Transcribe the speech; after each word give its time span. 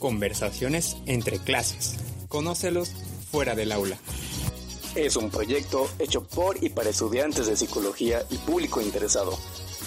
Conversaciones 0.00 0.96
entre 1.04 1.38
clases. 1.38 1.96
Conócelos 2.28 2.90
fuera 3.30 3.54
del 3.54 3.70
aula. 3.70 3.98
Es 4.94 5.14
un 5.14 5.30
proyecto 5.30 5.88
hecho 5.98 6.24
por 6.24 6.64
y 6.64 6.70
para 6.70 6.88
estudiantes 6.88 7.46
de 7.46 7.54
psicología 7.54 8.22
y 8.30 8.36
público 8.38 8.80
interesado. 8.80 9.38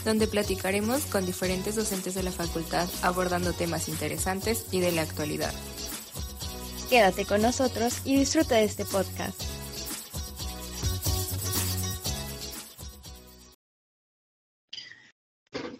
Donde 0.05 0.27
platicaremos 0.27 1.01
con 1.05 1.25
diferentes 1.25 1.75
docentes 1.75 2.13
de 2.13 2.21
la 2.21 2.31
facultad 2.31 2.87
abordando 3.01 3.53
temas 3.53 3.89
interesantes 3.89 4.67
y 4.71 4.81
de 4.81 4.91
la 4.91 5.01
actualidad. 5.01 5.53
Quédate 6.91 7.25
con 7.25 7.41
nosotros 7.41 8.01
y 8.05 8.15
disfruta 8.15 8.55
de 8.55 8.65
este 8.65 8.85
podcast. 8.85 9.52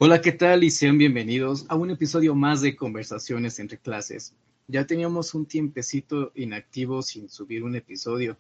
Hola, 0.06 0.20
¿qué 0.20 0.34
tal? 0.34 0.66
Y 0.66 0.70
sean 0.70 0.98
bienvenidos 0.98 1.66
a 1.70 1.78
un 1.78 1.90
episodio 1.90 2.36
más 2.36 2.60
de 2.60 2.76
Conversaciones 2.76 3.58
entre 3.60 3.78
clases. 3.78 4.36
Ya 4.68 4.86
teníamos 4.86 5.34
un 5.34 5.46
tiempecito 5.46 6.34
inactivo 6.36 7.02
sin 7.02 7.30
subir 7.30 7.64
un 7.64 7.78
episodio, 7.78 8.38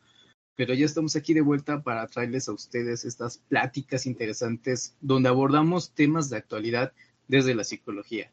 pero 0.58 0.74
ya 0.74 0.84
estamos 0.84 1.16
aquí 1.16 1.34
de 1.34 1.40
vuelta 1.40 1.82
para 1.82 2.06
traerles 2.08 2.50
a 2.50 2.52
ustedes 2.52 3.06
estas 3.06 3.38
pláticas 3.38 4.06
interesantes 4.06 4.98
donde 5.00 5.30
abordamos 5.30 5.94
temas 5.94 6.30
de 6.30 6.36
actualidad 6.36 6.92
desde 7.30 7.56
la 7.56 7.64
psicología. 7.64 8.30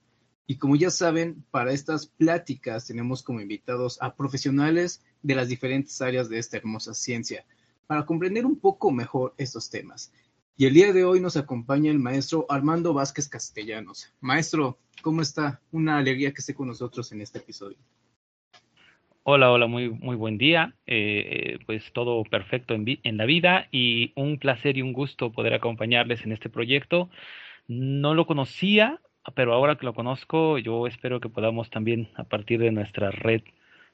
Y 0.49 0.57
como 0.57 0.75
ya 0.75 0.91
saben, 0.91 1.45
para 1.53 1.73
estas 1.73 2.09
pláticas 2.09 2.89
tenemos 2.89 3.23
como 3.23 3.41
invitados 3.41 3.97
a 4.03 4.17
profesionales 4.17 5.05
de 5.23 5.37
las 5.37 5.47
diferentes 5.47 6.03
áreas 6.03 6.29
de 6.29 6.41
esta 6.41 6.57
hermosa 6.57 6.95
ciencia, 6.95 7.47
para 7.87 8.05
comprender 8.05 8.45
un 8.45 8.59
poco 8.59 8.91
mejor 8.91 9.35
estos 9.39 9.71
temas. 9.71 10.11
Y 10.61 10.67
el 10.67 10.75
día 10.75 10.93
de 10.93 11.05
hoy 11.05 11.21
nos 11.21 11.39
acompaña 11.39 11.91
el 11.91 11.99
maestro 11.99 12.45
Armando 12.51 12.93
Vázquez 12.93 13.31
Castellanos. 13.31 14.13
Maestro, 14.21 14.77
¿cómo 15.01 15.23
está? 15.23 15.59
Una 15.73 15.97
alegría 15.97 16.33
que 16.33 16.41
esté 16.41 16.55
con 16.55 16.67
nosotros 16.67 17.11
en 17.13 17.23
este 17.23 17.39
episodio. 17.39 17.79
Hola, 19.23 19.51
hola, 19.53 19.69
muy, 19.69 19.89
muy 19.89 20.17
buen 20.17 20.37
día. 20.37 20.75
Eh, 20.87 21.61
pues 21.65 21.91
todo 21.95 22.25
perfecto 22.25 22.75
en, 22.75 22.85
en, 23.03 23.17
la 23.17 23.25
vida 23.25 23.69
y 23.73 24.13
un 24.17 24.37
placer 24.37 24.77
y 24.77 24.83
un 24.83 24.93
gusto 24.93 25.33
poder 25.33 25.55
acompañarles 25.55 26.27
en 26.27 26.33
este 26.33 26.51
proyecto. 26.51 27.09
No 27.67 28.13
lo 28.13 28.27
conocía, 28.27 29.01
pero 29.35 29.55
ahora 29.55 29.77
que 29.77 29.87
lo 29.87 29.95
conozco, 29.95 30.59
yo 30.59 30.87
espero 30.87 31.21
que 31.21 31.31
podamos 31.31 31.71
también 31.71 32.11
a 32.17 32.25
partir 32.25 32.61
de 32.61 32.71
nuestra 32.71 33.11
red 33.11 33.41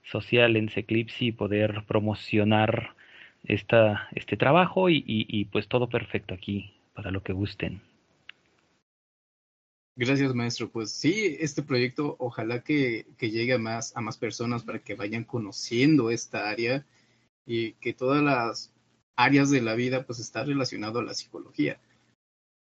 social 0.03 0.57
en 0.57 0.69
Seclipsi 0.69 1.31
poder 1.31 1.85
promocionar 1.87 2.97
esta, 3.49 4.09
este 4.13 4.37
trabajo 4.37 4.89
y, 4.91 5.45
pues 5.53 5.69
todo 5.69 5.89
perfecto 5.89 6.35
aquí 6.35 6.75
para 6.95 7.11
lo 7.11 7.23
que 7.23 7.33
gusten. 7.33 7.81
Gracias, 9.97 10.35
maestro. 10.35 10.71
Pues 10.71 10.91
sí, 10.91 11.37
este 11.41 11.63
proyecto 11.63 12.17
ojalá 12.19 12.63
que, 12.63 13.07
que 13.17 13.31
llegue 13.31 13.55
a 13.55 13.59
más, 13.59 13.97
a 13.97 14.01
más 14.01 14.19
personas 14.19 14.63
para 14.63 14.81
que 14.81 14.95
vayan 14.95 15.25
conociendo 15.25 16.11
esta 16.11 16.51
área 16.51 16.85
y 17.47 17.73
que 17.75 17.95
todas 17.95 18.23
las 18.23 18.73
áreas 19.17 19.51
de 19.51 19.63
la 19.63 19.75
vida 19.75 20.05
pues 20.05 20.19
está 20.19 20.45
relacionado 20.45 20.99
a 20.99 21.05
la 21.05 21.15
psicología. 21.15 21.81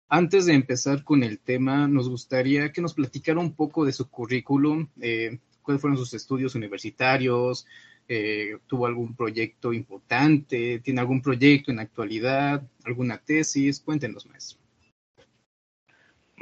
Antes 0.09 0.45
de 0.45 0.53
empezar 0.53 1.05
con 1.05 1.23
el 1.23 1.39
tema, 1.39 1.87
nos 1.87 2.09
gustaría 2.09 2.73
que 2.73 2.81
nos 2.81 2.93
platicara 2.93 3.39
un 3.39 3.55
poco 3.55 3.85
de 3.85 3.93
su 3.93 4.09
currículum, 4.09 4.89
eh, 4.99 5.39
cuáles 5.61 5.79
fueron 5.79 5.97
sus 5.97 6.13
estudios 6.13 6.53
universitarios, 6.53 7.65
eh, 8.07 8.57
tuvo 8.67 8.85
algún 8.85 9.15
proyecto 9.15 9.73
importante, 9.73 10.79
tiene 10.79 10.99
algún 10.99 11.21
proyecto 11.21 11.71
en 11.71 11.79
actualidad, 11.79 12.63
alguna 12.83 13.17
tesis. 13.17 13.79
Cuéntenos, 13.79 14.25
maestro. 14.25 14.59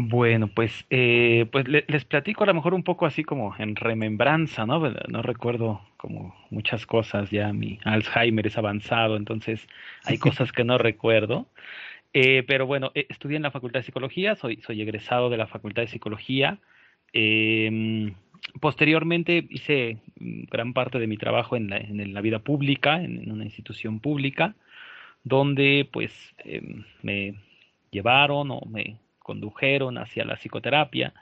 Bueno, 0.02 0.48
pues, 0.48 0.86
eh, 0.90 1.46
pues 1.52 1.68
le, 1.68 1.84
les 1.90 2.06
platico 2.06 2.44
a 2.44 2.48
lo 2.48 2.54
mejor 2.54 2.74
un 2.74 2.84
poco 2.84 3.06
así 3.06 3.26
como 3.26 3.54
en 3.58 3.76
remembranza, 3.76 4.66
¿no? 4.66 4.80
No 5.10 5.22
recuerdo 5.22 5.82
como 5.98 6.34
muchas 6.50 6.86
cosas, 6.86 7.30
ya 7.32 7.52
mi 7.52 7.80
Alzheimer 7.84 8.48
es 8.48 8.58
avanzado, 8.58 9.18
entonces 9.18 9.68
hay 10.06 10.18
cosas 10.18 10.54
que 10.54 10.64
no 10.64 10.78
recuerdo. 10.78 11.48
Eh, 12.14 12.44
pero 12.48 12.66
bueno, 12.66 12.92
estudié 12.96 13.36
en 13.36 13.44
la 13.44 13.52
Facultad 13.52 13.82
de 13.82 13.86
Psicología, 13.88 14.36
soy, 14.36 14.62
soy 14.62 14.82
egresado 14.82 15.30
de 15.30 15.36
la 15.36 15.48
Facultad 15.48 15.82
de 15.82 15.90
Psicología. 15.90 16.60
Eh, 17.12 18.14
posteriormente 18.60 19.46
hice 19.50 19.98
gran 20.16 20.74
parte 20.74 21.00
de 21.00 21.08
mi 21.08 21.18
trabajo 21.18 21.56
en 21.56 21.70
la, 21.70 22.22
vida 22.22 22.40
pública, 22.40 23.02
en, 23.02 23.32
una 23.32 23.46
institución 23.46 24.00
pública, 24.00 24.56
donde 25.24 25.88
pues 25.92 26.12
eh, 26.40 26.62
me 27.02 27.36
llevaron 27.92 28.52
o 28.52 28.62
me 28.66 28.98
condujeron 29.20 29.98
hacia 29.98 30.26
la 30.26 30.36
psicoterapia. 30.36 31.14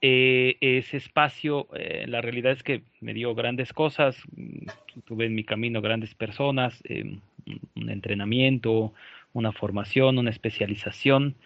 Eh, 0.00 0.58
ese 0.60 0.98
espacio, 0.98 1.68
eh, 1.74 2.04
la 2.06 2.20
realidad 2.20 2.52
es 2.52 2.62
que 2.62 2.82
me 3.00 3.14
dio 3.14 3.34
grandes 3.34 3.72
cosas, 3.72 4.16
tuve 5.04 5.26
en 5.26 5.34
mi 5.34 5.44
camino 5.44 5.80
grandes 5.80 6.14
personas, 6.14 6.82
eh, 6.84 7.18
un 7.74 7.90
entrenamiento, 7.90 8.92
una 9.32 9.52
formación, 9.52 10.18
una 10.18 10.30
especialización 10.30 11.36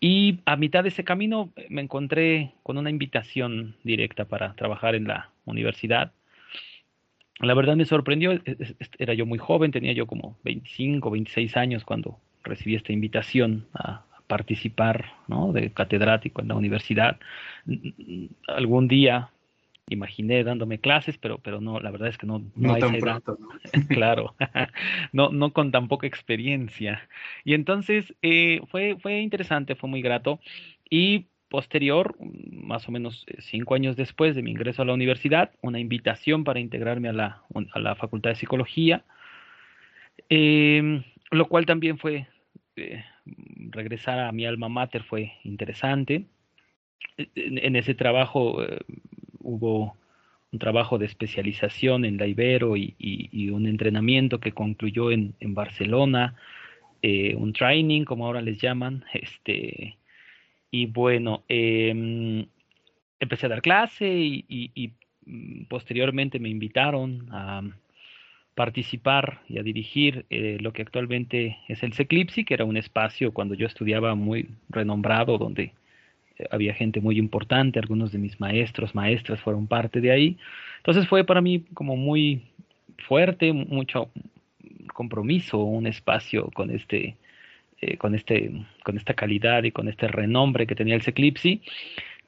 y 0.00 0.40
a 0.44 0.56
mitad 0.56 0.82
de 0.82 0.90
ese 0.90 1.04
camino 1.04 1.50
eh, 1.56 1.66
me 1.70 1.82
encontré 1.82 2.52
con 2.62 2.78
una 2.78 2.90
invitación 2.90 3.76
directa 3.84 4.26
para 4.26 4.54
trabajar 4.54 4.94
en 4.94 5.08
la 5.08 5.30
universidad. 5.44 6.12
La 7.38 7.54
verdad 7.54 7.76
me 7.76 7.84
sorprendió, 7.84 8.38
era 8.98 9.14
yo 9.14 9.26
muy 9.26 9.38
joven, 9.38 9.70
tenía 9.70 9.92
yo 9.92 10.06
como 10.06 10.38
25, 10.44 11.10
26 11.10 11.56
años 11.56 11.84
cuando 11.84 12.18
recibí 12.44 12.74
esta 12.74 12.92
invitación 12.92 13.66
a 13.74 14.04
participar 14.26 15.12
¿no? 15.28 15.52
de 15.52 15.70
catedrático 15.70 16.40
en 16.40 16.48
la 16.48 16.54
universidad. 16.54 17.18
Algún 18.48 18.88
día 18.88 19.30
imaginé 19.88 20.42
dándome 20.42 20.78
clases, 20.78 21.16
pero, 21.18 21.38
pero 21.38 21.60
no, 21.60 21.80
la 21.80 21.90
verdad 21.90 22.08
es 22.08 22.18
que 22.18 22.26
no, 22.26 22.40
no, 22.40 22.50
no 22.54 22.74
hay 22.74 22.80
tan 22.80 22.98
pronto, 22.98 23.38
¿no? 23.38 23.48
claro, 23.88 24.34
no, 25.12 25.30
no 25.30 25.52
con 25.52 25.70
tan 25.70 25.88
poca 25.88 26.06
experiencia. 26.06 27.08
Y 27.44 27.54
entonces 27.54 28.14
eh, 28.22 28.60
fue, 28.68 28.96
fue 29.00 29.20
interesante, 29.20 29.76
fue 29.76 29.88
muy 29.88 30.02
grato. 30.02 30.40
Y 30.90 31.26
posterior, 31.48 32.16
más 32.50 32.88
o 32.88 32.92
menos 32.92 33.24
eh, 33.28 33.36
cinco 33.40 33.74
años 33.74 33.96
después 33.96 34.34
de 34.34 34.42
mi 34.42 34.50
ingreso 34.50 34.82
a 34.82 34.84
la 34.84 34.94
universidad, 34.94 35.52
una 35.62 35.78
invitación 35.78 36.44
para 36.44 36.60
integrarme 36.60 37.08
a 37.08 37.12
la, 37.12 37.42
a 37.72 37.78
la 37.78 37.94
Facultad 37.94 38.30
de 38.30 38.36
Psicología, 38.36 39.04
eh, 40.28 41.02
lo 41.30 41.46
cual 41.46 41.66
también 41.66 41.98
fue, 41.98 42.26
eh, 42.76 43.04
regresar 43.70 44.18
a 44.18 44.32
mi 44.32 44.46
alma 44.46 44.68
mater 44.68 45.04
fue 45.04 45.32
interesante. 45.44 46.26
En, 47.16 47.58
en 47.58 47.76
ese 47.76 47.94
trabajo 47.94 48.58
hubo 49.46 49.96
un 50.52 50.58
trabajo 50.58 50.98
de 50.98 51.06
especialización 51.06 52.04
en 52.04 52.18
la 52.18 52.26
Ibero 52.26 52.76
y, 52.76 52.94
un 53.50 53.66
entrenamiento 53.66 54.40
que 54.40 54.52
concluyó 54.52 55.10
en, 55.10 55.34
Barcelona, 55.40 56.34
eh, 57.02 57.34
un 57.36 57.52
training, 57.52 58.04
como 58.04 58.26
ahora 58.26 58.42
les 58.42 58.60
llaman, 58.60 59.04
este, 59.12 59.96
y 60.70 60.86
bueno, 60.86 61.44
eh, 61.48 62.46
empecé 63.20 63.46
a 63.46 63.50
dar 63.50 63.62
clase 63.62 64.08
y, 64.08 64.44
y, 64.48 64.92
posteriormente 65.68 66.38
me 66.38 66.48
invitaron 66.48 67.26
a 67.32 67.60
participar 68.54 69.40
y 69.48 69.58
a 69.58 69.64
dirigir 69.64 70.24
eh, 70.30 70.58
lo 70.60 70.72
que 70.72 70.82
actualmente 70.82 71.58
es 71.66 71.82
el 71.82 71.92
Seclipsi, 71.92 72.44
que 72.44 72.54
era 72.54 72.64
un 72.64 72.76
espacio 72.76 73.32
cuando 73.32 73.54
yo 73.54 73.66
estudiaba 73.66 74.14
muy 74.14 74.48
renombrado, 74.68 75.36
donde 75.36 75.72
había 76.50 76.74
gente 76.74 77.00
muy 77.00 77.18
importante, 77.18 77.78
algunos 77.78 78.12
de 78.12 78.18
mis 78.18 78.40
maestros, 78.40 78.94
maestras 78.94 79.40
fueron 79.40 79.66
parte 79.66 80.00
de 80.00 80.10
ahí. 80.10 80.38
Entonces 80.78 81.08
fue 81.08 81.24
para 81.24 81.40
mí 81.40 81.64
como 81.74 81.96
muy 81.96 82.42
fuerte, 82.98 83.52
mucho 83.52 84.10
compromiso, 84.92 85.58
un 85.58 85.86
espacio 85.86 86.50
con 86.54 86.70
este, 86.70 87.16
eh, 87.80 87.96
con 87.96 88.14
este, 88.14 88.52
con 88.84 88.96
esta 88.96 89.14
calidad 89.14 89.64
y 89.64 89.72
con 89.72 89.88
este 89.88 90.08
renombre 90.08 90.66
que 90.66 90.74
tenía 90.74 90.94
el 90.94 91.02
Seclipsi. 91.02 91.62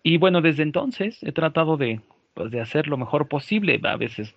Y 0.03 0.19
bueno, 0.19 0.41
desde 0.41 0.63
entonces 0.63 1.23
he 1.23 1.33
tratado 1.33 1.77
de, 1.77 2.01
pues, 2.35 2.51
de 2.51 2.61
hacer 2.61 2.87
lo 2.89 2.97
mejor 2.97 3.29
posible. 3.29 3.81
A 3.85 3.97
veces 3.97 4.35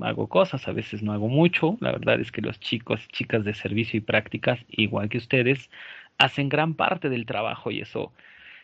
hago 0.00 0.28
cosas, 0.28 0.68
a 0.68 0.72
veces 0.72 1.02
no 1.02 1.12
hago 1.12 1.28
mucho. 1.28 1.76
La 1.80 1.92
verdad 1.92 2.20
es 2.20 2.32
que 2.32 2.42
los 2.42 2.58
chicos, 2.60 3.06
chicas 3.08 3.44
de 3.44 3.54
servicio 3.54 3.98
y 3.98 4.00
prácticas, 4.00 4.60
igual 4.68 5.08
que 5.08 5.18
ustedes, 5.18 5.70
hacen 6.18 6.48
gran 6.48 6.74
parte 6.74 7.08
del 7.08 7.26
trabajo 7.26 7.70
y 7.70 7.80
eso 7.80 8.12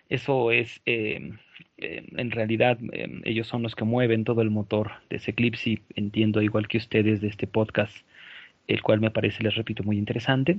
eso 0.09 0.51
es, 0.53 0.81
eh, 0.87 1.33
eh, 1.77 2.07
en 2.17 2.31
realidad, 2.31 2.79
eh, 2.93 3.21
ellos 3.25 3.47
son 3.47 3.63
los 3.63 3.75
que 3.75 3.85
mueven 3.85 4.25
todo 4.25 4.43
el 4.43 4.51
motor 4.51 4.93
de 5.11 5.17
ese 5.17 5.33
Eclipse 5.33 5.71
y 5.71 5.81
entiendo, 5.95 6.43
igual 6.43 6.69
que 6.69 6.79
ustedes, 6.79 7.21
de 7.21 7.29
este 7.29 7.47
podcast, 7.47 7.95
el 8.67 8.83
cual 8.83 9.01
me 9.01 9.11
parece, 9.11 9.43
les 9.43 9.55
repito, 9.55 9.83
muy 9.83 9.99
interesante. 9.99 10.59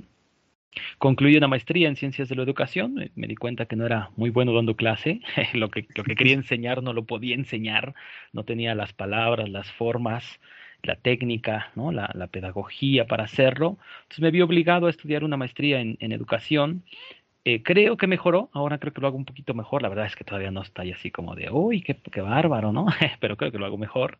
Concluí 0.98 1.36
una 1.36 1.48
maestría 1.48 1.88
en 1.88 1.96
ciencias 1.96 2.28
de 2.28 2.36
la 2.36 2.44
educación. 2.44 3.10
Me 3.16 3.26
di 3.26 3.34
cuenta 3.34 3.66
que 3.66 3.74
no 3.74 3.86
era 3.86 4.10
muy 4.16 4.30
bueno 4.30 4.54
dando 4.54 4.76
clase. 4.76 5.20
lo, 5.54 5.68
que, 5.68 5.86
lo 5.96 6.04
que 6.04 6.14
quería 6.14 6.34
enseñar 6.34 6.82
no 6.82 6.92
lo 6.92 7.04
podía 7.04 7.34
enseñar. 7.34 7.94
No 8.32 8.44
tenía 8.44 8.74
las 8.76 8.92
palabras, 8.92 9.48
las 9.48 9.70
formas, 9.72 10.40
la 10.82 10.94
técnica, 10.94 11.72
¿no? 11.74 11.90
la, 11.90 12.10
la 12.14 12.28
pedagogía 12.28 13.06
para 13.06 13.24
hacerlo. 13.24 13.78
Entonces 14.02 14.20
me 14.20 14.30
vi 14.30 14.42
obligado 14.42 14.86
a 14.86 14.90
estudiar 14.90 15.24
una 15.24 15.36
maestría 15.36 15.80
en, 15.80 15.96
en 16.00 16.12
educación 16.12 16.84
Eh, 17.44 17.62
creo 17.62 17.96
que 17.96 18.06
mejoró, 18.06 18.50
ahora 18.52 18.78
creo 18.78 18.92
que 18.92 19.00
lo 19.00 19.06
hago 19.06 19.16
un 19.16 19.24
poquito 19.24 19.54
mejor. 19.54 19.82
La 19.82 19.88
verdad 19.88 20.06
es 20.06 20.16
que 20.16 20.24
todavía 20.24 20.50
no 20.50 20.62
está 20.62 20.82
así 20.82 21.10
como 21.10 21.34
de, 21.34 21.50
uy, 21.50 21.82
qué, 21.82 21.96
qué 21.96 22.20
bárbaro, 22.20 22.72
¿no? 22.72 22.86
Pero 23.20 23.36
creo 23.36 23.52
que 23.52 23.58
lo 23.58 23.66
hago 23.66 23.78
mejor. 23.78 24.18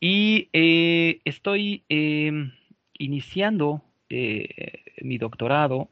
Y 0.00 0.48
eh, 0.52 1.20
estoy 1.24 1.84
em, 1.88 2.52
iniciando 2.98 3.82
eh, 4.10 4.82
mi 5.02 5.18
doctorado, 5.18 5.88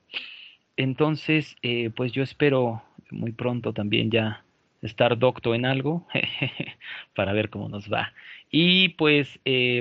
entonces, 0.76 1.56
pues 1.94 2.12
yo 2.12 2.22
espero 2.22 2.82
muy 3.10 3.32
pronto 3.32 3.72
también 3.72 4.10
ya 4.10 4.44
estar 4.80 5.18
docto 5.18 5.54
en 5.54 5.66
algo 5.66 6.06
para 7.14 7.32
ver 7.32 7.50
cómo 7.50 7.68
nos 7.68 7.92
va. 7.92 8.12
Y 8.50 8.90
pues, 8.90 9.38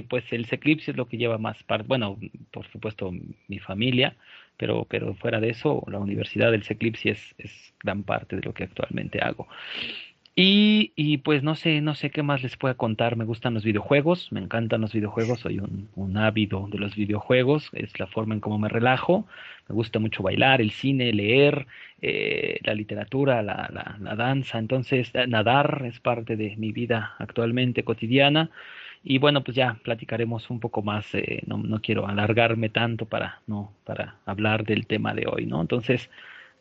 pues 0.09 0.25
el 0.31 0.47
Eclipse 0.51 0.91
es 0.91 0.97
lo 0.97 1.07
que 1.07 1.17
lleva 1.17 1.37
más 1.37 1.63
parte, 1.63 1.87
bueno, 1.87 2.19
por 2.51 2.67
supuesto 2.67 3.11
mi 3.47 3.59
familia, 3.59 4.15
pero, 4.57 4.85
pero 4.89 5.13
fuera 5.15 5.39
de 5.39 5.49
eso, 5.49 5.83
la 5.87 5.99
Universidad 5.99 6.51
del 6.51 6.63
Eclipse 6.67 7.11
es, 7.11 7.35
es 7.37 7.73
gran 7.83 8.03
parte 8.03 8.35
de 8.35 8.43
lo 8.43 8.53
que 8.53 8.63
actualmente 8.63 9.19
hago. 9.21 9.47
Y, 10.33 10.93
y, 10.95 11.17
pues 11.17 11.43
no 11.43 11.55
sé, 11.55 11.81
no 11.81 11.93
sé 11.93 12.09
qué 12.09 12.23
más 12.23 12.41
les 12.41 12.55
pueda 12.55 12.75
contar. 12.75 13.17
Me 13.17 13.25
gustan 13.25 13.53
los 13.53 13.65
videojuegos, 13.65 14.31
me 14.31 14.39
encantan 14.39 14.79
los 14.81 14.93
videojuegos, 14.93 15.41
soy 15.41 15.59
un, 15.59 15.89
un 15.95 16.17
ávido 16.17 16.67
de 16.71 16.77
los 16.77 16.95
videojuegos, 16.95 17.69
es 17.73 17.99
la 17.99 18.07
forma 18.07 18.33
en 18.33 18.39
cómo 18.39 18.57
me 18.57 18.69
relajo. 18.69 19.27
Me 19.67 19.75
gusta 19.75 19.99
mucho 19.99 20.23
bailar, 20.23 20.61
el 20.61 20.71
cine, 20.71 21.11
leer, 21.11 21.67
eh, 22.01 22.59
la 22.63 22.73
literatura, 22.73 23.43
la, 23.43 23.69
la, 23.73 23.97
la, 23.99 24.15
danza. 24.15 24.57
Entonces, 24.57 25.11
nadar 25.27 25.83
es 25.85 25.99
parte 25.99 26.37
de 26.37 26.55
mi 26.57 26.71
vida 26.71 27.15
actualmente 27.19 27.83
cotidiana. 27.83 28.51
Y 29.03 29.17
bueno, 29.17 29.43
pues 29.43 29.55
ya 29.55 29.79
platicaremos 29.83 30.49
un 30.49 30.59
poco 30.59 30.83
más, 30.83 31.13
eh, 31.15 31.41
no, 31.47 31.57
no, 31.57 31.81
quiero 31.81 32.07
alargarme 32.07 32.69
tanto 32.69 33.05
para, 33.05 33.41
no, 33.47 33.73
para 33.83 34.17
hablar 34.25 34.63
del 34.63 34.85
tema 34.85 35.13
de 35.13 35.25
hoy, 35.27 35.47
¿no? 35.47 35.59
Entonces, 35.59 36.09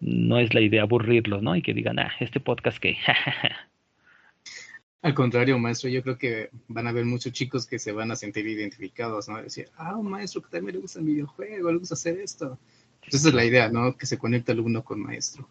no 0.01 0.39
es 0.39 0.55
la 0.55 0.63
idea 0.63 0.83
aburrirlos, 0.83 1.43
¿no? 1.43 1.55
Y 1.55 1.63
que 1.63 1.75
digan, 1.75 1.99
ah, 1.99 2.13
este 2.19 2.41
podcast 2.41 2.79
que... 2.79 2.97
Al 5.03 5.15
contrario, 5.15 5.59
maestro, 5.59 5.89
yo 5.89 6.03
creo 6.03 6.19
que 6.19 6.51
van 6.69 6.87
a 6.87 6.91
haber 6.91 7.07
muchos 7.07 7.33
chicos 7.33 7.67
que 7.67 7.79
se 7.79 7.93
van 7.93 8.11
a 8.11 8.17
sentir 8.17 8.47
identificados, 8.47 9.29
¿no? 9.29 9.43
Decir, 9.43 9.69
ah, 9.77 9.97
un 9.97 10.11
maestro 10.11 10.43
que 10.43 10.51
también 10.51 10.77
le 10.77 10.83
gusta 10.83 10.99
el 10.99 11.07
videojuego, 11.07 11.73
le 11.73 11.79
gusta 11.79 11.95
hacer 11.95 12.19
esto. 12.19 12.59
Esa 13.07 13.29
es 13.29 13.35
la 13.35 13.45
idea, 13.45 13.71
¿no? 13.71 13.97
Que 13.97 14.05
se 14.07 14.19
conecta 14.19 14.53
alumno 14.53 14.85
con 14.85 15.01
maestro. 15.01 15.49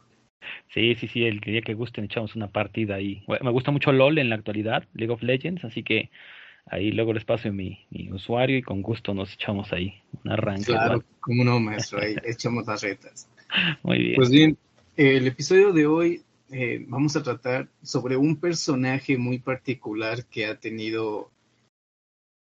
Sí, 0.74 0.96
sí, 0.96 1.08
sí, 1.08 1.26
el 1.26 1.40
día 1.40 1.62
que 1.62 1.74
gusten 1.74 2.06
echamos 2.06 2.36
una 2.36 2.48
partida 2.48 2.96
ahí. 2.96 3.24
Me 3.42 3.50
gusta 3.50 3.72
mucho 3.72 3.92
LOL 3.92 4.20
en 4.20 4.30
la 4.30 4.36
actualidad, 4.36 4.88
League 4.94 5.12
of 5.12 5.24
Legends, 5.24 5.66
así 5.66 5.84
que 5.84 6.10
ahí 6.66 6.92
luego 6.92 7.14
les 7.14 7.26
paso 7.26 7.52
mi, 7.52 7.86
mi 7.90 8.12
usuario 8.12 8.58
y 8.58 8.62
con 8.62 8.82
gusto 8.82 9.14
nos 9.14 9.34
echamos 9.34 9.72
ahí 9.74 10.02
un 10.24 10.32
arranque. 10.32 10.66
Claro, 10.66 11.04
como 11.20 11.44
no, 11.44 11.60
maestro, 11.60 12.02
ahí 12.02 12.16
echamos 12.24 12.68
las 12.68 12.82
retas. 12.82 13.30
Muy 13.84 14.00
bien. 14.00 14.16
Pues 14.16 14.30
bien, 14.30 14.58
el 14.96 15.28
episodio 15.28 15.74
de 15.74 15.88
hoy 15.88 16.24
eh, 16.52 16.84
vamos 16.88 17.16
a 17.16 17.24
tratar 17.24 17.70
sobre 17.84 18.18
un 18.18 18.36
personaje 18.38 19.18
muy 19.18 19.40
particular 19.40 20.26
que 20.26 20.46
ha 20.46 20.60
tenido 20.60 21.32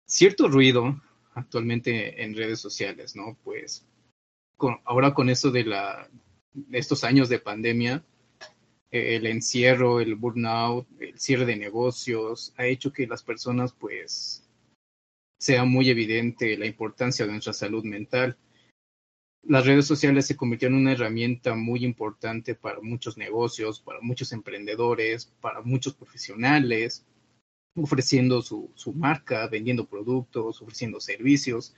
cierto 0.06 0.48
ruido 0.48 1.02
actualmente 1.34 2.24
en 2.24 2.36
redes 2.36 2.60
sociales, 2.60 3.16
¿no? 3.16 3.38
Pues 3.44 3.86
con, 4.58 4.78
ahora 4.86 5.14
con 5.14 5.30
eso 5.30 5.52
de, 5.52 5.64
la, 5.64 6.10
de 6.54 6.78
estos 6.78 7.04
años 7.04 7.30
de 7.30 7.40
pandemia, 7.40 8.04
el 8.94 9.26
encierro, 9.26 10.00
el 10.00 10.14
burnout, 10.14 10.88
el 11.00 11.20
cierre 11.20 11.46
de 11.46 11.56
negocios, 11.56 12.54
ha 12.58 12.68
hecho 12.68 12.94
que 12.94 13.08
las 13.08 13.24
personas 13.24 13.74
pues 13.74 14.48
sea 15.40 15.66
muy 15.66 15.90
evidente 15.90 16.56
la 16.58 16.68
importancia 16.68 17.26
de 17.26 17.32
nuestra 17.32 17.54
salud 17.54 17.84
mental. 17.84 18.38
Las 19.42 19.66
redes 19.66 19.88
sociales 19.88 20.28
se 20.28 20.38
convirtieron 20.38 20.78
en 20.78 20.84
una 20.84 20.92
herramienta 20.94 21.56
muy 21.56 21.84
importante 21.84 22.54
para 22.54 22.82
muchos 22.82 23.18
negocios, 23.18 23.80
para 23.82 24.00
muchos 24.00 24.32
emprendedores, 24.32 25.26
para 25.42 25.62
muchos 25.64 25.96
profesionales, 25.96 27.04
ofreciendo 27.76 28.44
su, 28.44 28.72
su 28.76 28.94
marca, 28.94 29.48
vendiendo 29.48 29.88
productos, 29.88 30.62
ofreciendo 30.62 31.02
servicios. 31.02 31.76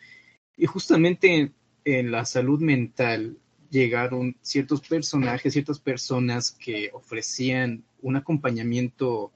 Y 0.58 0.66
justamente 0.66 1.54
en 1.86 2.12
la 2.12 2.26
salud 2.26 2.60
mental 2.60 3.38
llegaron 3.70 4.36
ciertos 4.42 4.82
personajes, 4.82 5.54
ciertas 5.54 5.80
personas 5.80 6.52
que 6.52 6.92
ofrecían 6.94 7.84
un 8.02 8.16
acompañamiento 8.16 9.32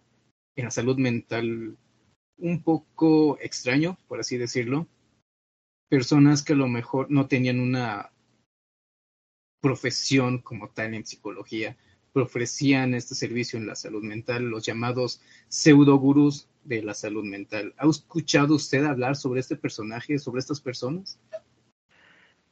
en 0.55 0.65
la 0.65 0.71
salud 0.71 0.97
mental 0.97 1.77
un 2.37 2.63
poco 2.63 3.37
extraño, 3.41 3.97
por 4.07 4.19
así 4.19 4.37
decirlo. 4.37 4.87
Personas 5.89 6.43
que 6.43 6.53
a 6.53 6.57
lo 6.57 6.67
mejor 6.67 7.09
no 7.09 7.27
tenían 7.27 7.59
una 7.59 8.11
profesión 9.61 10.39
como 10.39 10.69
tal 10.69 10.93
en 10.93 11.05
psicología, 11.05 11.77
pero 12.13 12.25
ofrecían 12.25 12.93
este 12.93 13.15
servicio 13.15 13.59
en 13.59 13.67
la 13.67 13.75
salud 13.75 14.03
mental, 14.03 14.43
los 14.43 14.65
llamados 14.65 15.21
pseudogurús 15.47 16.47
de 16.63 16.81
la 16.81 16.93
salud 16.93 17.23
mental. 17.23 17.73
¿Ha 17.77 17.87
escuchado 17.87 18.55
usted 18.55 18.85
hablar 18.85 19.15
sobre 19.15 19.39
este 19.39 19.55
personaje, 19.55 20.19
sobre 20.19 20.39
estas 20.39 20.61
personas? 20.61 21.19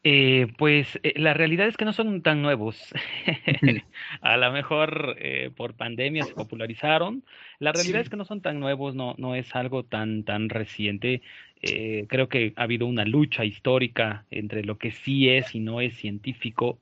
Eh, 0.09 0.47
pues 0.57 0.97
eh, 1.03 1.15
la 1.17 1.33
realidad 1.33 1.67
es 1.67 1.75
que 1.75 1.83
no 1.83 1.91
son 1.91 2.21
tan 2.21 2.41
nuevos. 2.41 2.93
a 4.21 4.37
lo 4.37 4.53
mejor 4.53 5.17
eh, 5.19 5.51
por 5.53 5.73
pandemia 5.73 6.23
se 6.23 6.33
popularizaron. 6.33 7.25
La 7.59 7.73
realidad 7.73 7.99
sí. 7.99 8.03
es 8.03 8.09
que 8.09 8.15
no 8.15 8.23
son 8.23 8.39
tan 8.39 8.61
nuevos, 8.61 8.95
no, 8.95 9.15
no 9.17 9.35
es 9.35 9.53
algo 9.53 9.83
tan, 9.83 10.23
tan 10.23 10.47
reciente. 10.47 11.23
Eh, 11.61 12.05
creo 12.07 12.29
que 12.29 12.53
ha 12.55 12.63
habido 12.63 12.85
una 12.85 13.03
lucha 13.03 13.43
histórica 13.43 14.23
entre 14.31 14.63
lo 14.63 14.77
que 14.77 14.91
sí 14.91 15.27
es 15.27 15.53
y 15.53 15.59
no 15.59 15.81
es 15.81 15.97
científico, 15.97 16.79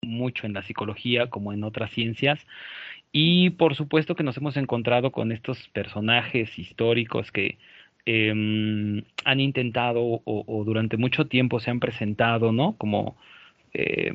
mucho 0.00 0.46
en 0.46 0.52
la 0.52 0.62
psicología 0.62 1.30
como 1.30 1.52
en 1.52 1.64
otras 1.64 1.90
ciencias. 1.90 2.46
Y 3.10 3.50
por 3.50 3.74
supuesto 3.74 4.14
que 4.14 4.22
nos 4.22 4.36
hemos 4.36 4.56
encontrado 4.56 5.10
con 5.10 5.32
estos 5.32 5.68
personajes 5.70 6.56
históricos 6.60 7.32
que, 7.32 7.58
eh, 8.06 8.30
han 8.30 9.40
intentado 9.40 10.00
o, 10.02 10.22
o, 10.24 10.64
durante 10.64 10.96
mucho 10.96 11.26
tiempo 11.26 11.60
se 11.60 11.70
han 11.70 11.80
presentado, 11.80 12.52
¿no? 12.52 12.74
Como 12.78 13.16
eh, 13.74 14.12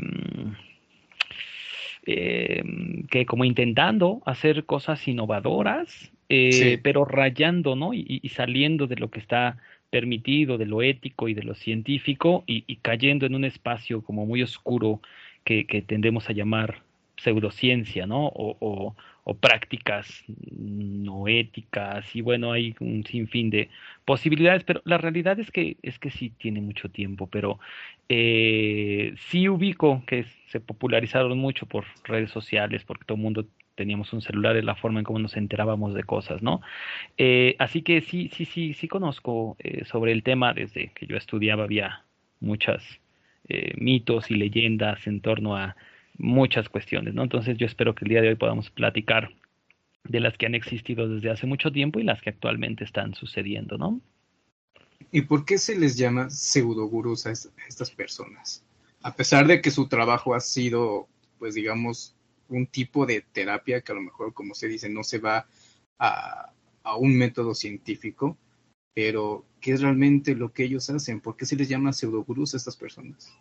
eh, 2.05 2.63
que 3.09 3.25
como 3.25 3.45
intentando 3.45 4.21
hacer 4.25 4.65
cosas 4.65 5.07
innovadoras, 5.07 6.11
sí. 6.29 6.77
pero 6.81 7.05
rayando, 7.05 7.75
¿no? 7.75 7.93
Y, 7.93 8.19
y, 8.21 8.29
saliendo 8.29 8.87
de 8.87 8.95
lo 8.95 9.09
que 9.11 9.19
está 9.19 9.57
permitido, 9.89 10.57
de 10.57 10.65
lo 10.65 10.81
ético 10.81 11.27
y 11.27 11.35
de 11.35 11.43
lo 11.43 11.53
científico, 11.53 12.43
y, 12.47 12.63
y 12.65 12.77
cayendo 12.77 13.27
en 13.27 13.35
un 13.35 13.45
espacio 13.45 14.01
como 14.01 14.25
muy 14.25 14.41
oscuro 14.41 15.01
que, 15.43 15.65
que 15.65 15.81
tendemos 15.81 16.29
a 16.29 16.33
llamar 16.33 16.81
pseudociencia, 17.17 18.05
¿no? 18.07 18.27
O, 18.27 18.57
o, 18.59 18.95
o, 19.23 19.33
prácticas 19.35 20.23
no 20.27 21.27
éticas 21.27 22.15
y 22.15 22.21
bueno, 22.21 22.51
hay 22.51 22.75
un 22.79 23.03
sinfín 23.05 23.49
de 23.49 23.69
posibilidades, 24.05 24.63
pero 24.63 24.81
la 24.85 24.97
realidad 24.97 25.39
es 25.39 25.51
que 25.51 25.77
es 25.81 25.99
que 25.99 26.11
sí 26.11 26.29
tiene 26.29 26.61
mucho 26.61 26.89
tiempo, 26.89 27.27
pero 27.27 27.59
eh, 28.09 29.13
sí 29.29 29.47
ubico 29.49 30.03
que 30.05 30.25
se 30.47 30.59
popularizaron 30.59 31.37
mucho 31.37 31.65
por 31.65 31.85
redes 32.03 32.31
sociales, 32.31 32.83
porque 32.83 33.05
todo 33.05 33.15
el 33.15 33.23
mundo 33.23 33.45
teníamos 33.75 34.13
un 34.13 34.21
celular, 34.21 34.55
es 34.55 34.63
la 34.63 34.75
forma 34.75 34.99
en 34.99 35.05
cómo 35.05 35.19
nos 35.19 35.35
enterábamos 35.35 35.93
de 35.95 36.03
cosas, 36.03 36.43
¿no? 36.43 36.61
Eh, 37.17 37.55
así 37.59 37.81
que 37.81 38.01
sí, 38.01 38.29
sí, 38.33 38.45
sí, 38.45 38.73
sí 38.73 38.87
conozco 38.87 39.55
eh, 39.59 39.83
sobre 39.85 40.11
el 40.11 40.21
tema 40.23 40.53
desde 40.53 40.91
que 40.93 41.07
yo 41.07 41.17
estudiaba, 41.17 41.63
había 41.63 42.03
muchas 42.39 42.83
mitos 43.77 44.31
y 44.31 44.35
leyendas 44.35 45.05
en 45.05 45.19
torno 45.19 45.57
a 45.57 45.75
muchas 46.17 46.69
cuestiones, 46.69 47.13
¿no? 47.13 47.23
Entonces 47.23 47.57
yo 47.57 47.65
espero 47.65 47.95
que 47.95 48.05
el 48.05 48.09
día 48.09 48.21
de 48.21 48.29
hoy 48.29 48.35
podamos 48.35 48.69
platicar 48.69 49.33
de 50.03 50.19
las 50.19 50.37
que 50.37 50.45
han 50.45 50.55
existido 50.55 51.07
desde 51.07 51.31
hace 51.31 51.47
mucho 51.47 51.71
tiempo 51.71 51.99
y 51.99 52.03
las 52.03 52.21
que 52.21 52.29
actualmente 52.29 52.83
están 52.83 53.13
sucediendo, 53.15 53.77
¿no? 53.77 54.01
¿Y 55.11 55.21
por 55.21 55.45
qué 55.45 55.57
se 55.57 55.77
les 55.77 55.97
llama 55.97 56.29
pseudogurús 56.29 57.25
a 57.25 57.31
estas 57.31 57.91
personas? 57.91 58.63
A 59.01 59.15
pesar 59.15 59.47
de 59.47 59.61
que 59.61 59.71
su 59.71 59.87
trabajo 59.87 60.33
ha 60.33 60.39
sido, 60.39 61.07
pues 61.39 61.55
digamos, 61.55 62.15
un 62.49 62.67
tipo 62.67 63.05
de 63.05 63.21
terapia 63.21 63.81
que 63.81 63.91
a 63.91 63.95
lo 63.95 64.01
mejor, 64.01 64.33
como 64.33 64.53
se 64.55 64.67
dice, 64.67 64.89
no 64.89 65.03
se 65.03 65.19
va 65.19 65.47
a, 65.99 66.51
a 66.83 66.97
un 66.97 67.17
método 67.17 67.53
científico, 67.53 68.37
pero 68.93 69.45
¿qué 69.59 69.73
es 69.73 69.81
realmente 69.81 70.35
lo 70.35 70.51
que 70.51 70.63
ellos 70.63 70.89
hacen? 70.89 71.19
¿Por 71.19 71.35
qué 71.35 71.45
se 71.45 71.55
les 71.55 71.69
llama 71.69 71.93
pseudogurús 71.93 72.53
a 72.53 72.57
estas 72.57 72.75
personas? 72.75 73.33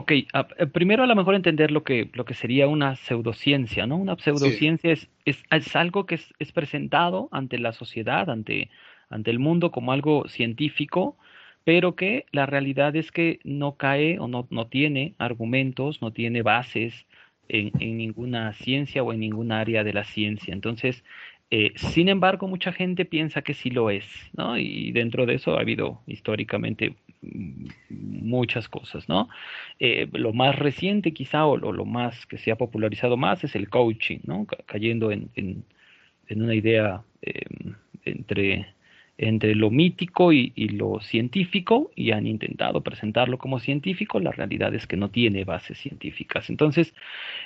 Ok, 0.00 0.12
uh, 0.32 0.66
primero 0.70 1.02
a 1.02 1.06
lo 1.06 1.14
mejor 1.14 1.34
entender 1.34 1.70
lo 1.70 1.84
que, 1.84 2.08
lo 2.14 2.24
que 2.24 2.32
sería 2.32 2.66
una 2.68 2.96
pseudociencia, 2.96 3.86
¿no? 3.86 3.98
Una 3.98 4.16
pseudociencia 4.16 4.96
sí. 4.96 5.08
es, 5.26 5.36
es, 5.36 5.66
es, 5.66 5.76
algo 5.76 6.06
que 6.06 6.14
es, 6.14 6.32
es, 6.38 6.52
presentado 6.52 7.28
ante 7.32 7.58
la 7.58 7.72
sociedad, 7.74 8.30
ante, 8.30 8.70
ante 9.10 9.30
el 9.30 9.38
mundo 9.38 9.70
como 9.70 9.92
algo 9.92 10.26
científico, 10.26 11.18
pero 11.64 11.96
que 11.96 12.24
la 12.32 12.46
realidad 12.46 12.96
es 12.96 13.12
que 13.12 13.40
no 13.44 13.76
cae 13.76 14.18
o 14.18 14.26
no, 14.26 14.48
no 14.48 14.68
tiene 14.68 15.14
argumentos, 15.18 16.00
no 16.00 16.12
tiene 16.12 16.40
bases 16.40 17.06
en, 17.48 17.70
en, 17.78 17.98
ninguna 17.98 18.54
ciencia 18.54 19.02
o 19.02 19.12
en 19.12 19.20
ninguna 19.20 19.60
área 19.60 19.84
de 19.84 19.92
la 19.92 20.04
ciencia. 20.04 20.54
Entonces, 20.54 21.04
Eh, 21.52 21.72
sin 21.76 22.08
embargo, 22.08 22.46
mucha 22.46 22.72
gente 22.72 23.04
piensa 23.04 23.42
que 23.42 23.54
sí 23.54 23.70
lo 23.70 23.90
es, 23.90 24.04
¿no? 24.36 24.56
Y 24.56 24.92
dentro 24.92 25.26
de 25.26 25.34
eso 25.34 25.56
ha 25.56 25.60
habido 25.60 26.00
históricamente 26.06 26.94
mm, 27.22 27.68
muchas 27.88 28.68
cosas, 28.68 29.08
¿no? 29.08 29.28
Eh, 29.80 30.08
lo 30.12 30.32
más 30.32 30.56
reciente 30.56 31.12
quizá 31.12 31.46
o 31.46 31.56
lo, 31.56 31.84
más 31.84 32.26
que 32.26 32.38
se 32.38 32.52
ha 32.52 32.56
popularizado 32.56 33.16
más 33.16 33.42
es 33.42 33.56
el 33.56 33.68
coaching, 33.68 34.20
¿no? 34.24 34.46
cayendo 34.66 35.10
en, 35.10 35.30
en, 35.34 35.64
una 36.42 36.54
idea 36.54 37.02
em, 37.22 37.74
entre 38.04 38.66
entre 39.22 39.54
lo 39.54 39.70
mítico 39.70 40.32
y, 40.32 40.50
lo 40.70 40.98
científico 41.00 41.90
y 41.94 42.12
han 42.12 42.26
intentado 42.26 42.80
presentarlo 42.80 43.36
como 43.36 43.60
científico, 43.60 44.18
la 44.18 44.32
realidad 44.32 44.74
es 44.74 44.86
que 44.86 44.96
no 44.96 45.10
tiene 45.10 45.44
bases 45.44 45.76
científicas. 45.76 46.48
Entonces, 46.48 46.94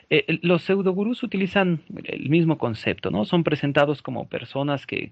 eh, 0.09 0.39
los 0.43 0.63
pseudogurús 0.63 1.25
utilizan 1.25 1.81
el 2.05 2.29
mismo 2.31 2.59
concepto, 2.59 3.11
¿no? 3.11 3.25
Son 3.25 3.43
presentados 3.43 4.03
como 4.03 4.29
personas 4.29 4.87
que 4.87 5.11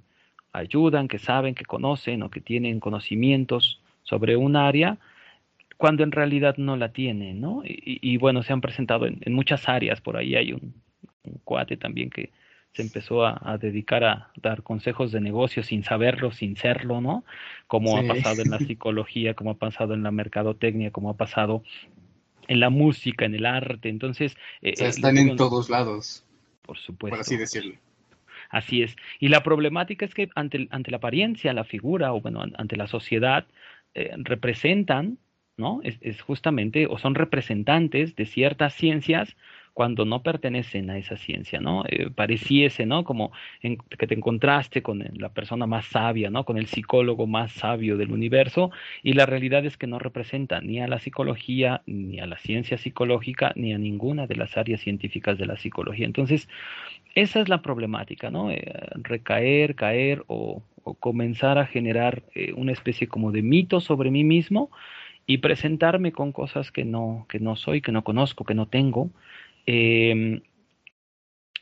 ayudan, 0.52 1.08
que 1.08 1.18
saben, 1.18 1.56
que 1.56 1.64
conocen 1.64 2.22
o 2.22 2.30
que 2.30 2.40
tienen 2.40 2.78
conocimientos 2.78 3.80
sobre 4.04 4.36
un 4.36 4.54
área, 4.54 4.98
cuando 5.78 6.04
en 6.04 6.12
realidad 6.12 6.58
no 6.58 6.76
la 6.76 6.92
tienen, 6.92 7.40
¿no? 7.40 7.62
Y, 7.64 8.16
bueno, 8.18 8.44
se 8.44 8.52
han 8.52 8.60
presentado 8.60 9.06
en, 9.06 9.34
muchas 9.34 9.68
áreas, 9.68 10.00
por 10.00 10.16
ahí 10.16 10.36
hay 10.36 10.52
un 10.52 10.74
cuate 11.42 11.76
también 11.76 12.08
que 12.08 12.30
se 12.72 12.82
empezó 12.82 13.24
a, 13.26 13.58
dedicar 13.58 14.02
a 14.04 14.30
dar 14.36 14.62
consejos 14.62 15.12
de 15.12 15.20
negocio 15.20 15.62
sin 15.62 15.84
saberlo, 15.84 16.32
sin 16.32 16.56
serlo, 16.56 17.00
¿no? 17.00 17.24
Como 17.66 17.98
ha 17.98 18.02
pasado 18.02 18.42
en 18.42 18.50
la 18.50 18.58
psicología, 18.66 19.34
como 19.34 19.50
ha 19.50 19.58
pasado 19.58 19.92
en 19.94 20.02
la 20.02 20.10
mercadotecnia, 20.10 20.90
como 20.90 21.10
ha 21.10 21.16
pasado 21.16 21.62
en 22.48 22.60
la 22.60 22.70
música, 22.70 23.26
en 23.26 23.34
el 23.34 23.44
arte. 23.44 23.90
Entonces... 23.90 24.36
Eh, 24.62 24.70
eh, 24.70 24.86
están 24.86 25.18
en 25.18 25.36
todos 25.36 25.68
lados. 25.68 26.24
Por 26.62 26.78
supuesto. 26.78 27.16
Por 27.16 27.20
así 27.20 27.36
decirlo. 27.36 27.74
Así 28.48 28.82
es. 28.82 28.96
Y 29.20 29.28
la 29.28 29.42
problemática 29.42 30.06
es 30.06 30.14
que 30.14 30.30
ante, 30.34 30.68
ante 30.70 30.90
la 30.90 30.96
apariencia, 30.96 31.52
la 31.52 31.64
figura, 31.64 32.12
o 32.14 32.20
bueno, 32.22 32.42
ante 32.56 32.76
la 32.76 32.86
sociedad, 32.86 33.46
eh, 33.94 34.14
representan, 34.16 35.18
¿no? 35.58 35.80
Es, 35.82 35.98
es 36.00 36.22
justamente, 36.22 36.86
o 36.86 36.98
son 36.98 37.14
representantes 37.14 38.16
de 38.16 38.24
ciertas 38.24 38.74
ciencias 38.74 39.36
cuando 39.74 40.04
no 40.04 40.22
pertenecen 40.22 40.90
a 40.90 40.98
esa 40.98 41.16
ciencia, 41.16 41.60
¿no? 41.60 41.84
Eh, 41.88 42.10
pareciese, 42.10 42.84
¿no? 42.84 43.04
Como 43.04 43.32
que 43.60 44.06
te 44.06 44.14
encontraste 44.14 44.82
con 44.82 45.02
la 45.14 45.30
persona 45.30 45.66
más 45.66 45.86
sabia, 45.86 46.30
¿no? 46.30 46.44
Con 46.44 46.58
el 46.58 46.66
psicólogo 46.66 47.26
más 47.26 47.52
sabio 47.52 47.96
del 47.96 48.12
universo 48.12 48.70
y 49.02 49.14
la 49.14 49.26
realidad 49.26 49.64
es 49.64 49.76
que 49.76 49.86
no 49.86 49.98
representa 49.98 50.60
ni 50.60 50.80
a 50.80 50.88
la 50.88 50.98
psicología, 50.98 51.82
ni 51.86 52.20
a 52.20 52.26
la 52.26 52.38
ciencia 52.38 52.76
psicológica, 52.76 53.52
ni 53.56 53.72
a 53.72 53.78
ninguna 53.78 54.26
de 54.26 54.36
las 54.36 54.56
áreas 54.56 54.80
científicas 54.80 55.38
de 55.38 55.46
la 55.46 55.56
psicología. 55.56 56.06
Entonces, 56.06 56.48
esa 57.14 57.40
es 57.40 57.48
la 57.48 57.62
problemática, 57.62 58.30
¿no? 58.30 58.50
Eh, 58.50 58.72
recaer, 58.94 59.74
caer 59.74 60.24
o, 60.28 60.62
comenzar 60.98 61.58
a 61.58 61.66
generar 61.66 62.24
eh, 62.34 62.52
una 62.56 62.72
especie 62.72 63.06
como 63.06 63.30
de 63.30 63.42
mito 63.42 63.80
sobre 63.80 64.10
mí 64.10 64.24
mismo 64.24 64.70
y 65.26 65.38
presentarme 65.38 66.10
con 66.10 66.32
cosas 66.32 66.72
que 66.72 66.84
no, 66.84 67.26
que 67.28 67.38
no 67.38 67.54
soy, 67.54 67.80
que 67.80 67.92
no 67.92 68.02
conozco, 68.02 68.44
que 68.44 68.54
no 68.54 68.66
tengo, 68.66 69.10
Em, 69.66 70.42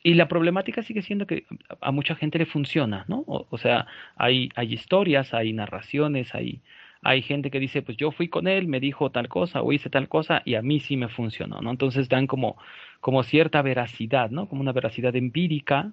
y 0.03 0.15
la 0.15 0.29
problemática 0.29 0.83
sigue 0.83 1.03
siendo 1.03 1.27
que 1.27 1.45
a 1.81 1.93
mucha 1.93 2.15
gente 2.15 2.39
le 2.39 2.47
funciona, 2.47 3.05
¿no? 3.09 3.25
O, 3.27 3.59
sea, 3.59 3.87
hay, 4.17 4.49
hay 4.55 4.73
historias, 4.73 5.35
hay 5.35 5.53
narraciones, 5.53 6.35
hay, 6.35 6.63
hay 7.03 7.23
gente 7.23 7.51
que 7.51 7.61
dice, 7.61 7.83
pues 7.83 7.99
yo 7.99 8.11
fui 8.11 8.29
con 8.29 8.49
él, 8.49 8.67
me 8.67 8.81
dijo 8.81 9.11
tal 9.11 9.29
cosa 9.29 9.63
o 9.63 9.73
hice 9.73 9.91
tal 9.91 10.09
cosa 10.09 10.43
y 10.45 10.55
a 10.55 10.63
mí 10.63 10.81
sí 10.81 10.97
me 10.97 11.09
funcionó, 11.09 11.61
¿no? 11.61 11.71
Entonces 11.71 12.09
dan 12.09 12.27
como, 12.27 12.57
como 13.01 13.23
cierta 13.23 13.63
veracidad, 13.63 14.31
¿no? 14.31 14.49
Como 14.49 14.63
una 14.63 14.73
veracidad 14.73 15.15
empírica 15.17 15.93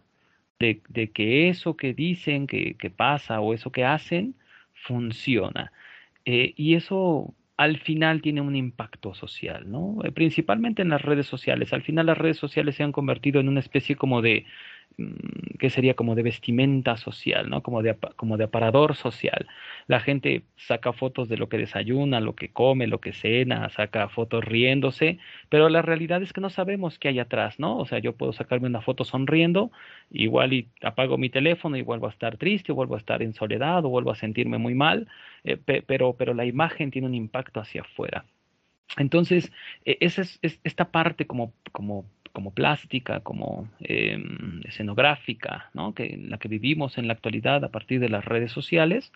de, 0.60 0.82
de 0.90 1.12
que 1.12 1.50
eso 1.50 1.76
que 1.78 1.94
dicen 1.94 2.48
que, 2.48 2.76
que, 2.76 2.90
pasa 2.90 3.42
o 3.42 3.54
eso 3.54 3.72
que 3.72 3.86
hacen 3.86 4.36
funciona. 4.74 5.72
Eh, 6.26 6.54
y 6.58 6.76
eso 6.76 7.34
al 7.58 7.80
final 7.80 8.22
tiene 8.22 8.42
un 8.42 8.56
impacto 8.56 9.14
social, 9.16 9.70
¿no? 9.70 9.98
Eh, 10.04 10.12
principalmente 10.12 10.84
en 10.84 10.90
las 10.90 11.02
redes 11.02 11.26
sociales. 11.28 11.74
Al 11.74 11.82
final 11.82 12.06
las 12.06 12.18
redes 12.18 12.38
sociales 12.38 12.76
se 12.76 12.84
han 12.84 12.92
convertido 12.92 13.40
en 13.40 13.50
una 13.50 13.60
especie 13.60 13.96
como 13.96 14.22
de, 14.22 14.46
que 15.60 15.70
sería 15.70 15.94
como 15.94 16.16
de 16.16 16.24
vestimenta 16.24 16.98
social, 16.98 17.50
¿no? 17.50 17.62
Como 17.62 17.84
de, 17.84 17.96
como 18.16 18.38
de 18.38 18.46
aparador 18.46 18.96
social. 18.96 19.48
La 19.86 20.00
gente 20.00 20.44
saca 20.56 20.92
fotos 20.92 21.30
de 21.30 21.38
lo 21.38 21.50
que 21.50 21.58
desayuna, 21.58 22.20
lo 22.20 22.36
que 22.36 22.50
come, 22.50 22.88
lo 22.88 23.00
que 23.00 23.14
cena, 23.14 23.70
saca 23.70 24.10
fotos 24.10 24.44
riéndose, 24.44 25.20
pero 25.50 25.70
la 25.70 25.84
realidad 25.84 26.24
es 26.24 26.34
que 26.34 26.42
no 26.42 26.50
sabemos 26.50 26.98
qué 26.98 27.10
hay 27.10 27.20
atrás, 27.20 27.60
¿no? 27.60 27.78
O 27.78 27.86
sea, 27.86 28.00
yo 28.00 28.14
puedo 28.16 28.34
sacarme 28.34 28.68
una 28.68 28.82
foto 28.82 29.04
sonriendo, 29.04 29.72
igual 30.12 30.54
y 30.54 30.68
apago 30.82 31.18
mi 31.18 31.30
teléfono 31.30 31.78
y 31.78 31.84
vuelvo 31.84 32.08
a 32.08 32.12
estar 32.12 32.38
triste, 32.38 32.72
o 32.72 32.76
vuelvo 32.76 32.96
a 32.96 33.00
estar 33.00 33.22
en 33.22 33.34
soledad, 33.34 33.86
o 33.86 33.90
vuelvo 33.90 34.12
a 34.12 34.16
sentirme 34.16 34.58
muy 34.58 34.74
mal, 34.74 35.08
eh, 35.44 35.58
pero, 35.58 36.14
pero 36.14 36.34
la 36.34 36.46
imagen 36.46 36.92
tiene 36.92 37.08
un 37.08 37.16
impacto 37.16 37.60
hacia 37.60 37.82
afuera. 37.82 38.26
Entonces, 38.98 39.52
e, 39.86 39.98
esa 40.02 40.22
es, 40.22 40.40
esta 40.64 40.92
parte 40.92 41.28
como, 41.28 41.54
como 41.72 42.06
como 42.34 42.52
plástica, 42.52 43.22
como 43.22 43.70
em, 43.80 44.62
escenográfica, 44.66 45.70
¿no? 45.74 45.94
que 45.94 46.18
la 46.18 46.38
que 46.38 46.48
vivimos 46.48 46.98
en 46.98 47.08
la 47.08 47.14
actualidad 47.14 47.64
a 47.64 47.70
partir 47.70 48.00
de 48.00 48.10
las 48.10 48.26
redes 48.26 48.52
sociales, 48.52 49.12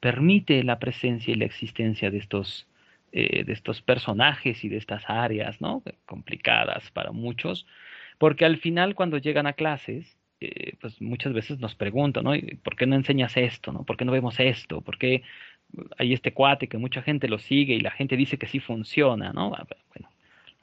permite 0.00 0.62
la 0.64 0.78
presencia 0.78 1.32
y 1.32 1.36
la 1.36 1.44
existencia 1.44 2.10
de 2.10 2.18
estos, 2.18 2.66
eh, 3.12 3.44
de 3.44 3.52
estos 3.52 3.82
personajes 3.82 4.64
y 4.64 4.68
de 4.68 4.78
estas 4.78 5.04
áreas 5.08 5.60
¿no? 5.60 5.82
complicadas 6.06 6.90
para 6.92 7.12
muchos, 7.12 7.66
porque 8.18 8.44
al 8.44 8.58
final 8.58 8.94
cuando 8.94 9.18
llegan 9.18 9.46
a 9.46 9.54
clases, 9.54 10.16
eh, 10.40 10.74
pues 10.80 11.00
muchas 11.02 11.34
veces 11.34 11.58
nos 11.60 11.74
preguntan, 11.74 12.24
¿no? 12.24 12.32
¿por 12.62 12.74
qué 12.74 12.86
no 12.86 12.96
enseñas 12.96 13.36
esto? 13.36 13.72
¿no? 13.72 13.84
¿Por 13.84 13.96
qué 13.98 14.06
no 14.06 14.12
vemos 14.12 14.40
esto? 14.40 14.80
¿Por 14.80 14.96
qué 14.98 15.22
hay 15.98 16.14
este 16.14 16.32
cuate 16.32 16.68
que 16.68 16.78
mucha 16.78 17.02
gente 17.02 17.28
lo 17.28 17.38
sigue 17.38 17.74
y 17.74 17.80
la 17.80 17.90
gente 17.90 18.16
dice 18.16 18.38
que 18.38 18.46
sí 18.46 18.58
funciona? 18.58 19.32
¿no? 19.32 19.52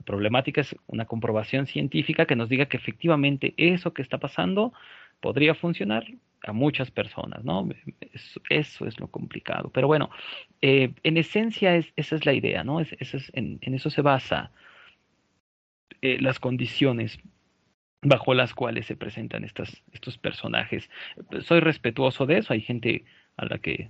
Problemática 0.07 0.61
es 0.61 0.73
una 0.87 1.03
comprobación 1.03 1.67
científica 1.67 2.25
que 2.25 2.37
nos 2.37 2.47
diga 2.47 2.67
que 2.67 2.77
efectivamente 2.77 3.53
eso 3.57 3.93
que 3.93 4.01
está 4.01 4.19
pasando 4.19 4.71
podría 5.19 5.53
funcionar 5.53 6.05
a 6.43 6.53
muchas 6.53 6.91
personas, 6.91 7.43
¿no? 7.43 7.67
Eso, 8.49 8.85
es 8.85 8.99
lo 9.01 9.09
complicado. 9.09 9.69
Pero 9.73 9.87
bueno, 9.87 10.09
eh, 10.61 10.93
en 11.03 11.17
esencia 11.17 11.75
es, 11.75 11.91
esa 11.97 12.15
es 12.15 12.25
la 12.25 12.31
idea, 12.31 12.63
¿no? 12.63 12.79
Es, 12.79 12.95
en, 13.33 13.59
eso 13.61 13.89
se 13.89 14.01
basa 14.01 14.51
eh, 16.01 16.21
las 16.21 16.39
condiciones 16.39 17.19
bajo 18.01 18.33
las 18.33 18.53
cuales 18.53 18.85
se 18.85 18.95
presentan 18.95 19.43
estas, 19.43 19.83
estos 19.91 20.17
personajes. 20.17 20.89
Soy 21.41 21.59
respetuoso 21.59 22.25
de 22.25 22.37
eso, 22.37 22.53
hay 22.53 22.61
gente 22.61 23.03
a 23.35 23.43
la 23.43 23.57
que 23.57 23.89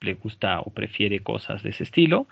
le 0.00 0.14
gusta 0.14 0.60
o 0.60 0.70
prefiere 0.70 1.24
cosas 1.24 1.64
de 1.64 1.70
ese 1.70 1.82
estilo. 1.82 2.28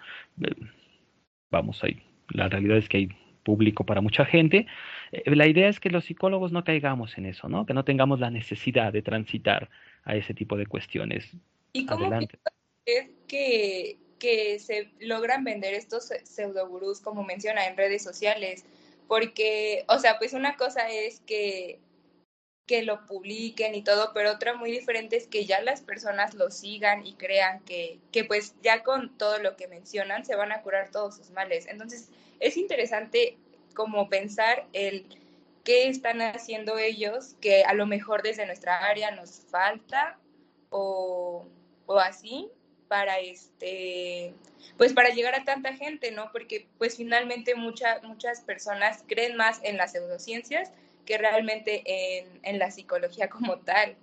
Vamos 1.50 1.82
ahí. 1.82 2.00
La 2.28 2.48
realidad 2.48 2.76
es 2.76 2.88
que 2.88 2.98
hay 2.98 3.08
público 3.44 3.84
para 3.84 4.00
mucha 4.00 4.24
gente. 4.24 4.66
Eh, 5.12 5.36
la 5.36 5.46
idea 5.46 5.68
es 5.68 5.78
que 5.78 5.90
los 5.90 6.06
psicólogos 6.06 6.50
no 6.50 6.64
caigamos 6.64 7.16
en 7.18 7.26
eso, 7.26 7.48
¿no? 7.48 7.66
Que 7.66 7.74
no 7.74 7.84
tengamos 7.84 8.18
la 8.18 8.30
necesidad 8.30 8.92
de 8.92 9.02
transitar 9.02 9.70
a 10.02 10.16
ese 10.16 10.34
tipo 10.34 10.56
de 10.56 10.66
cuestiones. 10.66 11.30
¿Y 11.72 11.86
cómo 11.86 12.10
es 12.86 13.08
que, 13.28 13.98
que 14.18 14.58
se 14.58 14.90
logran 15.00 15.44
vender 15.44 15.74
estos 15.74 16.10
pseudogurús, 16.24 17.00
como 17.00 17.22
menciona, 17.24 17.66
en 17.66 17.76
redes 17.76 18.02
sociales? 18.02 18.64
Porque, 19.06 19.84
o 19.88 19.98
sea, 19.98 20.18
pues 20.18 20.32
una 20.32 20.56
cosa 20.56 20.88
es 20.90 21.20
que 21.20 21.78
que 22.66 22.82
lo 22.82 23.04
publiquen 23.06 23.74
y 23.74 23.82
todo, 23.82 24.12
pero 24.14 24.32
otra 24.32 24.54
muy 24.54 24.70
diferente 24.70 25.16
es 25.16 25.26
que 25.26 25.44
ya 25.44 25.60
las 25.60 25.82
personas 25.82 26.34
lo 26.34 26.50
sigan 26.50 27.06
y 27.06 27.14
crean 27.14 27.60
que, 27.60 27.98
que 28.10 28.24
pues 28.24 28.54
ya 28.62 28.82
con 28.82 29.16
todo 29.18 29.38
lo 29.38 29.56
que 29.56 29.68
mencionan 29.68 30.24
se 30.24 30.34
van 30.34 30.52
a 30.52 30.62
curar 30.62 30.90
todos 30.90 31.16
sus 31.16 31.30
males. 31.30 31.66
Entonces, 31.66 32.08
es 32.40 32.56
interesante 32.56 33.36
como 33.74 34.08
pensar 34.08 34.66
el 34.72 35.06
qué 35.62 35.88
están 35.88 36.22
haciendo 36.22 36.78
ellos 36.78 37.36
que 37.40 37.64
a 37.64 37.74
lo 37.74 37.86
mejor 37.86 38.22
desde 38.22 38.46
nuestra 38.46 38.86
área 38.86 39.10
nos 39.10 39.40
falta 39.50 40.18
o, 40.70 41.46
o 41.86 41.98
así 41.98 42.50
para 42.88 43.18
este 43.18 44.34
pues 44.76 44.92
para 44.92 45.10
llegar 45.10 45.34
a 45.34 45.44
tanta 45.44 45.74
gente, 45.74 46.10
¿no? 46.10 46.30
Porque 46.32 46.66
pues 46.78 46.96
finalmente 46.96 47.54
muchas 47.54 48.02
muchas 48.02 48.40
personas 48.40 49.04
creen 49.06 49.36
más 49.36 49.60
en 49.62 49.76
las 49.76 49.92
pseudociencias 49.92 50.70
que 51.04 51.18
realmente 51.18 51.82
en, 51.86 52.40
en 52.42 52.58
la 52.58 52.70
psicología 52.70 53.28
como 53.28 53.58
tal. 53.58 53.96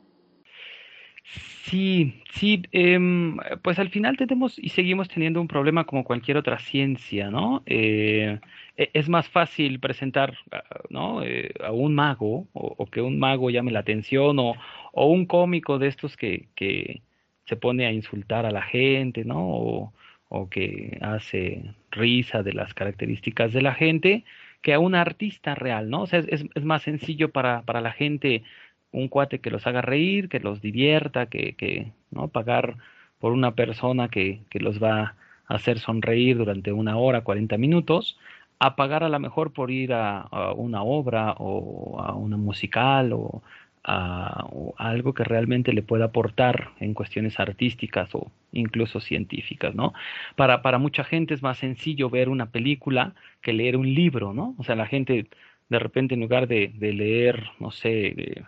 Sí, 1.63 2.22
sí, 2.34 2.63
em, 2.72 3.38
pues 3.62 3.79
al 3.79 3.89
final 3.89 4.17
tenemos 4.17 4.58
y 4.58 4.70
seguimos 4.70 5.08
teniendo 5.08 5.39
un 5.39 5.48
problema 5.48 5.86
como 5.86 6.03
cualquier 6.03 6.38
otra 6.38 6.60
ciencia, 6.60 7.29
¿no? 7.29 7.63
Eh, 7.65 8.39
e, 8.77 8.89
es 8.93 9.08
más 9.08 9.29
fácil 9.29 9.79
presentar, 9.79 10.38
ah, 10.51 10.63
¿no? 10.89 11.24
Eh, 11.24 11.53
a 11.63 11.72
un 11.72 11.93
mago 11.96 12.48
o, 12.53 12.86
que 12.88 13.01
un 13.01 13.20
mago 13.20 13.50
llame 13.50 13.72
la 13.72 13.79
atención 13.79 14.39
o, 14.39 14.55
o 14.91 15.05
un 15.08 15.25
cómico 15.25 15.79
de 15.79 15.88
estos 15.88 16.17
que, 16.17 16.50
que, 16.55 17.01
se 17.46 17.55
pone 17.58 17.86
a 17.86 17.91
insultar 17.91 18.46
a 18.46 18.51
la 18.51 18.62
gente, 18.62 19.25
¿no? 19.25 19.39
O, 19.39 19.93
o 20.29 20.50
que 20.50 20.98
hace 21.01 21.63
risa 21.91 22.43
de 22.43 22.53
las 22.53 22.74
características 22.74 23.53
de 23.53 23.62
la 23.62 23.74
gente 23.74 24.24
que 24.62 24.74
a 24.74 24.80
un 24.80 24.96
artista 24.96 25.56
real, 25.56 25.89
¿no? 25.89 26.03
O 26.03 26.08
sea, 26.08 26.20
es, 26.20 26.46
más 26.63 26.84
sencillo 26.84 27.32
para, 27.32 27.63
para 27.63 27.82
la 27.82 27.91
gente 27.91 28.44
un 28.91 29.08
cuate 29.08 29.39
que 29.39 29.51
los 29.51 29.68
haga 29.68 29.82
reír, 29.82 30.30
que 30.30 30.39
los 30.39 30.62
divierta, 30.62 31.27
que, 31.27 31.56
que 31.56 31.94
¿no? 32.12 32.27
Pagar 32.27 32.77
por 33.20 33.34
una 33.34 33.56
persona 33.56 34.10
que, 34.10 34.41
que 34.50 34.60
los 34.60 34.82
va 34.82 35.15
a 35.48 35.56
hacer 35.56 35.80
sonreír 35.80 36.38
durante 36.38 36.72
una 36.72 36.98
hora, 36.98 37.22
40 37.22 37.58
minutos, 37.58 38.18
a 38.60 38.75
pagar 38.75 39.03
a 39.03 39.10
lo 39.10 39.20
mejor 39.20 39.53
por 39.53 39.72
ir 39.72 39.91
a, 39.91 40.27
una 40.56 40.84
obra 40.84 41.34
o 41.39 42.00
a 42.00 42.13
una 42.13 42.38
musical 42.38 43.12
o 43.12 43.41
a, 43.84 44.48
algo 44.78 45.14
que 45.14 45.24
realmente 45.24 45.74
le 45.74 45.84
pueda 45.84 46.06
aportar 46.06 46.72
en 46.80 46.94
cuestiones 46.94 47.40
artísticas 47.40 48.14
o 48.14 48.32
incluso 48.52 49.00
científicas, 49.00 49.76
¿no? 49.76 49.94
Para, 50.36 50.62
para 50.62 50.78
mucha 50.78 51.04
gente 51.04 51.34
es 51.34 51.42
más 51.42 51.58
sencillo 51.60 52.10
ver 52.10 52.30
una 52.30 52.52
película 52.52 53.14
que 53.42 53.54
leer 53.54 53.78
un 53.78 53.94
libro, 53.94 54.34
¿no? 54.34 54.56
O 54.58 54.64
sea, 54.64 54.76
la 54.76 54.88
gente 54.88 55.28
de 55.70 55.80
repente 55.80 56.16
en 56.16 56.22
lugar 56.22 56.48
de, 56.48 56.74
leer, 56.80 57.50
no 57.60 57.72
sé, 57.72 58.44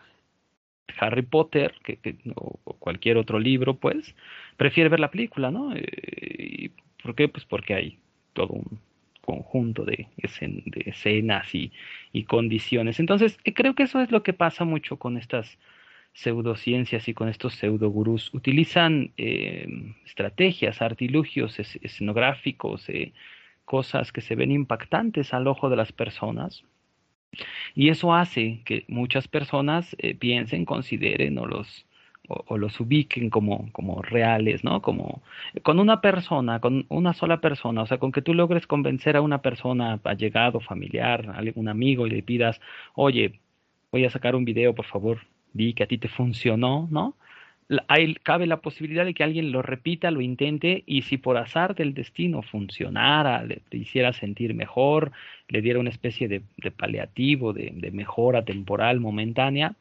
Harry 1.00 1.22
Potter 1.22 1.74
o, 2.36 2.60
cualquier 2.80 3.18
otro 3.18 3.40
libro, 3.40 3.76
pues, 3.76 4.16
prefiere 4.58 4.90
ver 4.90 5.00
la 5.00 5.12
película, 5.12 5.50
¿no? 5.50 5.74
Eh, 5.76 6.72
¿Por 7.02 7.16
qué? 7.16 7.30
Pues 7.30 7.46
porque 7.46 7.74
hay 7.76 8.00
todo 8.34 8.54
un 8.54 8.80
conjunto 9.26 9.86
de, 9.86 10.08
escenas 10.86 11.56
y, 11.56 11.72
condiciones. 12.26 13.00
Entonces, 13.00 13.40
eh, 13.44 13.54
creo 13.54 13.74
que 13.74 13.84
eso 13.84 14.02
es 14.02 14.12
lo 14.12 14.24
que 14.24 14.34
pasa 14.34 14.66
mucho 14.66 14.98
con 14.98 15.18
estas 15.18 15.58
pseudociencias 16.14 17.08
y 17.08 17.14
con 17.14 17.30
estos 17.30 17.56
pseudogurús. 17.56 18.34
Utilizan 18.34 19.12
eh, 19.18 19.68
estrategias, 20.06 20.82
artilugios 20.82 21.60
escenográficos, 21.60 22.88
eh, 22.90 23.14
cosas 23.66 24.12
que 24.12 24.22
se 24.22 24.36
ven 24.36 24.52
impactantes 24.52 25.34
al 25.34 25.48
ojo 25.48 25.70
de 25.70 25.78
las 25.78 25.92
personas. 25.92 26.64
Y 27.74 27.90
eso 27.90 28.14
hace 28.14 28.62
que 28.66 28.86
muchas 28.88 29.28
personas 29.28 29.96
piensen, 30.20 30.66
consideren 30.66 31.40
o 31.40 31.48
los 31.48 31.88
o, 32.28 32.58
los 32.58 32.80
ubiquen 32.80 33.30
como, 33.30 33.70
como 33.72 34.02
reales, 34.02 34.64
¿no? 34.64 34.82
Como 34.82 35.22
con 35.62 35.80
una 35.80 36.02
persona, 36.02 36.60
con 36.60 36.86
una 36.90 37.14
sola 37.14 37.42
persona, 37.42 37.82
o 37.82 37.86
sea, 37.86 37.98
con 37.98 38.12
que 38.12 38.22
tú 38.22 38.34
logres 38.34 38.68
convencer 38.68 39.18
a 39.18 39.22
una 39.22 39.42
persona 39.42 40.00
allegado, 40.04 40.60
familiar, 40.60 41.30
algún 41.36 41.68
amigo 41.68 42.08
y 42.08 42.12
le 42.12 42.24
pidas, 42.24 42.62
oye, 42.96 43.40
voy 43.92 44.06
a 44.06 44.10
sacar 44.10 44.36
un 44.36 44.46
video, 44.46 44.74
por 44.74 44.86
favor, 44.86 45.20
di 45.54 45.74
que 45.74 45.84
a 45.84 45.88
ti 45.88 45.98
te 45.98 46.08
funcionó, 46.08 46.88
¿no? 46.92 47.16
Hay, 47.88 48.16
cabe 48.16 48.46
la 48.46 48.58
posibilidad 48.58 49.06
de 49.06 49.14
que 49.14 49.24
alguien 49.24 49.52
lo 49.52 49.62
repita, 49.62 50.12
lo 50.12 50.22
intente 50.22 50.84
y 50.86 51.04
si 51.04 51.18
por 51.18 51.38
azar 51.38 51.76
del 51.76 51.94
destino 51.94 52.42
funcionara, 52.42 53.44
le, 53.44 53.62
hiciera 53.72 54.14
sentir 54.14 54.54
mejor, 54.54 55.12
le 55.48 55.62
diera 55.62 55.80
una 55.80 55.90
especie 55.90 56.28
de, 56.28 56.42
paliativo, 56.72 57.54
de, 57.54 57.72
de 57.74 57.92
mejora 57.92 58.44
temporal 58.46 59.00
momentánea, 59.00 59.76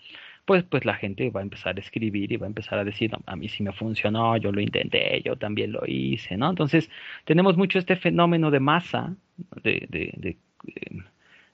pues, 0.44 0.64
pues 0.64 0.84
la 0.84 0.94
gente 0.94 1.30
va 1.30 1.40
a 1.40 1.42
empezar 1.42 1.76
a 1.76 1.80
escribir 1.80 2.32
y 2.32 2.36
va 2.36 2.46
a 2.46 2.48
empezar 2.48 2.78
a 2.78 2.84
decir, 2.84 3.12
a 3.26 3.36
mí 3.36 3.48
sí 3.48 3.62
me 3.62 3.72
funcionó, 3.72 4.36
yo 4.36 4.50
lo 4.52 4.60
intenté, 4.60 5.22
yo 5.24 5.36
también 5.36 5.72
lo 5.72 5.82
hice, 5.86 6.36
¿no? 6.36 6.50
Entonces, 6.50 6.90
tenemos 7.24 7.56
mucho 7.56 7.78
este 7.78 7.96
fenómeno 7.96 8.50
de 8.50 8.60
masa, 8.60 9.14
de, 9.62 9.86
de, 9.88 10.36
em, 10.76 11.04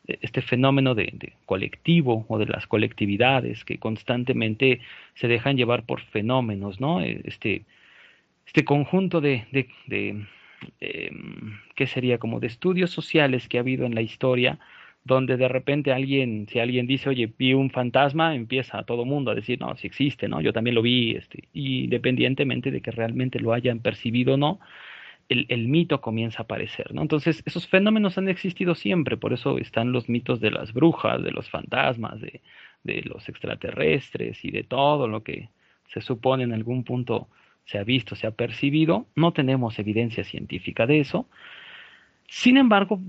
este 0.06 0.40
fenómeno 0.42 0.94
de, 0.94 1.34
colectivo 1.46 2.24
o 2.28 2.38
de 2.38 2.46
las 2.46 2.66
colectividades 2.66 3.64
que 3.64 3.78
constantemente 3.78 4.80
se 5.14 5.28
dejan 5.28 5.56
llevar 5.56 5.84
por 5.84 6.00
fenómenos, 6.00 6.80
¿no? 6.80 7.02
E, 7.02 7.20
este, 7.24 7.64
este 8.46 8.64
conjunto 8.64 9.20
de, 9.20 9.46
de, 9.86 10.26
em, 10.80 11.58
¿qué 11.76 11.86
sería? 11.86 12.18
Como 12.18 12.40
de 12.40 12.46
estudios 12.48 12.90
sociales 12.90 13.48
que 13.48 13.58
ha 13.58 13.60
habido 13.60 13.86
en 13.86 13.94
la 13.94 14.02
historia, 14.02 14.58
donde 15.04 15.36
de 15.36 15.48
repente 15.48 15.92
alguien, 15.92 16.46
si 16.48 16.58
alguien 16.58 16.86
dice, 16.86 17.08
oye, 17.08 17.32
vi 17.38 17.54
un 17.54 17.70
fantasma, 17.70 18.34
empieza 18.34 18.82
todo 18.84 19.04
mundo 19.04 19.30
a 19.30 19.34
decir, 19.34 19.58
no, 19.60 19.76
si 19.76 19.86
existe, 19.86 20.28
¿no? 20.28 20.40
Yo 20.40 20.52
también 20.52 20.74
lo 20.74 20.82
vi, 20.82 21.12
este, 21.16 21.48
y 21.52 21.84
independientemente 21.84 22.70
de 22.70 22.80
que 22.80 22.90
realmente 22.90 23.40
lo 23.40 23.52
hayan 23.52 23.80
percibido 23.80 24.34
o 24.34 24.36
no, 24.36 24.60
el, 25.28 25.46
el, 25.48 25.68
mito 25.68 26.00
comienza 26.00 26.40
a 26.40 26.44
aparecer, 26.44 26.94
¿no? 26.94 27.02
Entonces, 27.02 27.42
esos 27.46 27.66
fenómenos 27.68 28.18
han 28.18 28.28
existido 28.28 28.74
siempre, 28.74 29.16
por 29.16 29.32
eso 29.32 29.58
están 29.58 29.92
los 29.92 30.08
mitos 30.08 30.40
de 30.40 30.50
las 30.50 30.72
brujas, 30.72 31.22
de 31.22 31.32
los 31.32 31.48
fantasmas, 31.50 32.20
de, 32.20 32.40
de 32.82 33.02
los 33.02 33.28
extraterrestres 33.28 34.44
y 34.44 34.50
de 34.50 34.64
todo 34.64 35.08
lo 35.08 35.22
que 35.22 35.50
se 35.86 36.00
supone 36.00 36.44
en 36.44 36.52
algún 36.52 36.84
punto 36.84 37.28
se 37.64 37.78
ha 37.78 37.84
visto, 37.84 38.16
se 38.16 38.26
ha 38.26 38.30
percibido. 38.30 39.06
No 39.14 39.32
tenemos 39.32 39.78
evidencia 39.78 40.24
científica 40.24 40.86
de 40.86 41.00
eso. 41.00 41.28
Sin 42.26 42.56
embargo, 42.56 43.00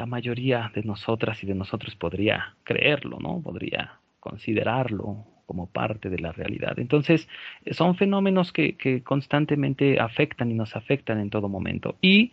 la 0.00 0.06
mayoría 0.06 0.72
de 0.74 0.82
nosotras 0.82 1.44
y 1.44 1.46
de 1.46 1.54
nosotros 1.54 1.94
podría 1.94 2.56
creerlo, 2.64 3.18
¿no? 3.20 3.42
Podría 3.42 4.00
considerarlo 4.18 5.26
como 5.44 5.66
parte 5.66 6.08
de 6.08 6.18
la 6.18 6.32
realidad. 6.32 6.78
Entonces, 6.78 7.28
son 7.72 7.96
fenómenos 7.96 8.50
que, 8.50 8.76
que 8.76 9.02
constantemente 9.02 10.00
afectan 10.00 10.50
y 10.50 10.54
nos 10.54 10.74
afectan 10.74 11.20
en 11.20 11.28
todo 11.28 11.50
momento. 11.50 11.98
Y 12.00 12.32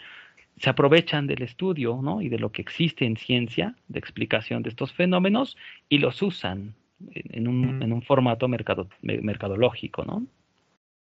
se 0.61 0.69
aprovechan 0.69 1.27
del 1.27 1.41
estudio 1.41 1.99
¿no? 2.01 2.21
y 2.21 2.29
de 2.29 2.39
lo 2.39 2.53
que 2.53 2.61
existe 2.61 3.03
en 3.03 3.17
ciencia 3.17 3.75
de 3.89 3.99
explicación 3.99 4.63
de 4.63 4.69
estos 4.69 4.93
fenómenos 4.93 5.57
y 5.89 5.97
los 5.97 6.21
usan 6.21 6.73
en 7.13 7.49
un, 7.49 7.81
en 7.83 7.91
un 7.91 8.01
formato 8.01 8.47
mercado, 8.47 8.87
mercadológico, 9.01 10.05
¿no? 10.05 10.25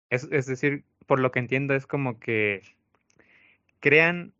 Es, 0.09 0.27
es, 0.29 0.45
decir, 0.45 0.83
por 1.07 1.21
lo 1.21 1.31
que 1.31 1.39
entiendo, 1.39 1.73
es 1.73 1.87
como 1.87 2.19
que 2.19 2.63
crean 3.79 4.33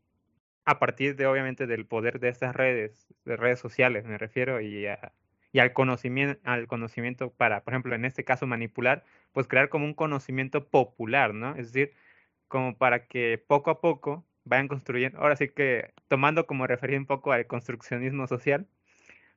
a 0.70 0.78
partir 0.78 1.16
de 1.16 1.26
obviamente 1.26 1.66
del 1.66 1.88
poder 1.88 2.20
de 2.20 2.30
estas 2.30 2.56
redes, 2.56 3.08
de 3.26 3.36
redes 3.36 3.60
sociales 3.60 4.06
me 4.06 4.20
refiero, 4.20 4.62
y, 4.62 4.86
y 5.52 5.60
al, 5.60 5.74
conocimiento, 5.74 6.40
al 6.44 6.68
conocimiento 6.68 7.32
para, 7.32 7.64
por 7.64 7.74
ejemplo, 7.74 7.96
en 7.96 8.06
este 8.06 8.24
caso 8.24 8.46
manipular, 8.46 9.04
pues 9.32 9.48
crear 9.48 9.70
como 9.70 9.86
un 9.86 9.96
conocimiento 9.96 10.68
popular, 10.70 11.34
¿no? 11.34 11.56
Es 11.56 11.74
decir, 11.74 11.94
como 12.48 12.78
para 12.78 13.08
que 13.08 13.44
poco 13.48 13.72
a 13.72 13.82
poco 13.82 14.28
vayan 14.46 14.68
construyendo, 14.68 15.20
ahora 15.20 15.36
sí 15.36 15.50
que 15.50 15.92
tomando 16.08 16.46
como 16.46 16.68
referencia 16.68 17.00
un 17.00 17.08
poco 17.08 17.32
al 17.32 17.48
construccionismo 17.48 18.28
social, 18.28 18.68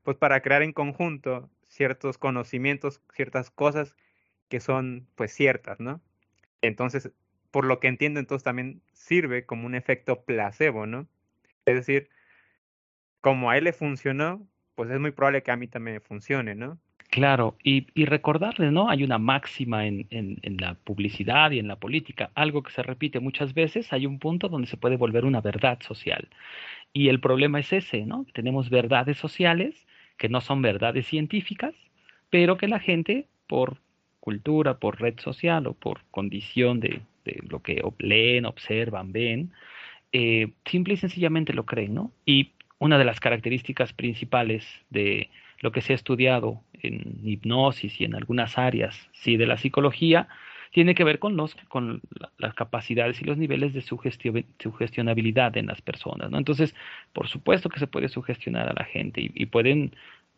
pues 0.02 0.18
para 0.18 0.42
crear 0.42 0.62
en 0.62 0.74
conjunto 0.74 1.48
ciertos 1.66 2.18
conocimientos, 2.18 3.00
ciertas 3.14 3.50
cosas 3.50 3.96
que 4.50 4.60
son 4.60 5.08
pues 5.14 5.32
ciertas, 5.32 5.80
¿no? 5.80 6.02
Entonces, 6.60 7.10
por 7.50 7.64
lo 7.64 7.80
que 7.80 7.88
entiendo, 7.88 8.20
entonces 8.20 8.44
también 8.44 8.82
sirve 8.92 9.46
como 9.46 9.66
un 9.66 9.74
efecto 9.74 10.24
placebo, 10.24 10.86
¿no? 10.86 11.08
Es 11.66 11.74
decir, 11.74 12.08
como 13.20 13.50
a 13.50 13.58
él 13.58 13.64
le 13.64 13.72
funcionó, 13.72 14.46
pues 14.74 14.90
es 14.90 15.00
muy 15.00 15.12
probable 15.12 15.42
que 15.42 15.50
a 15.50 15.56
mí 15.56 15.68
también 15.68 16.00
funcione, 16.00 16.54
¿no? 16.54 16.78
Claro, 17.12 17.58
y, 17.62 17.88
y 17.94 18.06
recordarles, 18.06 18.72
¿no? 18.72 18.88
Hay 18.88 19.04
una 19.04 19.18
máxima 19.18 19.86
en, 19.86 20.06
la 20.58 20.74
publicidad 20.76 21.50
y 21.50 21.58
en 21.58 21.68
la 21.68 21.76
política, 21.76 22.30
algo 22.34 22.62
que 22.62 22.72
se 22.72 22.82
repite 22.82 23.20
muchas 23.20 23.52
veces, 23.52 23.92
hay 23.92 24.06
un 24.06 24.18
punto 24.18 24.48
donde 24.48 24.66
se 24.66 24.78
puede 24.78 24.96
volver 24.96 25.26
una 25.26 25.42
verdad 25.42 25.78
social. 25.82 26.28
Y 26.94 27.08
el 27.08 27.20
problema 27.20 27.60
es 27.60 27.70
ese, 27.70 28.06
¿no? 28.06 28.24
Tenemos 28.32 28.70
verdades 28.70 29.18
sociales 29.18 29.86
que 30.16 30.30
no 30.30 30.40
son 30.40 30.62
verdades 30.62 31.06
científicas, 31.06 31.74
pero 32.30 32.56
que 32.56 32.66
la 32.66 32.80
gente, 32.80 33.28
por 33.46 33.76
cultura, 34.20 34.78
por 34.78 34.98
red 34.98 35.20
social 35.20 35.66
o 35.66 35.74
por 35.74 36.00
condición 36.10 36.80
de, 36.80 37.02
de 37.26 37.40
lo 37.46 37.60
que 37.60 37.82
leen, 37.98 38.46
observan, 38.46 39.12
ven, 39.12 39.52
eh, 40.12 40.52
simple 40.66 40.94
y 40.94 40.96
sencillamente 40.98 41.52
lo 41.52 41.64
creen, 41.64 41.94
¿no? 41.94 42.12
Y 42.26 42.52
una 42.78 42.98
de 42.98 43.04
las 43.04 43.20
características 43.20 43.92
principales 43.92 44.66
de 44.90 45.30
lo 45.60 45.72
que 45.72 45.80
se 45.80 45.92
ha 45.92 45.96
estudiado 45.96 46.60
en 46.82 47.20
hipnosis 47.24 48.00
y 48.00 48.04
en 48.04 48.14
algunas 48.14 48.58
áreas, 48.58 49.08
sí, 49.12 49.36
de 49.36 49.46
la 49.46 49.56
psicología, 49.56 50.28
tiene 50.72 50.94
que 50.94 51.04
ver 51.04 51.18
con, 51.18 51.36
los, 51.36 51.54
con 51.68 52.00
las 52.38 52.54
capacidades 52.54 53.20
y 53.20 53.24
los 53.24 53.36
niveles 53.38 53.72
de 53.74 53.82
sugestionabilidad 53.82 55.56
en 55.56 55.66
las 55.66 55.82
personas, 55.82 56.30
¿no? 56.30 56.38
Entonces, 56.38 56.74
por 57.12 57.28
supuesto 57.28 57.68
que 57.68 57.78
se 57.78 57.86
puede 57.86 58.08
sugestionar 58.08 58.68
a 58.68 58.74
la 58.74 58.84
gente 58.84 59.20
y, 59.20 59.30
y 59.34 59.46
pueden 59.46 59.94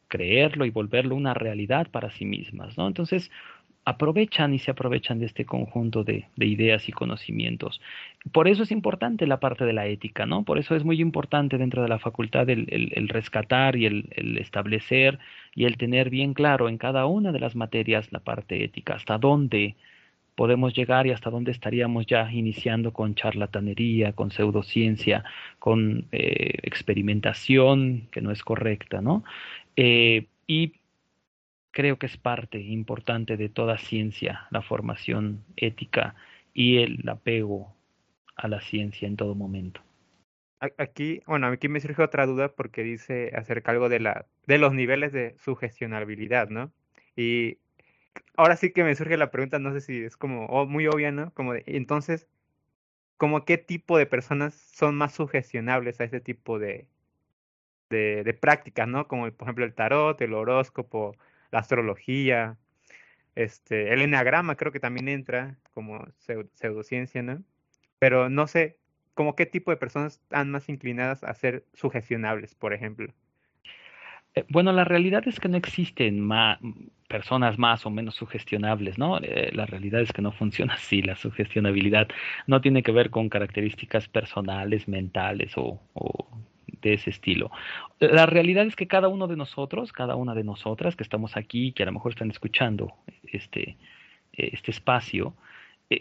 creerlo 0.09 0.65
y 0.65 0.71
volverlo 0.71 1.17
una 1.17 1.35
realidad 1.35 1.89
para 1.91 2.11
sí 2.11 2.25
mismas, 2.25 2.77
¿no? 2.77 2.87
Entonces, 2.87 3.31
aprovechan 3.85 4.55
y 4.55 4.59
se 4.59 4.71
aprovechan 4.71 5.19
de 5.19 5.27
este 5.27 5.45
conjunto 5.45 6.05
de, 6.05 6.27
ideas 6.37 6.89
y 6.89 6.93
conocimientos. 6.93 7.81
Por 8.33 8.49
eso 8.49 8.63
es 8.63 8.71
importante 8.71 9.27
la 9.27 9.41
parte 9.41 9.65
de 9.65 9.73
la 9.73 9.87
ética, 9.87 10.27
¿no? 10.27 10.45
Por 10.45 10.59
eso 10.59 10.75
es 10.75 10.85
muy 10.85 11.01
importante 11.01 11.59
dentro 11.59 11.83
de 11.83 11.89
la 11.89 11.99
facultad 11.99 12.49
el, 12.49 13.09
rescatar 13.09 13.77
y 13.77 13.87
el, 13.87 14.09
el, 14.13 14.39
establecer 14.39 15.19
y 15.55 15.65
el 15.67 15.77
tener 15.77 16.11
bien 16.11 16.35
claro 16.35 16.69
en 16.69 16.79
cada 16.79 17.07
una 17.07 17.33
de 17.33 17.41
las 17.41 17.57
materias 17.57 18.13
la 18.13 18.21
parte 18.21 18.65
ética, 18.65 18.95
hasta 18.95 19.19
dónde 19.19 19.77
podemos 20.35 20.75
llegar 20.75 21.07
y 21.07 21.11
hasta 21.11 21.31
dónde 21.31 21.53
estaríamos 21.53 22.07
ya 22.07 22.31
iniciando 22.33 22.93
con 22.93 23.15
charlatanería, 23.15 24.13
con 24.13 24.31
pseudociencia, 24.31 25.25
con 25.59 26.07
eh, 26.13 26.59
experimentación 26.63 28.09
que 28.11 28.21
no 28.21 28.31
es 28.31 28.43
correcta, 28.43 29.01
¿no? 29.01 29.25
Eh, 29.77 30.27
y 30.47 30.73
creo 31.75 31.99
que 31.99 32.07
es 32.07 32.17
parte 32.17 32.61
importante 32.61 33.37
de 33.37 33.49
toda 33.49 33.77
ciencia, 33.77 34.47
la 34.51 34.63
formación 34.63 35.45
ética 35.57 36.15
y 36.55 36.79
el 36.79 37.07
apego 37.09 37.75
a 38.37 38.47
la 38.49 38.61
ciencia 38.61 39.09
en 39.09 39.17
todo 39.17 39.35
momento. 39.35 39.83
Aquí, 40.79 41.21
bueno, 41.27 41.49
aquí 41.49 41.69
me 41.69 41.81
surge 41.81 42.01
otra 42.01 42.27
duda 42.27 42.49
porque 42.49 42.85
dice 42.85 43.33
acerca 43.35 43.73
algo 43.73 43.89
de, 43.89 44.01
la, 44.01 44.25
de 44.47 44.59
los 44.59 44.73
niveles 44.73 45.13
de 45.13 45.37
sugestionabilidad, 45.37 46.49
¿no? 46.49 46.73
Y 47.17 47.59
ahora 48.37 48.57
sí 48.57 48.73
que 48.73 48.85
me 48.85 48.95
surge 48.95 49.17
la 49.17 49.33
pregunta, 49.33 49.59
no 49.59 49.73
sé 49.73 49.81
si 49.81 50.05
es 50.05 50.17
como 50.17 50.47
muy 50.67 50.87
obvia, 50.87 51.11
¿no? 51.11 51.35
Como 51.35 51.55
entonces, 51.67 52.29
¿como 53.17 53.45
qué 53.45 53.59
tipo 53.59 53.99
de 53.99 54.07
personas 54.07 54.55
son 54.55 54.95
más 54.95 55.13
sugestionables 55.13 56.01
a 56.01 56.05
ese 56.05 56.21
tipo 56.21 56.61
de, 56.61 56.87
de, 57.91 58.23
de 58.23 58.35
prácticas, 58.35 58.87
¿no? 58.87 59.09
Como 59.09 59.31
por 59.33 59.49
ejemplo 59.49 59.65
el 59.65 59.75
tarot, 59.75 60.21
el 60.23 60.35
horóscopo, 60.35 61.17
la 61.51 61.61
astrología, 61.61 62.57
este, 63.35 63.93
el 63.93 64.03
enagrama 64.03 64.57
creo 64.57 64.73
que 64.73 64.81
también 64.81 65.09
entra 65.09 65.57
como 65.73 66.07
pseudociencia, 66.55 67.23
¿no? 67.23 67.43
Pero 67.99 68.29
no 68.29 68.47
sé, 68.47 68.77
como 69.15 69.37
qué 69.37 69.47
tipo 69.47 69.71
de 69.71 69.77
personas 69.77 70.15
están 70.15 70.51
más 70.51 70.69
inclinadas 70.69 71.25
a 71.25 71.35
ser 71.35 71.65
sugestionables, 71.75 72.55
por 72.55 72.75
ejemplo. 72.75 73.13
Eh, 74.35 74.45
bueno, 74.49 74.73
la 74.73 74.85
realidad 74.85 75.27
es 75.27 75.39
que 75.39 75.49
no 75.49 75.57
existen 75.57 76.29
personas 77.09 77.59
más 77.59 77.87
o 77.87 77.91
menos 77.91 78.17
sugestionables, 78.17 78.99
¿no? 78.99 79.19
Eh, 79.19 79.51
la 79.53 79.67
realidad 79.67 80.01
es 80.01 80.13
que 80.13 80.23
no 80.23 80.33
funciona 80.33 80.75
así. 80.75 81.03
La 81.03 81.17
sugestionabilidad 81.17 82.09
no 82.47 82.61
tiene 82.61 82.83
que 82.83 82.93
ver 82.93 83.11
con 83.11 83.29
características 83.29 84.09
personales, 84.09 84.89
mentales 84.89 85.53
o, 85.57 85.81
de 86.85 86.95
ese 86.95 87.11
estilo. 87.11 87.51
La 87.99 88.27
realidad 88.27 88.67
es 88.67 88.77
que 88.77 88.87
cada 88.87 89.09
uno 89.09 89.27
de 89.27 89.37
nosotros, 89.37 89.93
cada 89.93 90.15
una 90.15 90.35
de 90.35 90.45
nosotras 90.45 90.95
que 90.95 91.03
estamos 91.03 91.37
aquí, 91.37 91.73
que 91.73 91.83
a 91.83 91.87
lo 91.87 91.93
mejor 91.93 92.13
están 92.13 92.31
escuchando 92.31 92.93
este, 93.25 93.77
este 94.33 94.71
espacio, 94.71 95.35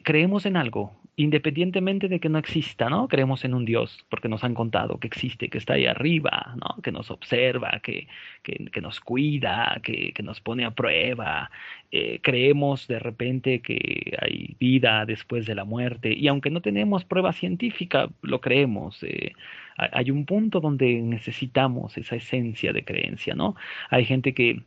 creemos 0.03 0.45
en 0.45 0.57
algo, 0.57 0.95
independientemente 1.15 2.07
de 2.07 2.19
que 2.19 2.29
no 2.29 2.39
exista, 2.39 2.89
¿no? 2.89 3.07
Creemos 3.07 3.45
en 3.45 3.53
un 3.53 3.65
Dios, 3.65 4.05
porque 4.09 4.29
nos 4.29 4.43
han 4.43 4.55
contado 4.55 4.99
que 4.99 5.07
existe, 5.07 5.49
que 5.49 5.59
está 5.59 5.73
ahí 5.73 5.85
arriba, 5.85 6.55
¿no? 6.55 6.81
Que 6.81 6.91
nos 6.91 7.11
observa, 7.11 7.79
que, 7.83 8.07
que, 8.41 8.81
nos 8.81 8.99
cuida, 8.99 9.79
que, 9.83 10.11
que, 10.13 10.23
nos 10.23 10.41
pone 10.41 10.65
a 10.65 10.71
prueba. 10.71 11.51
Eh, 11.91 12.19
creemos 12.23 12.87
de 12.87 12.97
repente 12.97 13.61
que 13.61 14.17
hay 14.19 14.55
vida 14.59 15.05
después 15.05 15.45
de 15.45 15.55
la 15.55 15.65
muerte, 15.65 16.13
y 16.13 16.27
aunque 16.27 16.49
no 16.49 16.61
tenemos 16.61 17.05
prueba 17.05 17.31
científica, 17.33 18.09
lo 18.21 18.41
creemos. 18.41 19.03
Eh, 19.03 19.33
hay 19.77 20.09
un 20.09 20.25
punto 20.25 20.59
donde 20.59 21.01
necesitamos 21.01 21.97
esa 21.97 22.15
esencia 22.15 22.73
de 22.73 22.83
creencia, 22.83 23.35
¿no? 23.35 23.55
Hay 23.89 24.05
gente 24.05 24.33
que 24.33 24.63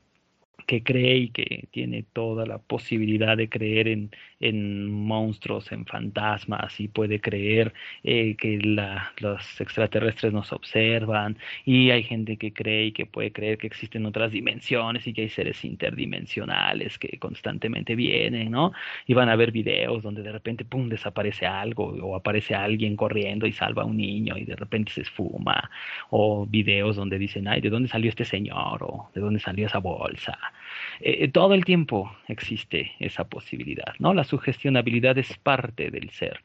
que 0.66 0.83
cree 0.83 1.16
y 1.16 1.29
que 1.31 1.68
tiene 1.70 2.02
toda 2.02 2.46
la 2.46 2.59
posibilidad 2.59 3.37
de 3.37 3.48
creer 3.48 3.88
en, 3.88 4.11
en 4.40 4.90
monstruos, 4.90 5.70
en 5.72 5.87
fantasmas, 5.87 6.81
y 6.81 6.88
puede 6.88 7.20
creer 7.20 7.72
eh, 8.05 8.37
que 8.37 8.59
la, 8.59 9.12
los 9.18 9.61
extraterrestres 9.61 10.33
nos 10.33 10.52
observan, 10.52 11.38
y 11.64 11.90
hay 11.90 12.02
gente 12.02 12.37
que 12.37 12.52
cree 12.52 12.87
y 12.87 12.92
que 12.92 13.07
puede 13.07 13.33
creer 13.33 13.59
que 13.59 13.66
existen 13.66 14.07
otras 14.07 14.33
dimensiones 14.33 15.07
y 15.07 15.12
que 15.12 15.22
hay 15.22 15.29
seres 15.29 15.64
interdimensionales 15.64 16.98
que 16.98 17.18
constantemente 17.18 17.94
vienen, 17.94 18.50
¿no? 18.50 18.72
Y 19.07 19.14
van 19.14 19.29
a 19.29 19.37
ver 19.37 19.52
videos 19.52 20.02
donde 20.02 20.22
de 20.22 20.33
repente, 20.33 20.64
¡pum!, 20.64 20.88
desaparece 20.88 21.46
algo, 21.46 21.85
o 22.02 22.16
aparece 22.16 22.55
alguien 22.55 22.96
corriendo 22.96 23.46
y 23.46 23.52
salva 23.52 23.83
a 23.83 23.87
un 23.87 23.96
niño 23.96 24.37
y 24.37 24.44
de 24.44 24.57
repente 24.57 24.92
se 24.92 25.02
esfuma, 25.02 25.70
o 26.11 26.46
videos 26.46 26.96
donde 26.96 27.18
dicen, 27.18 27.48
ay, 27.48 27.61
¿de 27.61 27.70
dónde 27.70 27.88
salió 27.88 28.11
este 28.11 28.24
señor? 28.24 28.83
o 28.83 29.11
¿de 29.14 29.20
dónde 29.20 29.40
salió 29.40 29.66
esa 29.66 29.79
bolsa? 29.79 30.38
Eh, 31.00 31.18
eh, 31.20 31.28
todo 31.28 31.54
el 31.54 31.64
tiempo 31.64 32.16
existe 32.28 32.92
esa 32.98 33.28
posibilidad, 33.28 33.94
¿no? 33.98 34.14
La 34.14 34.24
sugestionabilidad 34.24 35.18
es 35.18 35.36
parte 35.38 35.90
del 35.90 36.10
ser. 36.10 36.42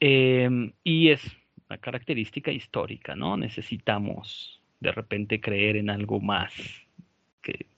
Em, 0.00 0.72
y 0.84 1.08
es 1.08 1.22
una 1.68 1.78
característica 1.78 2.50
histórica, 2.50 3.16
¿no? 3.16 3.36
Necesitamos 3.36 4.60
de 4.80 4.92
repente 4.92 5.40
creer 5.40 5.76
en 5.76 5.90
algo 5.90 6.20
más 6.20 6.52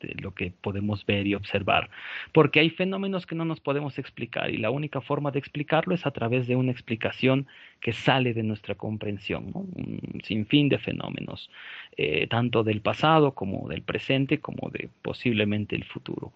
de 0.01 0.15
lo 0.21 0.35
que 0.35 0.53
podemos 0.61 1.05
ver 1.05 1.27
y 1.27 1.35
observar, 1.35 1.91
porque 2.33 2.61
hay 2.61 2.71
fenómenos 2.71 3.27
que 3.27 3.35
no 3.35 3.45
nos 3.45 3.61
podemos 3.61 3.99
explicar 3.99 4.51
y 4.51 4.57
la 4.57 4.71
única 4.71 5.01
forma 5.01 5.31
de 5.31 5.39
explicarlo 5.39 5.95
es 5.95 6.07
a 6.07 6.11
través 6.11 6.47
de 6.47 6.57
una 6.57 6.73
explicación 6.73 7.47
que 7.81 7.93
sale 7.93 8.35
de 8.35 8.43
nuestra 8.43 8.75
comprensión, 8.75 9.51
un 9.55 10.21
sinfín 10.25 10.69
de 10.69 10.79
fenómenos, 10.79 11.51
eh, 11.97 12.27
tanto 12.27 12.65
del 12.65 12.81
pasado 12.81 13.33
como 13.33 13.69
del 13.69 13.83
presente, 13.83 14.41
como 14.41 14.71
de 14.71 14.89
posiblemente 15.03 15.77
el 15.77 15.85
futuro. 15.85 16.33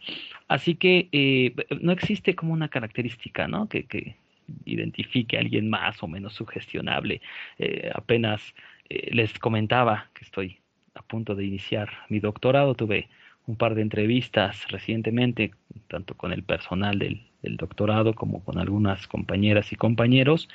Así 0.49 0.75
que 0.75 1.09
eh, 1.13 1.55
no 1.81 1.93
existe 1.93 2.35
como 2.35 2.53
una 2.53 2.69
característica 2.69 3.49
¿no? 3.49 3.69
que, 3.69 3.85
que 3.85 4.17
identifique 4.65 5.37
a 5.37 5.41
alguien 5.41 5.69
más 5.69 6.03
o 6.03 6.09
menos 6.09 6.35
sugestionable. 6.35 7.21
Eh, 7.59 7.91
apenas 7.95 8.55
les 8.89 9.39
comentaba 9.39 10.11
que 10.13 10.25
estoy 10.25 10.59
a 10.95 11.03
punto 11.03 11.35
de 11.35 11.47
iniciar 11.47 11.89
mi 12.11 12.21
doctorado, 12.21 12.75
tuve 12.75 13.09
un 13.47 13.57
par 13.57 13.75
de 13.75 13.83
entrevistas 13.83 14.67
recientemente, 14.69 15.53
tanto 15.89 16.15
con 16.17 16.33
el 16.33 16.43
personal 16.43 16.99
del, 16.99 17.23
doctorado 17.43 18.15
como 18.15 18.45
con 18.45 18.59
algunas 18.59 19.09
compañeras 19.09 19.73
y 19.73 19.77
compañeros, 19.77 20.49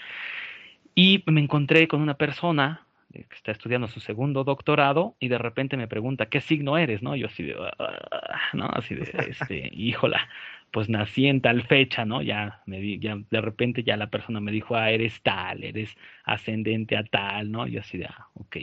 y 0.95 1.21
me 1.28 1.41
encontré 1.41 1.88
con 1.88 2.02
una 2.02 2.15
persona 2.15 2.88
que 3.12 3.36
está 3.36 3.52
estudiando 3.52 3.88
su 3.88 4.00
segundo 4.00 4.43
doctorado 4.43 5.15
y 5.19 5.28
de 5.28 5.38
repente 5.38 5.76
me 5.76 5.88
pregunta, 5.88 6.28
¿qué 6.28 6.39
signo 6.39 6.78
eres? 6.78 7.02
¿No? 7.02 7.15
Yo 7.15 7.28
así 7.28 7.43
de, 7.43 7.56
ah", 7.80 8.38
¿no? 8.54 8.67
Así 8.67 8.95
de, 8.95 9.04
este, 9.30 9.69
híjola, 9.73 10.28
pues 10.71 10.89
nací 10.89 11.28
en 11.28 11.41
tal 11.41 11.63
fecha, 11.63 12.06
¿no? 12.06 12.21
Ya, 12.21 12.62
me 12.65 13.00
ya 13.00 13.17
de 13.30 13.41
repente 13.41 13.84
ya 13.84 13.97
la 13.97 14.08
persona 14.08 14.39
me 14.39 14.52
dijo, 14.52 14.76
ah, 14.76 14.91
eres 14.91 15.21
tal, 15.21 15.63
eres 15.63 15.95
ascendente 16.23 16.97
a 16.97 17.04
tal, 17.04 17.52
¿no? 17.52 17.67
Yo 17.67 17.80
así 17.80 17.97
de, 17.97 18.06
ah, 18.06 18.28
ok, 18.36 18.58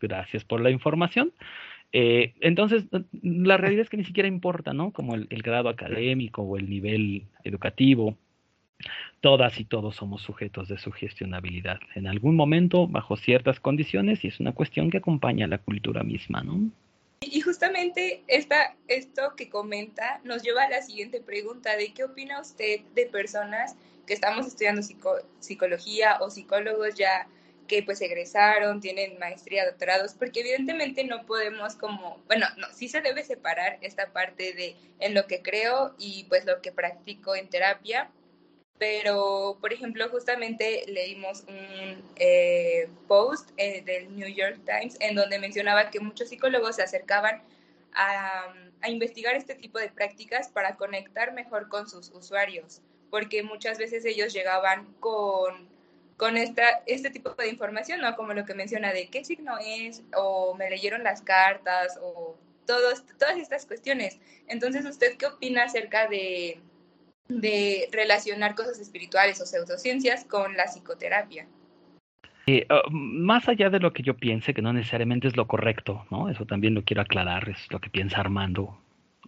gracias 0.00 0.44
por 0.44 0.60
la 0.60 0.70
información. 0.70 1.32
Eh, 1.92 2.34
entonces, 2.40 2.84
la 3.22 3.56
realidad 3.56 3.82
es 3.82 3.90
que 3.90 3.96
ni 3.96 4.04
siquiera 4.04 4.28
importa, 4.28 4.72
¿no? 4.72 4.92
Como 4.92 5.14
el, 5.14 5.42
grado 5.42 5.68
académico 5.68 6.42
o 6.42 6.56
el 6.56 6.68
nivel 6.68 7.24
educativo. 7.44 8.16
Todas 9.20 9.58
y 9.58 9.64
todos 9.64 9.96
somos 9.96 10.22
sujetos 10.22 10.68
de 10.68 10.76
sugestionabilidad 10.76 11.80
en 11.94 12.06
algún 12.06 12.36
momento, 12.36 12.86
bajo 12.86 13.16
ciertas 13.16 13.58
condiciones, 13.58 14.22
y 14.24 14.28
es 14.28 14.38
una 14.38 14.52
cuestión 14.52 14.90
que 14.90 14.98
acompaña 14.98 15.46
a 15.46 15.48
la 15.48 15.58
cultura 15.58 16.02
misma, 16.02 16.42
¿no? 16.42 16.70
Y 17.20 17.40
justamente 17.40 18.22
esta, 18.28 18.76
esto 18.88 19.34
que 19.36 19.48
comenta 19.48 20.20
nos 20.24 20.42
lleva 20.42 20.64
a 20.64 20.70
la 20.70 20.82
siguiente 20.82 21.20
pregunta 21.20 21.76
de 21.76 21.92
qué 21.94 22.04
opina 22.04 22.40
usted 22.40 22.80
de 22.94 23.06
personas 23.06 23.74
que 24.06 24.14
estamos 24.14 24.46
estudiando 24.46 24.82
psicología 25.40 26.18
o 26.20 26.30
psicólogos 26.30 26.94
ya 26.94 27.26
que 27.66 27.82
pues 27.82 28.00
egresaron, 28.00 28.80
tienen 28.80 29.18
maestría, 29.18 29.66
doctorados, 29.66 30.14
porque 30.14 30.40
evidentemente 30.40 31.04
no 31.04 31.26
podemos 31.26 31.74
como, 31.74 32.22
bueno, 32.26 32.46
no, 32.56 32.66
sí 32.72 32.88
se 32.88 33.00
debe 33.00 33.24
separar 33.24 33.78
esta 33.80 34.12
parte 34.12 34.52
de 34.52 34.76
en 35.00 35.14
lo 35.14 35.26
que 35.26 35.42
creo 35.42 35.94
y 35.98 36.24
pues 36.24 36.44
lo 36.44 36.60
que 36.62 36.72
practico 36.72 37.34
en 37.34 37.48
terapia, 37.48 38.10
pero 38.78 39.58
por 39.60 39.72
ejemplo 39.72 40.08
justamente 40.10 40.84
leímos 40.86 41.44
un 41.48 42.02
eh, 42.16 42.88
post 43.08 43.50
eh, 43.56 43.82
del 43.82 44.14
New 44.14 44.28
York 44.28 44.60
Times 44.64 44.96
en 45.00 45.14
donde 45.14 45.38
mencionaba 45.38 45.90
que 45.90 46.00
muchos 46.00 46.28
psicólogos 46.28 46.76
se 46.76 46.82
acercaban 46.82 47.42
a, 47.94 48.54
a 48.82 48.90
investigar 48.90 49.34
este 49.34 49.54
tipo 49.54 49.78
de 49.78 49.88
prácticas 49.88 50.48
para 50.48 50.76
conectar 50.76 51.32
mejor 51.32 51.68
con 51.68 51.88
sus 51.88 52.10
usuarios, 52.10 52.82
porque 53.10 53.42
muchas 53.42 53.78
veces 53.78 54.04
ellos 54.04 54.32
llegaban 54.32 54.92
con 55.00 55.75
con 56.16 56.36
esta, 56.36 56.62
este 56.86 57.10
tipo 57.10 57.30
de 57.34 57.48
información, 57.48 58.00
¿no? 58.00 58.14
Como 58.16 58.32
lo 58.32 58.44
que 58.44 58.54
menciona 58.54 58.92
de 58.92 59.08
qué 59.08 59.24
signo 59.24 59.56
es, 59.58 60.02
o 60.14 60.54
me 60.54 60.70
leyeron 60.70 61.02
las 61.04 61.22
cartas, 61.22 61.98
o 62.02 62.36
todos, 62.66 63.04
todas 63.18 63.38
estas 63.38 63.66
cuestiones. 63.66 64.18
Entonces, 64.48 64.84
¿usted 64.86 65.16
qué 65.18 65.26
opina 65.26 65.64
acerca 65.64 66.08
de, 66.08 66.60
de 67.28 67.88
relacionar 67.92 68.54
cosas 68.54 68.78
espirituales 68.78 69.40
o 69.40 69.46
pseudociencias 69.46 70.24
con 70.24 70.56
la 70.56 70.64
psicoterapia? 70.64 71.46
Oh, 72.70 72.90
más 72.90 73.48
allá 73.48 73.70
de 73.70 73.80
lo 73.80 73.92
que 73.92 74.04
yo 74.04 74.14
piense, 74.14 74.54
que 74.54 74.62
no 74.62 74.72
necesariamente 74.72 75.26
es 75.26 75.36
lo 75.36 75.48
correcto, 75.48 76.06
¿no? 76.12 76.28
Eso 76.28 76.46
también 76.46 76.74
lo 76.74 76.84
quiero 76.84 77.02
aclarar, 77.02 77.48
es 77.48 77.66
lo 77.70 77.80
que 77.80 77.90
piensa 77.90 78.20
Armando 78.20 78.78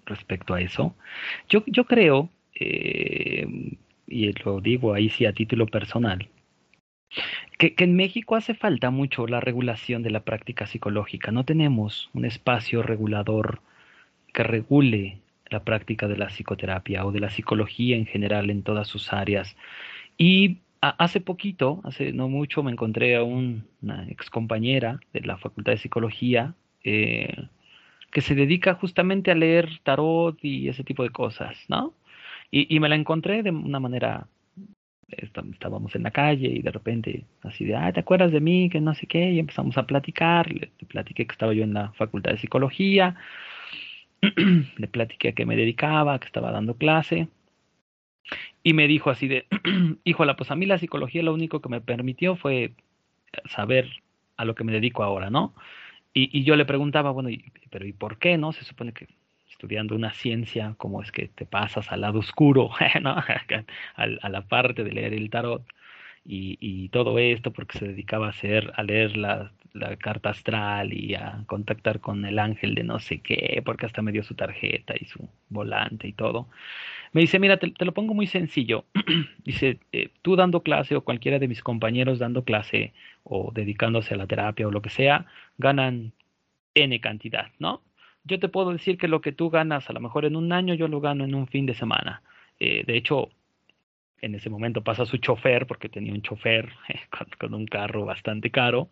respecto 0.07 0.55
a 0.55 0.61
eso. 0.61 0.95
Yo, 1.49 1.65
yo 1.67 1.85
creo, 1.85 2.31
eh, 2.55 3.45
y 4.07 4.33
lo 4.45 4.61
digo 4.61 4.95
ahí 4.95 5.11
sí 5.11 5.27
a 5.27 5.33
título 5.33 5.67
personal, 5.67 6.29
que, 7.59 7.75
en 7.79 7.97
México 7.97 8.37
hace 8.37 8.55
falta 8.55 8.91
mucho 8.91 9.27
la 9.27 9.41
regulación 9.41 10.03
de 10.03 10.11
la 10.11 10.21
práctica 10.21 10.67
psicológica. 10.67 11.33
No 11.33 11.45
tenemos 11.45 12.11
un 12.15 12.25
espacio 12.25 12.83
regulador 12.83 13.61
que 14.33 14.43
regule 14.43 15.19
la 15.51 15.65
práctica 15.65 16.09
de 16.09 16.17
la 16.17 16.29
psicoterapia 16.29 17.07
o 17.07 17.13
de 17.13 17.21
la 17.21 17.31
psicología 17.31 17.97
en 17.97 18.07
general 18.07 18.51
en 18.51 18.63
todas 18.63 18.87
sus 18.89 19.13
áreas. 19.13 19.57
Y 20.17 20.59
hace 20.81 21.21
poquito, 21.21 21.81
hace 21.85 22.13
no 22.13 22.29
mucho, 22.29 22.63
me 22.63 22.71
encontré 22.71 23.17
a 23.17 23.23
una 23.23 24.07
ex 24.09 24.31
compañera 24.31 25.01
de 25.13 25.21
la 25.23 25.39
Facultad 25.39 25.73
de 25.73 25.79
Psicología 25.79 26.55
eh, 26.85 27.49
que 28.13 28.21
se 28.21 28.35
dedica 28.35 28.75
justamente 28.75 29.31
a 29.31 29.35
leer 29.35 29.81
tarot 29.83 30.39
y 30.45 30.69
ese 30.69 30.85
tipo 30.85 31.03
de 31.03 31.11
cosas, 31.11 31.57
¿no? 31.69 31.95
y 32.51 32.81
me 32.81 32.89
la 32.89 32.95
encontré 32.95 33.43
de 33.43 33.51
una 33.51 33.79
manera 33.79 34.27
estábamos 35.09 35.95
en 35.95 36.03
la 36.03 36.11
calle 36.11 36.49
y 36.49 36.63
de 36.63 36.71
repente 36.71 37.25
así 37.43 37.65
de, 37.65 37.77
ah, 37.77 37.93
¿te 37.93 38.01
acuerdas 38.01 38.33
de 38.33 38.41
mí? 38.41 38.69
Que 38.71 38.81
no 38.81 38.95
sé 38.95 39.07
qué, 39.07 39.33
y 39.33 39.39
empezamos 39.39 39.79
a 39.79 39.87
platicar, 39.87 40.51
le, 40.53 40.71
platiqué 40.89 41.27
que 41.27 41.33
estaba 41.33 41.55
yo 41.55 41.65
en 41.65 41.75
la 41.75 41.93
facultad 41.93 42.33
de 42.33 42.39
psicología 42.39 43.17
le 44.77 44.89
platiqué 44.89 45.29
a 45.29 45.33
qué 45.33 45.47
me 45.47 45.57
dedicaba, 45.57 46.19
que 46.19 46.27
estaba 46.27 46.51
dando 46.51 46.77
clase. 46.77 47.29
Y 48.63 48.75
me 48.75 48.89
dijo 48.89 49.11
así 49.11 49.29
de, 49.29 49.47
híjola, 50.05 50.37
pues 50.37 50.51
a 50.51 50.57
mí 50.57 50.67
la 50.67 50.79
psicología 50.79 51.23
lo 51.23 51.35
único 51.35 51.61
que 51.61 51.69
me 51.69 51.81
permitió 51.81 52.37
fue 52.37 52.75
saber 53.47 53.89
a 54.37 54.45
lo 54.45 54.55
que 54.55 54.65
me 54.65 54.73
dedico 54.73 55.03
ahora, 55.03 55.31
¿no? 55.31 55.55
Y, 56.15 56.37
y 56.39 56.45
yo 56.45 56.57
le 56.57 56.65
preguntaba, 56.65 57.11
bueno, 57.11 57.31
pero 57.71 57.87
¿y 57.87 57.93
por 57.93 58.19
qué, 58.19 58.39
no? 58.39 58.53
Se 58.53 58.65
supone 58.65 58.93
que 58.93 59.09
estudiando 59.59 59.97
una 59.97 60.13
ciencia, 60.13 60.77
¿cómo 60.79 61.03
es 61.03 61.11
que 61.11 61.27
te 61.35 61.45
pasas 61.45 61.91
al 61.91 62.03
lado 62.03 62.21
oscuro, 62.21 62.71
¿no? 63.03 63.17
a, 63.97 64.29
la 64.29 64.43
parte 64.43 64.85
de 64.85 64.93
leer 64.93 65.13
el 65.13 65.31
tarot 65.31 65.65
y, 66.25 66.59
y, 66.61 66.91
todo 66.91 67.19
esto 67.19 67.51
porque 67.53 67.77
se 67.77 67.89
dedicaba 67.89 68.27
a 68.27 68.31
hacer, 68.31 68.73
a 68.77 68.85
leer 68.85 69.17
la, 69.17 69.51
la, 69.73 69.97
carta 69.97 70.31
astral 70.31 70.93
y 70.93 71.17
a 71.17 71.43
contactar 71.47 71.99
con 71.99 72.25
el 72.25 72.39
ángel 72.39 72.77
de 72.77 72.85
no 72.85 73.01
sé 73.01 73.19
qué, 73.19 73.61
porque 73.65 73.87
hasta 73.87 74.01
me 74.01 74.13
dio 74.13 74.23
su 74.23 74.35
tarjeta 74.37 74.95
y 74.97 75.07
su 75.07 75.29
volante 75.49 76.07
y 76.07 76.13
todo. 76.13 76.47
Me 77.13 77.23
dice, 77.23 77.41
mira, 77.41 77.57
te, 77.57 77.73
lo 77.85 77.93
pongo 77.95 78.15
muy 78.15 78.29
sencillo. 78.29 78.85
dice, 79.45 79.81
eh, 79.91 80.11
tú 80.23 80.37
dando 80.37 80.63
clase 80.63 80.95
o 80.95 81.01
cualquiera 81.01 81.41
de 81.41 81.49
mis 81.49 81.63
compañeros 81.63 82.21
dando 82.21 82.45
clase 82.45 82.93
o 83.25 83.51
dedicándose 83.53 84.15
a 84.15 84.19
la 84.19 84.29
terapia 84.29 84.69
o 84.69 84.71
lo 84.71 84.83
que 84.83 84.91
sea, 84.91 85.27
ganan 85.57 86.13
N 86.75 87.01
cantidad, 87.01 87.51
¿no? 87.59 87.83
Yo 88.29 88.39
te 88.39 88.49
puedo 88.49 88.73
decir 88.73 88.99
que 88.99 89.09
lo 89.09 89.23
que 89.23 89.33
tú 89.33 89.49
ganas 89.51 89.89
a 89.89 89.93
lo 89.95 90.01
mejor 90.01 90.27
en 90.27 90.37
un 90.37 90.53
año, 90.53 90.75
yo 90.75 90.87
lo 90.87 91.01
gano 91.01 91.25
en 91.25 91.35
un 91.35 91.47
fin 91.49 91.65
de 91.67 91.75
semana. 91.75 92.23
Eh, 92.61 92.85
de 92.87 92.97
hecho, 92.97 93.31
en 94.21 94.35
ese 94.35 94.51
momento 94.51 94.83
pasa 94.85 95.07
su 95.07 95.17
chofer, 95.17 95.67
porque 95.67 95.89
tenía 95.89 96.13
un 96.13 96.23
chofer 96.23 96.71
con, 97.39 97.55
un 97.55 97.67
carro 97.67 98.05
bastante 98.05 98.51
caro, 98.51 98.91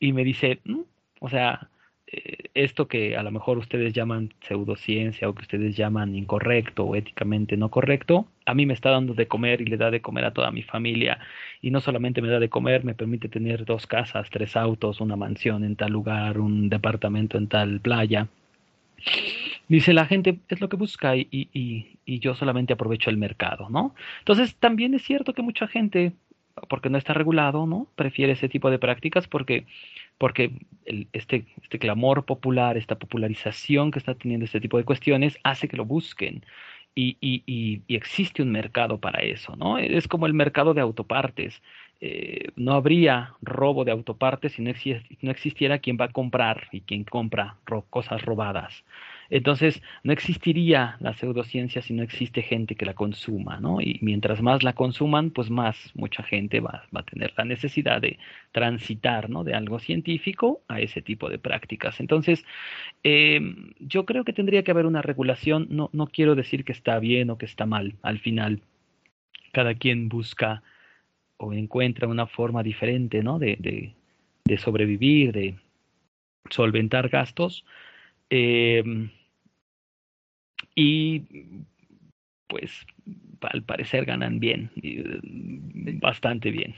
y 0.00 0.12
me 0.12 0.24
dice, 0.24 0.60
mm, 0.64 0.80
o 1.20 1.28
sea, 1.28 1.68
eh, 2.06 2.50
esto 2.54 2.88
que 2.88 3.16
a 3.16 3.22
lo 3.22 3.30
mejor 3.30 3.58
ustedes 3.58 3.92
llaman 3.92 4.32
pseudociencia 4.40 5.28
o 5.28 5.34
que 5.34 5.42
ustedes 5.42 5.76
llaman 5.76 6.14
incorrecto 6.14 6.84
o 6.84 6.96
éticamente 6.96 7.56
no 7.56 7.70
correcto, 7.70 8.26
a 8.46 8.54
mí 8.54 8.66
me 8.66 8.74
está 8.74 8.90
dando 8.90 9.14
de 9.14 9.28
comer 9.28 9.60
y 9.60 9.66
le 9.66 9.76
da 9.76 9.90
de 9.90 10.00
comer 10.02 10.24
a 10.24 10.32
toda 10.32 10.50
mi 10.50 10.62
familia. 10.62 11.18
Y 11.60 11.70
no 11.70 11.80
solamente 11.80 12.22
me 12.22 12.28
da 12.28 12.40
de 12.40 12.48
comer, 12.48 12.84
me 12.84 12.94
permite 12.94 13.28
tener 13.28 13.64
dos 13.64 13.86
casas, 13.86 14.30
tres 14.30 14.56
autos, 14.56 15.00
una 15.00 15.16
mansión 15.16 15.64
en 15.64 15.76
tal 15.76 15.92
lugar, 15.92 16.38
un 16.40 16.68
departamento 16.70 17.38
en 17.38 17.48
tal 17.48 17.80
playa. 17.80 18.28
Dice 19.68 19.92
la 19.92 20.06
gente 20.06 20.38
es 20.48 20.60
lo 20.60 20.68
que 20.68 20.76
busca 20.76 21.16
y, 21.16 21.28
y, 21.30 21.98
y, 22.04 22.18
yo 22.18 22.34
solamente 22.34 22.72
aprovecho 22.72 23.10
el 23.10 23.16
mercado, 23.16 23.68
¿no? 23.70 23.94
Entonces 24.18 24.56
también 24.56 24.94
es 24.94 25.02
cierto 25.02 25.32
que 25.32 25.42
mucha 25.42 25.66
gente, 25.66 26.12
porque 26.68 26.90
no 26.90 26.98
está 26.98 27.14
regulado, 27.14 27.66
¿no? 27.66 27.86
Prefiere 27.94 28.32
ese 28.32 28.48
tipo 28.48 28.70
de 28.70 28.78
prácticas 28.78 29.26
porque, 29.28 29.66
porque 30.18 30.52
este, 31.12 31.46
este 31.62 31.78
clamor 31.78 32.24
popular, 32.24 32.76
esta 32.76 32.98
popularización 32.98 33.90
que 33.90 33.98
está 33.98 34.14
teniendo 34.14 34.44
este 34.44 34.60
tipo 34.60 34.76
de 34.78 34.84
cuestiones 34.84 35.38
hace 35.42 35.68
que 35.68 35.76
lo 35.76 35.84
busquen. 35.84 36.44
Y, 36.94 37.16
y, 37.22 37.42
y, 37.46 37.82
existe 37.96 38.42
un 38.42 38.52
mercado 38.52 39.00
para 39.00 39.20
eso, 39.22 39.56
¿no? 39.56 39.78
Es 39.78 40.06
como 40.08 40.26
el 40.26 40.34
mercado 40.34 40.74
de 40.74 40.82
autopartes. 40.82 41.62
Eh, 42.04 42.48
no 42.56 42.72
habría 42.72 43.34
robo 43.42 43.84
de 43.84 43.92
autopartes 43.92 44.54
si 44.54 44.62
no, 44.62 45.30
existiera 45.30 45.78
quien 45.78 45.96
va 46.00 46.06
a 46.06 46.12
comprar 46.12 46.66
y 46.72 46.80
quien 46.80 47.04
compra 47.04 47.58
cosas 47.90 48.22
robadas. 48.22 48.84
Entonces, 49.30 49.80
no 50.02 50.12
existiría 50.12 50.96
la 50.98 51.14
pseudociencia 51.14 51.80
si 51.80 51.94
no 51.94 52.02
existe 52.02 52.42
gente 52.42 52.74
que 52.74 52.86
la 52.86 52.94
consuma, 52.94 53.60
¿no? 53.60 53.80
Y 53.80 54.00
mientras 54.02 54.42
más 54.42 54.64
la 54.64 54.72
consuman, 54.72 55.30
pues 55.30 55.48
más 55.48 55.92
mucha 55.94 56.24
gente 56.24 56.58
va, 56.58 56.82
a 56.92 57.02
tener 57.04 57.34
la 57.36 57.44
necesidad 57.44 58.00
de 58.00 58.18
transitar, 58.50 59.30
¿no? 59.30 59.44
De 59.44 59.54
algo 59.54 59.78
científico 59.78 60.60
a 60.66 60.80
ese 60.80 61.02
tipo 61.02 61.30
de 61.30 61.38
prácticas. 61.38 62.00
Entonces, 62.00 62.44
em, 63.04 63.74
yo 63.78 64.06
creo 64.06 64.24
que 64.24 64.32
tendría 64.32 64.64
que 64.64 64.72
haber 64.72 64.86
una 64.86 65.02
regulación. 65.02 65.68
No, 65.70 65.88
no 65.92 66.08
quiero 66.08 66.34
decir 66.34 66.64
que 66.64 66.72
está 66.72 66.98
bien 66.98 67.30
o 67.30 67.38
que 67.38 67.46
está 67.46 67.64
mal. 67.64 67.94
Al 68.02 68.18
final, 68.18 68.60
cada 69.52 69.74
quien 69.74 70.08
busca 70.08 70.64
o 71.36 71.52
encuentra 71.52 72.08
una 72.08 72.26
forma 72.26 72.62
diferente, 72.62 73.22
¿no? 73.22 73.38
De, 73.38 73.56
de, 73.58 73.94
de 74.44 74.58
sobrevivir, 74.58 75.32
de 75.32 75.56
solventar 76.50 77.08
gastos. 77.08 77.64
Eh, 78.30 78.82
y 80.74 81.20
pues 82.48 82.86
al 83.40 83.62
parecer 83.62 84.04
ganan 84.04 84.40
bien, 84.40 84.70
bastante 86.00 86.50
bien. 86.50 86.74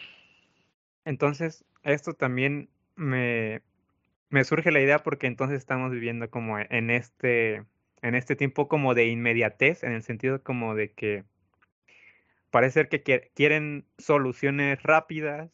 Entonces, 1.05 1.65
esto 1.83 2.15
también 2.15 2.69
me, 2.97 3.61
me 4.31 4.45
surge 4.45 4.73
la 4.73 4.81
idea 4.81 5.01
porque 5.01 5.27
entonces 5.27 5.59
estamos 5.59 5.91
viviendo 5.91 6.31
como 6.31 6.59
en 6.59 6.91
este, 6.91 7.65
en 8.03 8.15
este 8.15 8.37
tiempo 8.37 8.69
como 8.69 8.95
de 8.95 9.09
inmediatez, 9.09 9.83
en 9.83 9.93
el 9.93 10.03
sentido 10.03 10.43
como 10.43 10.75
de 10.75 10.93
que 10.93 11.25
parece 12.55 12.87
que 12.87 13.33
quieren 13.35 13.85
soluciones 13.99 14.81
rápidas 14.85 15.51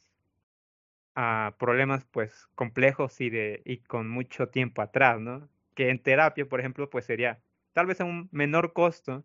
a 1.14 1.54
problemas 1.58 2.04
pues 2.04 2.46
complejos 2.54 3.22
y 3.22 3.30
de 3.30 3.62
y 3.64 3.78
con 3.78 4.06
mucho 4.10 4.48
tiempo 4.50 4.82
atrás, 4.82 5.18
¿no? 5.18 5.48
Que 5.74 5.88
en 5.88 5.98
terapia, 5.98 6.46
por 6.46 6.60
ejemplo, 6.60 6.90
pues 6.90 7.06
sería 7.06 7.40
tal 7.72 7.86
vez 7.86 8.02
a 8.02 8.04
un 8.04 8.28
menor 8.32 8.74
costo, 8.74 9.24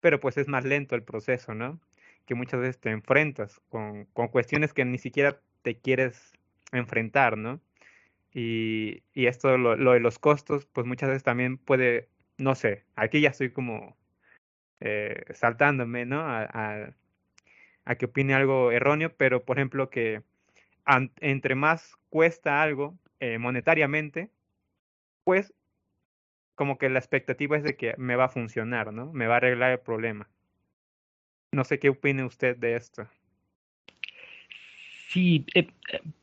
pero 0.00 0.20
pues 0.20 0.38
es 0.38 0.48
más 0.48 0.64
lento 0.64 0.94
el 0.94 1.02
proceso, 1.02 1.54
¿no? 1.54 1.78
Que 2.24 2.34
muchas 2.34 2.60
veces 2.60 2.80
te 2.80 2.88
enfrentas 2.88 3.60
con, 3.68 4.06
con 4.14 4.28
cuestiones 4.28 4.72
que 4.72 4.86
ni 4.86 4.96
siquiera 4.96 5.38
te 5.60 5.78
quieres 5.78 6.32
enfrentar, 6.72 7.36
¿no? 7.36 7.60
Y, 8.32 9.02
y 9.12 9.26
esto, 9.26 9.58
lo, 9.58 9.76
lo, 9.76 9.92
de 9.92 10.00
los 10.00 10.18
costos, 10.18 10.64
pues 10.64 10.86
muchas 10.86 11.10
veces 11.10 11.24
también 11.24 11.58
puede, 11.58 12.08
no 12.38 12.54
sé, 12.54 12.84
aquí 12.96 13.20
ya 13.20 13.28
estoy 13.28 13.50
como 13.52 13.99
eh, 14.80 15.24
saltándome, 15.34 16.06
¿no? 16.06 16.20
A, 16.20 16.92
a, 17.84 17.94
que 17.96 18.06
opine 18.06 18.34
algo 18.34 18.70
erróneo, 18.70 19.12
pero 19.16 19.44
por 19.44 19.58
ejemplo 19.58 19.90
que 19.90 20.22
entre 21.20 21.54
más 21.54 21.96
cuesta 22.08 22.62
algo 22.62 22.96
eh, 23.20 23.38
monetariamente, 23.38 24.30
pues 25.24 25.52
como 26.54 26.78
que 26.78 26.88
la 26.88 26.98
expectativa 26.98 27.56
es 27.56 27.62
de 27.62 27.76
que 27.76 27.94
me 27.96 28.16
va 28.16 28.26
a 28.26 28.28
funcionar, 28.28 28.92
¿no? 28.92 29.12
Me 29.12 29.26
va 29.26 29.34
a 29.34 29.36
arreglar 29.38 29.72
el 29.72 29.80
problema. 29.80 30.28
No 31.52 31.64
sé 31.64 31.78
qué 31.78 31.88
opine 31.88 32.24
usted 32.24 32.56
de 32.56 32.76
esto. 32.76 33.08
Sí, 35.08 35.44
eh, 35.54 35.68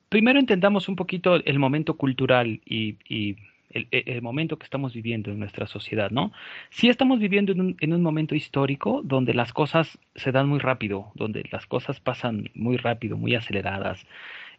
primero 0.09 0.39
entendamos 0.39 0.87
un 0.87 0.95
poquito 0.95 1.35
el 1.35 1.59
momento 1.59 1.97
cultural 1.97 2.61
y, 2.65 2.97
y 3.09 3.35
el, 3.69 3.87
e, 3.91 4.03
el, 4.07 4.21
momento 4.21 4.57
que 4.57 4.63
estamos 4.63 4.93
viviendo 4.93 5.31
en 5.31 5.39
nuestra 5.39 5.67
sociedad, 5.67 6.11
¿no? 6.11 6.31
Sí 6.69 6.89
estamos 6.89 7.19
viviendo 7.19 7.51
en 7.51 7.61
un, 7.61 7.77
en 7.79 7.93
un 7.93 8.01
momento 8.01 8.35
histórico 8.35 9.01
donde 9.03 9.33
las 9.33 9.53
cosas 9.53 9.97
se 10.15 10.31
dan 10.31 10.47
muy 10.47 10.59
rápido, 10.59 11.11
donde 11.15 11.43
las 11.51 11.65
cosas 11.65 11.99
pasan 11.99 12.49
muy 12.53 12.77
rápido, 12.77 13.17
muy 13.17 13.35
aceleradas. 13.35 14.05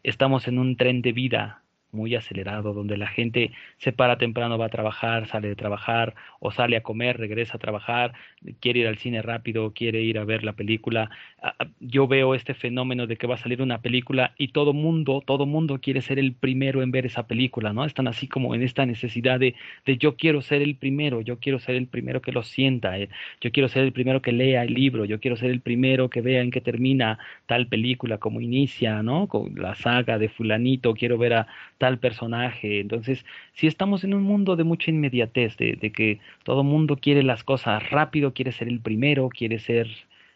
Estamos 0.03 0.49
en 0.49 0.59
un 0.59 0.77
tren 0.77 1.03
de 1.03 1.12
vida 1.12 1.62
muy 1.92 2.14
acelerado, 2.14 2.74
donde 2.74 2.96
la 2.96 3.07
gente 3.07 3.53
se 3.79 3.92
para 3.92 4.18
temprano, 4.18 4.59
va 4.59 4.66
a 4.66 4.70
trabajar, 4.70 5.27
sale 5.27 5.48
de 5.48 5.57
trabajar, 5.57 6.14
o 6.40 6.51
sale 6.51 6.77
a 6.77 6.83
comer, 6.83 7.18
regresa 7.18 7.57
a 7.57 7.61
trabajar, 7.61 8.12
quiere 8.61 8.81
ir 8.81 8.87
al 8.87 8.98
cine 8.98 9.22
rápido, 9.22 9.72
quiere 9.72 10.03
ir 10.03 10.18
a 10.18 10.24
ver 10.24 10.44
la 10.44 10.53
película. 10.53 11.11
Ah, 11.42 11.55
ah, 11.59 11.66
yo 11.81 12.07
veo 12.09 12.35
este 12.35 12.55
fenómeno 12.55 13.07
de 13.07 13.16
que 13.16 13.27
va 13.27 13.35
a 13.37 13.38
salir 13.38 13.62
una 13.62 13.81
película 13.81 14.35
y 14.38 14.48
todo 14.48 14.72
mundo, 14.72 15.22
todo 15.24 15.46
mundo 15.46 15.81
quiere 15.81 16.03
ser 16.03 16.18
el 16.18 16.35
primero 16.35 16.83
en 16.83 16.90
ver 16.90 17.07
esa 17.07 17.27
película, 17.27 17.72
¿no? 17.72 17.85
Están 17.85 18.09
así 18.09 18.29
como 18.29 18.55
en 18.55 18.62
esta 18.62 18.87
necesidad 18.87 19.38
de, 19.40 19.55
de 19.87 19.96
yo 19.96 20.16
quiero 20.16 20.42
ser 20.42 20.62
el 20.62 20.77
primero, 20.77 21.20
yo 21.20 21.38
quiero 21.38 21.59
ser 21.59 21.77
el 21.77 21.87
primero 21.87 22.20
que 22.20 22.33
lo 22.33 22.42
sienta, 22.42 22.98
eh, 22.98 23.09
yo 23.40 23.51
quiero 23.53 23.68
ser 23.68 23.85
el 23.85 23.92
primero 23.92 24.22
que 24.22 24.33
lea 24.33 24.62
el 24.64 24.74
libro, 24.74 25.05
yo 25.05 25.20
quiero 25.20 25.37
ser 25.37 25.51
el 25.51 25.61
primero 25.61 26.11
que 26.11 26.20
vea 26.20 26.42
en 26.42 26.51
qué 26.51 26.61
termina 26.61 27.18
tal 27.46 27.66
película, 27.68 28.18
cómo 28.18 28.40
inicia, 28.40 29.03
¿no? 29.03 29.29
Con 29.29 29.55
la 29.57 29.74
saga 29.74 30.18
de 30.18 30.29
fulanito, 30.29 30.94
quiero 30.94 31.18
ver 31.18 31.35
a 31.35 31.46
tal 31.79 31.99
personaje. 31.99 32.81
Entonces, 32.81 33.25
si 33.55 33.67
estamos 33.67 34.05
en 34.05 34.14
un 34.14 34.23
mundo 34.25 34.57
de 34.57 34.64
mucha 34.64 34.91
inmediatez, 34.91 35.57
de, 35.57 35.93
que 35.93 36.21
todo 36.45 36.64
mundo 36.64 36.97
quiere 36.97 37.23
las 37.23 37.45
cosas 37.45 37.88
rápido, 37.91 38.35
quiere 38.35 38.53
ser 38.53 38.69
el 38.69 38.81
primero, 38.81 39.29
quiere 39.31 39.59
ser, 39.59 39.88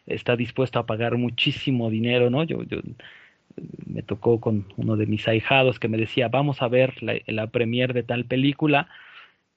está 0.07 0.35
dispuesto 0.35 0.79
a 0.79 0.85
pagar 0.85 1.17
muchísimo 1.17 1.89
dinero, 1.89 2.29
¿no? 2.29 2.43
Yo, 2.43 2.63
yo 2.63 2.79
me 3.85 4.01
tocó 4.01 4.39
con 4.41 4.65
uno 4.77 4.97
de 4.97 5.05
mis 5.05 5.27
ahijados 5.27 5.79
que 5.79 5.87
me 5.87 5.97
decía, 5.97 6.27
vamos 6.29 6.61
a 6.61 6.67
ver 6.67 7.01
la, 7.03 7.15
la 7.27 7.47
premier 7.47 7.93
de 7.93 8.03
tal 8.03 8.25
película. 8.25 8.87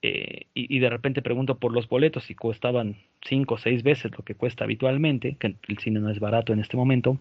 Eh, 0.03 0.45
y, 0.53 0.75
y, 0.75 0.79
de 0.79 0.91
repente 0.91 1.23
pregunto 1.23 1.57
por 1.57 1.73
los 1.73 1.89
boletos 1.89 2.29
y 2.29 2.35
costaban 2.35 2.97
cinco 3.23 3.55
o 3.55 3.57
seis 3.57 3.81
veces 3.81 4.11
lo 4.15 4.23
que 4.23 4.35
cuesta 4.35 4.63
habitualmente, 4.63 5.37
que 5.39 5.55
el 5.67 5.79
cine 5.79 5.99
no 5.99 6.11
es 6.11 6.19
barato 6.19 6.53
en 6.53 6.59
este 6.59 6.77
momento. 6.77 7.17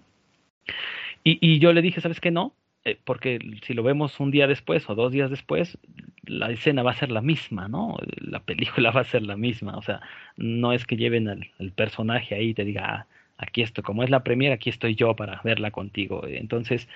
Y, 1.25 1.39
y 1.41 1.59
yo 1.59 1.73
le 1.73 1.83
dije, 1.83 2.01
¿sabes 2.01 2.21
qué? 2.21 2.31
No, 2.31 2.53
eh, 2.87 2.97
porque 3.03 3.41
si 3.67 3.75
lo 3.75 3.83
vemos 3.83 4.21
un 4.21 4.31
día 4.31 4.47
después 4.47 4.89
o 4.89 4.95
dos 4.95 5.11
días 5.11 5.29
después, 5.29 5.77
la 6.25 6.53
escena 6.53 6.85
va 6.85 6.93
a 6.93 6.95
ser 6.95 7.11
la 7.11 7.21
misma, 7.21 7.67
¿no? 7.67 7.97
La 8.17 8.39
película 8.39 8.91
va 8.93 9.01
a 9.01 9.05
ser 9.05 9.23
la 9.23 9.37
misma, 9.37 9.77
o 9.77 9.83
sea, 9.83 10.01
no 10.37 10.73
es 10.73 10.87
que 10.87 10.97
lleven 10.97 11.27
al, 11.29 11.73
personaje 11.73 12.37
ahí 12.37 12.51
y 12.51 12.55
te 12.55 12.65
diga, 12.65 12.85
ah, 12.87 13.07
aquí 13.39 13.63
estoy, 13.63 13.83
como 13.83 14.05
es 14.05 14.11
la 14.11 14.23
premiera, 14.23 14.55
aquí 14.55 14.71
estoy 14.71 14.95
yo 14.95 15.17
para 15.17 15.41
verla 15.43 15.73
contigo. 15.73 16.23
Entonces, 16.29 16.89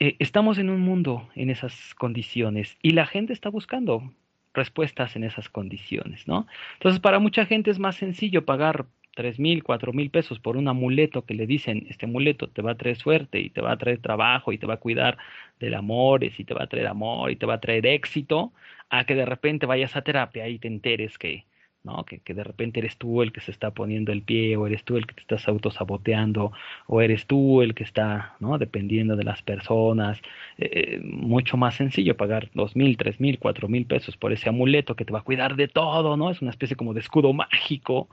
eh, 0.00 0.16
estamos 0.18 0.58
en 0.58 0.70
un 0.70 0.80
mundo 0.80 1.28
en 1.36 1.50
esas 1.50 1.94
condiciones 1.94 2.76
y 2.82 2.90
la 2.90 3.06
gente 3.06 3.32
está 3.32 3.48
buscando 3.48 4.12
respuestas 4.54 5.14
en 5.14 5.22
esas 5.22 5.48
condiciones, 5.48 6.26
¿no? 6.26 6.48
Entonces, 6.74 7.00
para 7.00 7.20
mucha 7.20 7.46
gente 7.46 7.70
es 7.70 7.78
más 7.78 7.94
sencillo 7.94 8.44
pagar 8.44 8.86
tres 9.16 9.40
mil, 9.40 9.64
cuatro 9.64 9.92
mil 9.92 10.10
pesos 10.10 10.38
por 10.38 10.56
un 10.56 10.68
amuleto 10.68 11.24
que 11.24 11.34
le 11.34 11.46
dicen, 11.46 11.86
este 11.90 12.06
amuleto 12.06 12.48
te 12.48 12.62
va 12.62 12.72
a 12.72 12.76
traer 12.76 12.96
suerte 12.96 13.40
y 13.40 13.50
te 13.50 13.60
va 13.62 13.72
a 13.72 13.78
traer 13.78 13.98
trabajo 14.00 14.52
y 14.52 14.58
te 14.58 14.66
va 14.66 14.74
a 14.74 14.76
cuidar 14.76 15.18
del 15.58 15.74
amor 15.74 16.22
y 16.24 16.30
te 16.44 16.54
va 16.54 16.64
a 16.64 16.66
traer 16.68 16.86
amor 16.86 17.30
y 17.30 17.36
te 17.36 17.46
va 17.46 17.54
a 17.54 17.60
traer 17.60 17.86
éxito, 17.86 18.52
a 18.90 19.04
que 19.06 19.14
de 19.16 19.26
repente 19.26 19.66
vayas 19.66 19.96
a 19.96 20.02
terapia 20.02 20.48
y 20.48 20.58
te 20.58 20.68
enteres 20.68 21.18
que, 21.18 21.46
¿no? 21.86 22.04
Que, 22.04 22.18
que, 22.18 22.34
de 22.34 22.44
repente 22.44 22.80
eres 22.80 22.96
tú 22.98 23.22
el 23.22 23.32
que 23.32 23.40
se 23.40 23.52
está 23.52 23.70
poniendo 23.70 24.12
el 24.12 24.22
pie, 24.22 24.56
o 24.56 24.66
eres 24.66 24.84
tú 24.84 24.96
el 24.96 25.06
que 25.06 25.14
te 25.14 25.20
estás 25.22 25.48
autosaboteando, 25.48 26.52
o 26.86 27.00
eres 27.00 27.26
tú 27.26 27.62
el 27.62 27.74
que 27.74 27.84
está, 27.84 28.34
¿no? 28.40 28.58
Dependiendo 28.58 29.16
de 29.16 29.24
las 29.24 29.42
personas. 29.42 30.20
Eh, 30.58 31.00
mucho 31.02 31.56
más 31.56 31.76
sencillo 31.76 32.16
pagar 32.16 32.50
dos 32.54 32.76
mil, 32.76 32.96
tres 32.96 33.20
mil, 33.20 33.38
cuatro 33.38 33.68
mil 33.68 33.86
pesos 33.86 34.16
por 34.16 34.32
ese 34.32 34.48
amuleto 34.48 34.96
que 34.96 35.04
te 35.04 35.12
va 35.12 35.20
a 35.20 35.22
cuidar 35.22 35.56
de 35.56 35.68
todo, 35.68 36.16
¿no? 36.16 36.30
Es 36.30 36.42
una 36.42 36.50
especie 36.50 36.76
como 36.76 36.92
de 36.92 37.00
escudo 37.00 37.32
mágico. 37.32 38.08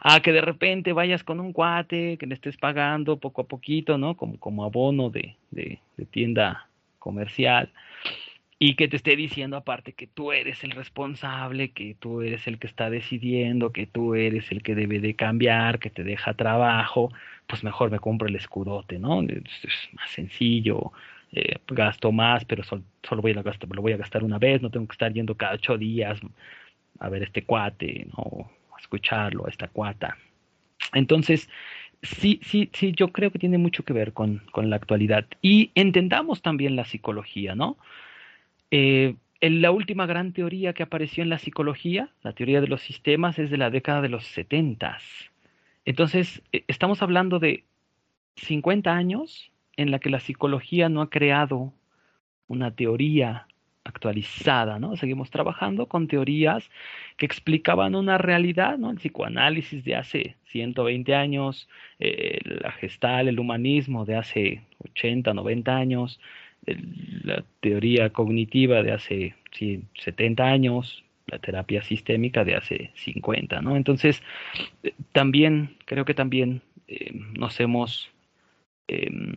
A 0.00 0.20
que 0.20 0.32
de 0.32 0.40
repente 0.40 0.92
vayas 0.92 1.24
con 1.24 1.40
un 1.40 1.52
cuate, 1.52 2.16
que 2.18 2.26
le 2.26 2.34
estés 2.34 2.56
pagando 2.56 3.16
poco 3.18 3.42
a 3.42 3.48
poquito, 3.48 3.98
¿no? 3.98 4.16
Como, 4.16 4.38
como 4.38 4.64
abono 4.64 5.10
de, 5.10 5.34
de, 5.50 5.80
de 5.96 6.06
tienda 6.06 6.68
comercial 7.00 7.70
y 8.58 8.74
que 8.74 8.88
te 8.88 8.96
esté 8.96 9.14
diciendo 9.14 9.56
aparte 9.56 9.92
que 9.92 10.08
tú 10.08 10.32
eres 10.32 10.64
el 10.64 10.72
responsable, 10.72 11.70
que 11.70 11.94
tú 11.98 12.22
eres 12.22 12.46
el 12.48 12.58
que 12.58 12.66
está 12.66 12.90
decidiendo, 12.90 13.72
que 13.72 13.86
tú 13.86 14.14
eres 14.14 14.50
el 14.50 14.62
que 14.62 14.74
debe 14.74 14.98
de 14.98 15.14
cambiar, 15.14 15.78
que 15.78 15.90
te 15.90 16.02
deja 16.02 16.34
trabajo, 16.34 17.12
pues 17.46 17.62
mejor 17.62 17.90
me 17.90 18.00
compro 18.00 18.26
el 18.28 18.34
escudote, 18.34 18.98
¿no? 18.98 19.22
Es, 19.22 19.88
más 19.92 20.10
sencillo, 20.10 20.92
eh, 21.32 21.58
gasto 21.68 22.10
más, 22.10 22.44
pero 22.44 22.64
solo 22.64 23.22
voy 23.22 23.32
a 23.32 23.42
gastar, 23.42 23.68
lo 23.70 23.82
voy 23.82 23.92
a 23.92 23.96
gastar 23.96 24.24
una 24.24 24.38
vez, 24.38 24.60
no 24.60 24.70
tengo 24.70 24.88
que 24.88 24.94
estar 24.94 25.12
yendo 25.12 25.36
cada 25.36 25.54
ocho 25.54 25.78
días 25.78 26.20
a 26.98 27.08
ver 27.08 27.22
este 27.22 27.44
cuate, 27.44 28.08
¿no? 28.16 28.50
A 28.76 28.80
escucharlo, 28.80 29.46
a 29.46 29.50
esta 29.50 29.68
cuata. 29.68 30.16
Entonces, 30.94 31.48
sí, 32.02 32.40
sí, 32.42 32.70
sí, 32.72 32.92
yo 32.92 33.12
creo 33.12 33.30
que 33.30 33.38
tiene 33.38 33.58
mucho 33.58 33.84
que 33.84 33.92
ver 33.92 34.12
con, 34.12 34.42
con 34.50 34.68
la 34.68 34.76
actualidad. 34.76 35.26
Y 35.42 35.70
entendamos 35.76 36.42
también 36.42 36.74
la 36.74 36.84
psicología, 36.84 37.54
¿no? 37.54 37.76
Eh, 38.70 39.16
la 39.40 39.70
última 39.70 40.06
gran 40.06 40.32
teoría 40.32 40.72
que 40.72 40.82
apareció 40.82 41.22
en 41.22 41.30
la 41.30 41.38
psicología, 41.38 42.10
la 42.22 42.32
teoría 42.32 42.60
de 42.60 42.66
los 42.68 42.82
sistemas, 42.82 43.38
es 43.38 43.50
de 43.50 43.56
la 43.56 43.70
década 43.70 44.00
de 44.00 44.08
los 44.08 44.26
70. 44.26 44.98
Entonces, 45.84 46.42
eh, 46.52 46.64
estamos 46.68 47.02
hablando 47.02 47.38
de 47.38 47.64
50 48.36 48.92
años 48.92 49.52
en 49.76 49.90
la 49.90 50.00
que 50.00 50.10
la 50.10 50.20
psicología 50.20 50.88
no 50.88 51.02
ha 51.02 51.10
creado 51.10 51.72
una 52.48 52.74
teoría 52.74 53.46
actualizada, 53.84 54.78
¿no? 54.78 54.96
Seguimos 54.96 55.30
trabajando 55.30 55.86
con 55.86 56.08
teorías 56.08 56.68
que 57.16 57.26
explicaban 57.26 57.94
una 57.94 58.18
realidad, 58.18 58.76
¿no? 58.76 58.90
El 58.90 58.98
psicoanálisis 58.98 59.84
de 59.84 59.96
hace 59.96 60.36
120 60.46 61.14
años, 61.14 61.68
eh, 61.98 62.38
la 62.44 62.72
gestal, 62.72 63.28
el 63.28 63.40
humanismo 63.40 64.04
de 64.04 64.16
hace 64.16 64.62
80, 64.84 65.32
90 65.32 65.76
años, 65.76 66.20
la 67.22 67.44
teoría 67.60 68.10
cognitiva 68.10 68.82
de 68.82 68.92
hace 68.92 69.34
70 69.52 70.44
años, 70.44 71.04
la 71.26 71.38
terapia 71.38 71.82
sistémica 71.82 72.44
de 72.44 72.56
hace 72.56 72.90
50, 72.94 73.60
¿no? 73.60 73.76
Entonces, 73.76 74.22
eh, 74.82 74.94
también, 75.12 75.76
creo 75.84 76.04
que 76.04 76.14
también 76.14 76.62
eh, 76.88 77.12
nos 77.12 77.60
hemos 77.60 78.10
em, 78.88 79.34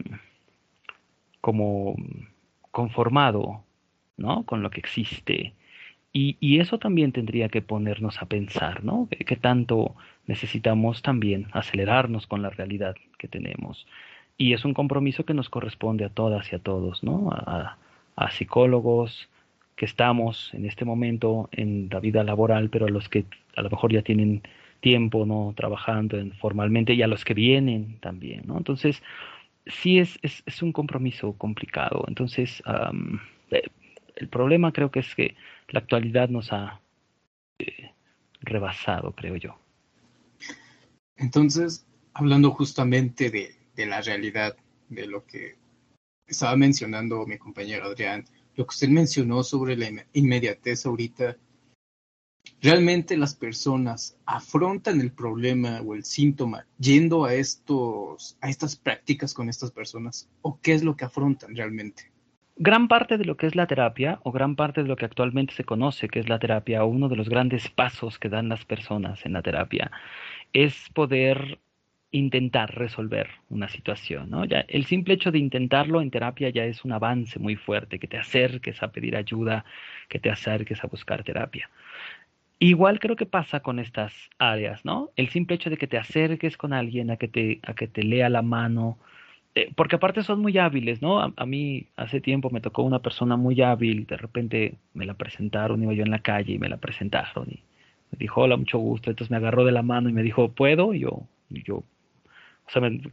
como 1.42 1.96
conformado, 2.72 3.64
¿no? 4.18 4.46
Con 4.46 4.64
lo 4.64 4.70
que 4.70 4.80
existe. 4.80 5.54
Y, 6.14 6.38
y, 6.40 6.60
eso 6.60 6.78
también 6.78 7.12
tendría 7.14 7.50
que 7.50 7.62
ponernos 7.62 8.22
a 8.22 8.26
pensar, 8.26 8.84
¿no? 8.84 9.08
Que 9.10 9.36
tanto 9.38 9.96
necesitamos 10.28 11.02
también 11.02 11.48
acelerarnos 11.52 12.28
con 12.28 12.42
la 12.42 12.50
realidad 12.50 12.96
que 13.18 13.28
tenemos 13.28 13.88
y 14.38 14.54
es 14.54 14.66
un 14.66 14.74
compromiso 14.74 15.26
que 15.26 15.34
nos 15.34 15.50
corresponde 15.50 16.06
a 16.06 16.10
todas 16.10 16.52
y 16.52 16.56
a 16.56 16.60
todos, 16.60 17.04
¿no? 17.04 17.30
A, 17.32 17.78
psicólogos 18.32 19.30
que 19.76 19.86
estamos 19.86 20.54
en 20.54 20.68
este 20.68 20.86
momento 20.86 21.50
en 21.52 21.90
la 21.92 22.00
vida 22.00 22.24
laboral, 22.24 22.70
pero 22.70 22.86
a 22.86 22.90
los 22.90 23.10
que 23.10 23.26
a 23.56 23.64
lo 23.64 23.70
mejor 23.72 23.92
ya 23.92 24.04
tienen 24.04 24.44
tiempo, 24.80 25.26
¿no? 25.26 25.54
Trabajando 25.58 26.20
en, 26.20 26.32
formalmente 26.34 26.94
y 26.94 27.02
a 27.02 27.08
los 27.08 27.26
que 27.26 27.34
vienen 27.34 27.98
también, 28.00 28.44
¿no? 28.46 28.58
Entonces, 28.58 29.02
sí 29.66 29.98
es, 29.98 30.20
es, 30.22 30.44
es 30.46 30.62
un 30.62 30.72
compromiso 30.72 31.34
complicado. 31.34 32.06
Entonces, 32.08 32.62
eh, 33.50 33.64
el 34.16 34.28
problema 34.28 34.72
creo 34.72 34.92
que 34.92 35.00
es 35.00 35.16
que 35.16 35.36
la 35.70 35.80
actualidad 35.80 36.30
nos 36.30 36.54
ha 36.54 36.80
eh, 37.58 37.92
rebasado, 38.42 39.14
creo 39.14 39.36
yo. 39.36 39.58
Entonces, 41.18 41.88
hablando 42.14 42.52
justamente 42.52 43.30
de, 43.30 43.61
de 43.82 43.88
la 43.88 44.02
realidad, 44.02 44.56
de 44.90 45.08
lo 45.08 45.26
que 45.26 45.56
estaba 46.28 46.56
mencionando 46.56 47.26
mi 47.26 47.38
compañero 47.38 47.86
Adrián, 47.86 48.26
lo 48.56 48.66
que 48.66 48.74
usted 48.74 48.90
mencionó 48.90 49.44
sobre 49.44 49.76
la 49.76 49.90
inmediatez 50.14 50.86
ahorita, 50.86 51.36
¿realmente 52.62 53.18
las 53.18 53.36
personas 53.36 54.18
afrontan 54.26 55.02
el 55.02 55.12
problema 55.12 55.82
o 55.82 55.96
el 55.96 56.04
síntoma 56.04 56.66
yendo 56.78 57.26
a, 57.26 57.34
estos, 57.34 58.38
a 58.42 58.50
estas 58.50 58.76
prácticas 58.76 59.34
con 59.34 59.50
estas 59.50 59.72
personas? 59.72 60.30
¿O 60.42 60.60
qué 60.62 60.74
es 60.74 60.84
lo 60.84 60.96
que 60.96 61.06
afrontan 61.06 61.56
realmente? 61.56 62.12
Gran 62.58 62.88
parte 62.88 63.18
de 63.18 63.26
lo 63.26 63.38
que 63.38 63.48
es 63.48 63.56
la 63.56 63.66
terapia, 63.66 64.20
o 64.24 64.32
gran 64.32 64.56
parte 64.56 64.84
de 64.84 64.88
lo 64.88 64.96
que 64.96 65.06
actualmente 65.06 65.56
se 65.56 65.64
conoce 65.64 66.08
que 66.10 66.20
es 66.20 66.30
la 66.30 66.38
terapia, 66.38 66.84
uno 66.84 67.10
de 67.10 67.16
los 67.16 67.30
grandes 67.30 67.70
pasos 67.70 68.20
que 68.20 68.30
dan 68.30 68.50
las 68.50 68.66
personas 68.66 69.26
en 69.26 69.34
la 69.34 69.42
terapia, 69.42 69.90
es 70.54 70.90
poder 70.94 71.60
intentar 72.12 72.76
resolver 72.76 73.30
una 73.50 73.70
situación, 73.70 74.30
¿no? 74.30 74.46
Ya 74.46 74.66
el 74.68 74.86
simple 74.86 75.14
hecho 75.14 75.32
de 75.32 75.40
intentarlo 75.40 76.02
en 76.02 76.12
terapia 76.12 76.50
ya 76.50 76.66
es 76.66 76.84
un 76.84 76.92
avance 76.92 77.40
muy 77.40 77.56
fuerte, 77.56 78.00
que 78.00 78.08
te 78.08 78.18
acerques 78.18 78.84
a 78.84 78.92
pedir 78.92 79.16
ayuda, 79.16 79.66
que 80.10 80.20
te 80.20 80.30
acerques 80.30 80.84
a 80.84 80.88
buscar 80.88 81.24
terapia. 81.24 81.70
Igual 82.60 83.00
creo 83.00 83.16
que 83.16 83.26
pasa 83.26 83.62
con 83.62 83.80
estas 83.80 84.14
áreas, 84.38 84.86
¿no? 84.86 85.10
El 85.16 85.30
simple 85.30 85.56
hecho 85.56 85.70
de 85.70 85.78
que 85.78 85.88
te 85.88 85.98
acerques 85.98 86.58
con 86.58 86.74
alguien 86.74 87.10
a 87.12 87.18
que 87.18 87.28
te, 87.28 87.60
a 87.64 87.74
que 87.74 87.88
te 87.88 88.04
lea 88.04 88.30
la 88.30 88.42
mano, 88.42 89.00
eh, 89.56 89.72
porque 89.76 89.96
aparte 89.96 90.24
son 90.24 90.42
muy 90.42 90.58
hábiles, 90.58 91.02
¿no? 91.02 91.22
A, 91.22 91.46
mí 91.46 91.88
hace 91.98 92.22
tiempo 92.22 92.50
me 92.52 92.62
tocó 92.62 92.84
una 92.84 93.00
persona 93.00 93.36
muy 93.36 93.62
hábil, 93.62 94.06
de 94.06 94.18
repente 94.18 94.76
me 94.94 95.06
la 95.06 95.16
presentaron, 95.16 95.82
iba 95.84 95.94
yo 95.94 96.04
en 96.04 96.12
la 96.12 96.20
calle 96.20 96.54
y 96.54 96.60
me 96.60 96.70
la 96.70 96.78
presentaron 96.78 97.48
y 97.50 97.64
me 98.12 98.18
dijo, 98.20 98.42
hola, 98.42 98.58
mucho 98.58 98.78
gusto, 98.80 99.10
entonces 99.10 99.32
me 99.32 99.38
agarró 99.38 99.66
de 99.66 99.72
la 99.72 99.82
mano 99.82 100.10
y 100.10 100.14
me 100.14 100.24
dijo, 100.24 100.52
¿puedo? 100.52 100.94
Yo, 100.94 101.24
y 101.50 101.64
yo 101.64 101.84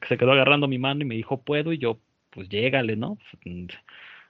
se 0.09 0.19
quedó 0.19 0.33
agarrando 0.33 0.69
mi 0.69 0.79
mano 0.79 1.03
y 1.03 1.05
me 1.05 1.15
dijo, 1.15 1.43
puedo, 1.43 1.73
y 1.73 1.79
yo, 1.79 1.99
pues 2.31 2.49
llégale, 2.49 2.97
¿no? 2.97 3.19
Pues, 3.43 3.69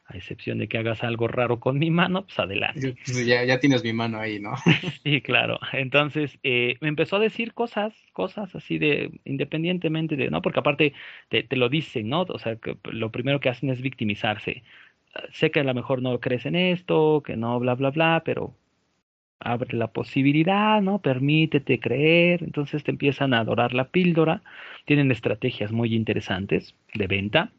a 0.09 0.17
excepción 0.17 0.57
de 0.59 0.69
que 0.69 0.79
hagas 0.79 1.05
algo 1.05 1.29
raro 1.29 1.61
con 1.61 1.79
mi 1.79 1.91
mano, 1.91 2.25
pues 2.25 2.38
adelante. 2.38 2.97
Pues 3.05 3.27
ya, 3.27 3.45
ya 3.45 3.61
tienes 3.61 3.85
mi 3.85 3.93
mano 3.93 4.19
ahí, 4.19 4.41
¿no? 4.41 4.55
sí, 5.05 5.21
claro. 5.21 5.61
Entonces, 5.73 6.38
eh, 6.43 6.77
me 6.81 6.88
empezó 6.88 7.17
a 7.17 7.21
decir 7.21 7.53
cosas, 7.53 7.93
cosas 8.14 8.55
así 8.55 8.79
de, 8.79 9.11
independientemente 9.27 10.17
de, 10.17 10.31
¿no? 10.31 10.41
Porque 10.41 10.61
aparte 10.61 10.95
te, 11.29 11.43
te 11.43 11.57
lo 11.57 11.69
dicen, 11.69 12.09
¿no? 12.09 12.23
O 12.23 12.38
sea, 12.38 12.57
que 12.57 12.79
lo 12.85 13.12
primero 13.12 13.38
que 13.41 13.51
hacen 13.51 13.69
es 13.69 13.83
victimizarse. 13.83 14.62
Sé 15.31 15.51
que 15.51 15.61
a 15.61 15.64
lo 15.64 15.75
mejor 15.75 16.01
no 16.01 16.19
crees 16.21 16.47
en 16.47 16.57
esto, 16.57 17.23
que 17.25 17.37
no, 17.37 17.59
bla, 17.61 17.75
bla, 17.75 17.91
bla, 17.91 18.23
pero 18.25 18.55
abre 19.40 19.77
la 19.77 19.88
posibilidad, 19.88 20.81
¿no? 20.83 21.01
Permítete 21.01 21.81
creer, 21.81 22.42
entonces 22.42 22.85
te 22.85 22.90
empiezan 22.90 23.35
a 23.35 23.40
adorar 23.40 23.74
la 23.74 23.88
píldora, 23.88 24.42
tienen 24.85 25.11
estrategias 25.11 25.72
muy 25.72 25.94
interesantes 25.94 26.74
de 26.94 27.07
venta. 27.07 27.53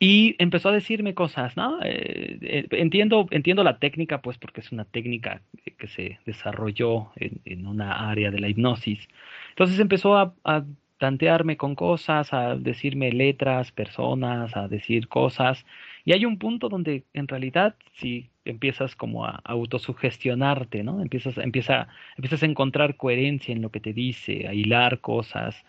Y 0.00 0.34
empezó 0.38 0.70
a 0.70 0.72
decirme 0.72 1.14
cosas, 1.14 1.56
¿no? 1.56 1.80
Eh, 1.82 2.38
eh, 2.42 2.66
entiendo, 2.72 3.26
entiendo 3.30 3.62
la 3.62 3.78
técnica, 3.78 4.20
pues, 4.20 4.38
porque 4.38 4.60
es 4.60 4.72
una 4.72 4.84
técnica 4.84 5.40
que 5.78 5.86
se 5.86 6.18
desarrolló 6.26 7.12
en, 7.16 7.66
una 7.66 8.10
área 8.10 8.30
de 8.30 8.40
la 8.40 8.48
hipnosis. 8.48 9.08
Entonces 9.50 9.78
empezó 9.78 10.16
a, 10.16 10.34
a 10.44 10.64
tantearme 10.98 11.56
con 11.56 11.74
cosas, 11.74 12.32
a 12.32 12.56
decirme 12.56 13.12
letras, 13.12 13.72
personas, 13.72 14.56
a 14.56 14.68
decir 14.68 15.08
cosas. 15.08 15.64
Y 16.04 16.12
hay 16.12 16.24
un 16.26 16.38
punto 16.38 16.68
donde 16.68 17.04
en 17.14 17.28
realidad 17.28 17.76
si 17.94 18.30
empiezas 18.44 18.94
como 18.94 19.24
a 19.24 19.40
autosugestionarte, 19.44 20.82
¿no? 20.82 21.00
Empiezas, 21.00 21.38
empieza, 21.38 21.88
empiezas 22.16 22.42
a 22.42 22.46
encontrar 22.46 22.96
coherencia 22.96 23.52
en 23.52 23.62
lo 23.62 23.70
que 23.70 23.80
te 23.80 23.92
dice, 23.92 24.46
a 24.46 24.54
hilar 24.54 25.00
cosas. 25.00 25.64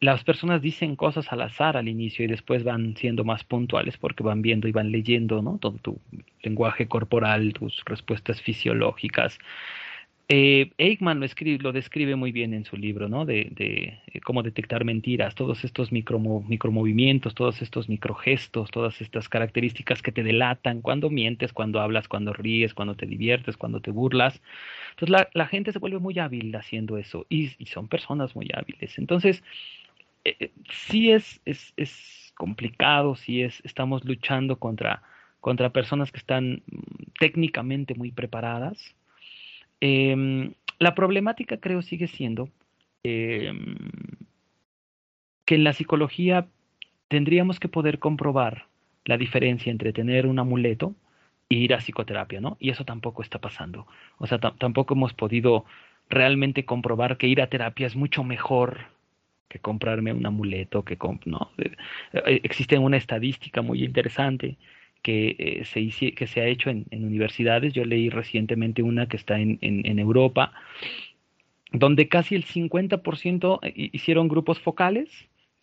Las 0.00 0.22
personas 0.24 0.62
dicen 0.62 0.94
cosas 0.94 1.32
al 1.32 1.40
azar 1.40 1.76
al 1.76 1.88
inicio 1.88 2.24
y 2.24 2.28
después 2.28 2.64
van 2.64 2.96
siendo 2.96 3.24
más 3.24 3.44
puntuales 3.44 3.96
porque 3.96 4.22
van 4.22 4.42
viendo 4.42 4.68
y 4.68 4.72
van 4.72 4.92
leyendo, 4.92 5.42
¿no? 5.42 5.58
Todo 5.58 5.78
tu 5.78 6.00
lenguaje 6.42 6.86
corporal, 6.86 7.52
tus 7.54 7.82
respuestas 7.84 8.40
fisiológicas. 8.42 9.38
Eh, 10.30 10.72
Eichmann 10.76 11.20
lo, 11.20 11.26
escribe, 11.26 11.62
lo 11.62 11.72
describe 11.72 12.14
muy 12.14 12.32
bien 12.32 12.52
en 12.52 12.66
su 12.66 12.76
libro, 12.76 13.08
¿no? 13.08 13.24
De, 13.24 13.48
de 13.50 13.98
eh, 14.06 14.20
cómo 14.20 14.42
detectar 14.42 14.84
mentiras, 14.84 15.34
todos 15.34 15.64
estos 15.64 15.90
micro, 15.90 16.18
micromovimientos, 16.18 17.34
todos 17.34 17.62
estos 17.62 17.88
microgestos, 17.88 18.70
todas 18.70 19.00
estas 19.00 19.30
características 19.30 20.02
que 20.02 20.12
te 20.12 20.22
delatan 20.22 20.82
cuando 20.82 21.08
mientes, 21.08 21.54
cuando 21.54 21.80
hablas, 21.80 22.08
cuando 22.08 22.34
ríes, 22.34 22.74
cuando 22.74 22.94
te 22.94 23.06
diviertes, 23.06 23.56
cuando 23.56 23.80
te 23.80 23.90
burlas. 23.90 24.42
Entonces 24.90 25.26
la, 25.32 25.46
gente 25.46 25.72
se 25.72 25.78
vuelve 25.78 25.98
muy 25.98 26.18
hábil 26.18 26.54
haciendo 26.54 26.98
eso 26.98 27.24
y, 27.30 27.48
son 27.64 27.88
personas 27.88 28.36
muy 28.36 28.50
hábiles. 28.52 28.98
Entonces, 28.98 29.42
eh, 30.24 30.52
sí 30.70 31.10
es 31.10 31.40
complicado, 32.34 33.16
sí 33.16 33.42
es, 33.42 33.62
estamos 33.64 34.04
luchando 34.04 34.58
contra, 34.58 35.02
contra 35.40 35.70
personas 35.70 36.12
que 36.12 36.18
están 36.18 36.62
mm, 36.66 37.12
técnicamente 37.18 37.94
muy 37.94 38.12
preparadas 38.12 38.94
Em, 39.80 40.52
la 40.78 40.94
problemática 40.94 41.58
creo 41.58 41.82
sigue 41.82 42.08
siendo 42.08 42.48
em, 43.02 43.76
que 45.44 45.54
en 45.54 45.64
la 45.64 45.72
psicología 45.72 46.46
tendríamos 47.08 47.58
que 47.60 47.68
poder 47.68 47.98
comprobar 47.98 48.66
la 49.04 49.16
diferencia 49.16 49.70
entre 49.70 49.92
tener 49.92 50.26
un 50.26 50.38
amuleto 50.38 50.94
e 51.48 51.56
ir 51.56 51.74
a 51.74 51.78
psicoterapia, 51.78 52.40
¿no? 52.40 52.56
Y 52.60 52.70
eso 52.70 52.84
tampoco 52.84 53.22
está 53.22 53.38
pasando. 53.38 53.86
O 54.18 54.26
sea, 54.26 54.38
tampoco 54.38 54.94
hemos 54.94 55.14
podido 55.14 55.64
realmente 56.10 56.64
comprobar 56.64 57.16
que 57.16 57.26
ir 57.26 57.40
a 57.40 57.48
terapia 57.48 57.86
es 57.86 57.96
mucho 57.96 58.24
mejor 58.24 58.78
que 59.48 59.58
comprarme 59.58 60.12
un 60.12 60.26
amuleto. 60.26 60.84
Eh, 60.86 61.76
eh, 62.12 62.40
existe 62.42 62.78
una 62.78 62.98
estadística 62.98 63.62
muy 63.62 63.82
interesante 63.84 64.58
que, 65.02 65.36
eh, 65.38 65.64
se, 65.64 66.12
que 66.12 66.26
se 66.26 66.40
ha 66.40 66.46
hecho 66.46 66.70
en, 66.70 66.86
universidades. 66.90 67.72
Yo 67.72 67.84
leí 67.84 68.10
recientemente 68.10 68.82
una 68.82 69.08
que 69.08 69.16
está 69.16 69.38
en, 69.38 69.58
en, 69.60 69.98
Europa, 69.98 70.52
donde 71.72 72.08
casi 72.08 72.34
el 72.34 72.44
50% 72.44 73.60
hicieron 73.92 74.28
grupos 74.28 74.58
focales 74.60 75.08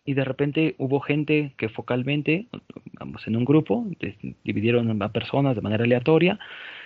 y 0.04 0.14
de 0.14 0.24
repente 0.24 0.74
hubo 0.78 1.00
gente 1.00 1.52
que 1.56 1.68
focalmente, 1.68 2.46
vamos, 2.92 3.26
en 3.26 3.36
un 3.36 3.44
grupo, 3.44 3.86
dividieron 4.44 5.02
a 5.02 5.12
personas 5.12 5.56
de 5.56 5.62
manera 5.62 5.84
aleatoria. 5.84 6.38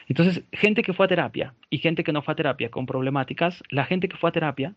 Entonces, 0.09 0.43
gente 0.53 0.83
que 0.83 0.95
fue 0.95 1.07
a 1.07 1.09
terapia 1.09 1.55
y 1.69 1.79
gente 1.79 2.03
que 2.03 2.13
no 2.13 2.23
fue 2.23 2.33
a 2.33 2.37
terapia 2.37 2.71
con 2.71 2.87
problemáticas, 2.87 3.63
la 3.69 3.85
gente 3.85 4.09
que 4.09 4.17
fue 4.17 4.31
a 4.31 4.33
terapia 4.33 4.75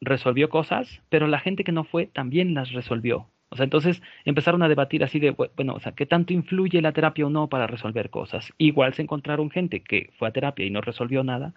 resolvió 0.00 0.48
cosas, 0.48 1.02
pero 1.10 1.26
la 1.26 1.38
gente 1.38 1.64
que 1.64 1.72
no 1.72 1.84
fue 1.84 2.06
también 2.06 2.54
las 2.54 2.72
resolvió. 2.72 3.28
O 3.48 3.56
sea, 3.56 3.64
entonces 3.64 4.02
empezaron 4.24 4.62
a 4.62 4.68
debatir 4.68 5.04
así 5.04 5.20
de, 5.20 5.30
bueno, 5.30 5.74
o 5.74 5.80
sea, 5.80 5.92
¿qué 5.92 6.04
tanto 6.04 6.32
influye 6.32 6.82
la 6.82 6.92
terapia 6.92 7.26
o 7.26 7.30
no 7.30 7.48
para 7.48 7.66
resolver 7.66 8.10
cosas? 8.10 8.52
Igual 8.58 8.94
se 8.94 9.02
encontraron 9.02 9.50
gente 9.50 9.82
que 9.82 10.10
fue 10.18 10.28
a 10.28 10.32
terapia 10.32 10.66
y 10.66 10.70
no 10.70 10.80
resolvió 10.80 11.22
nada, 11.22 11.54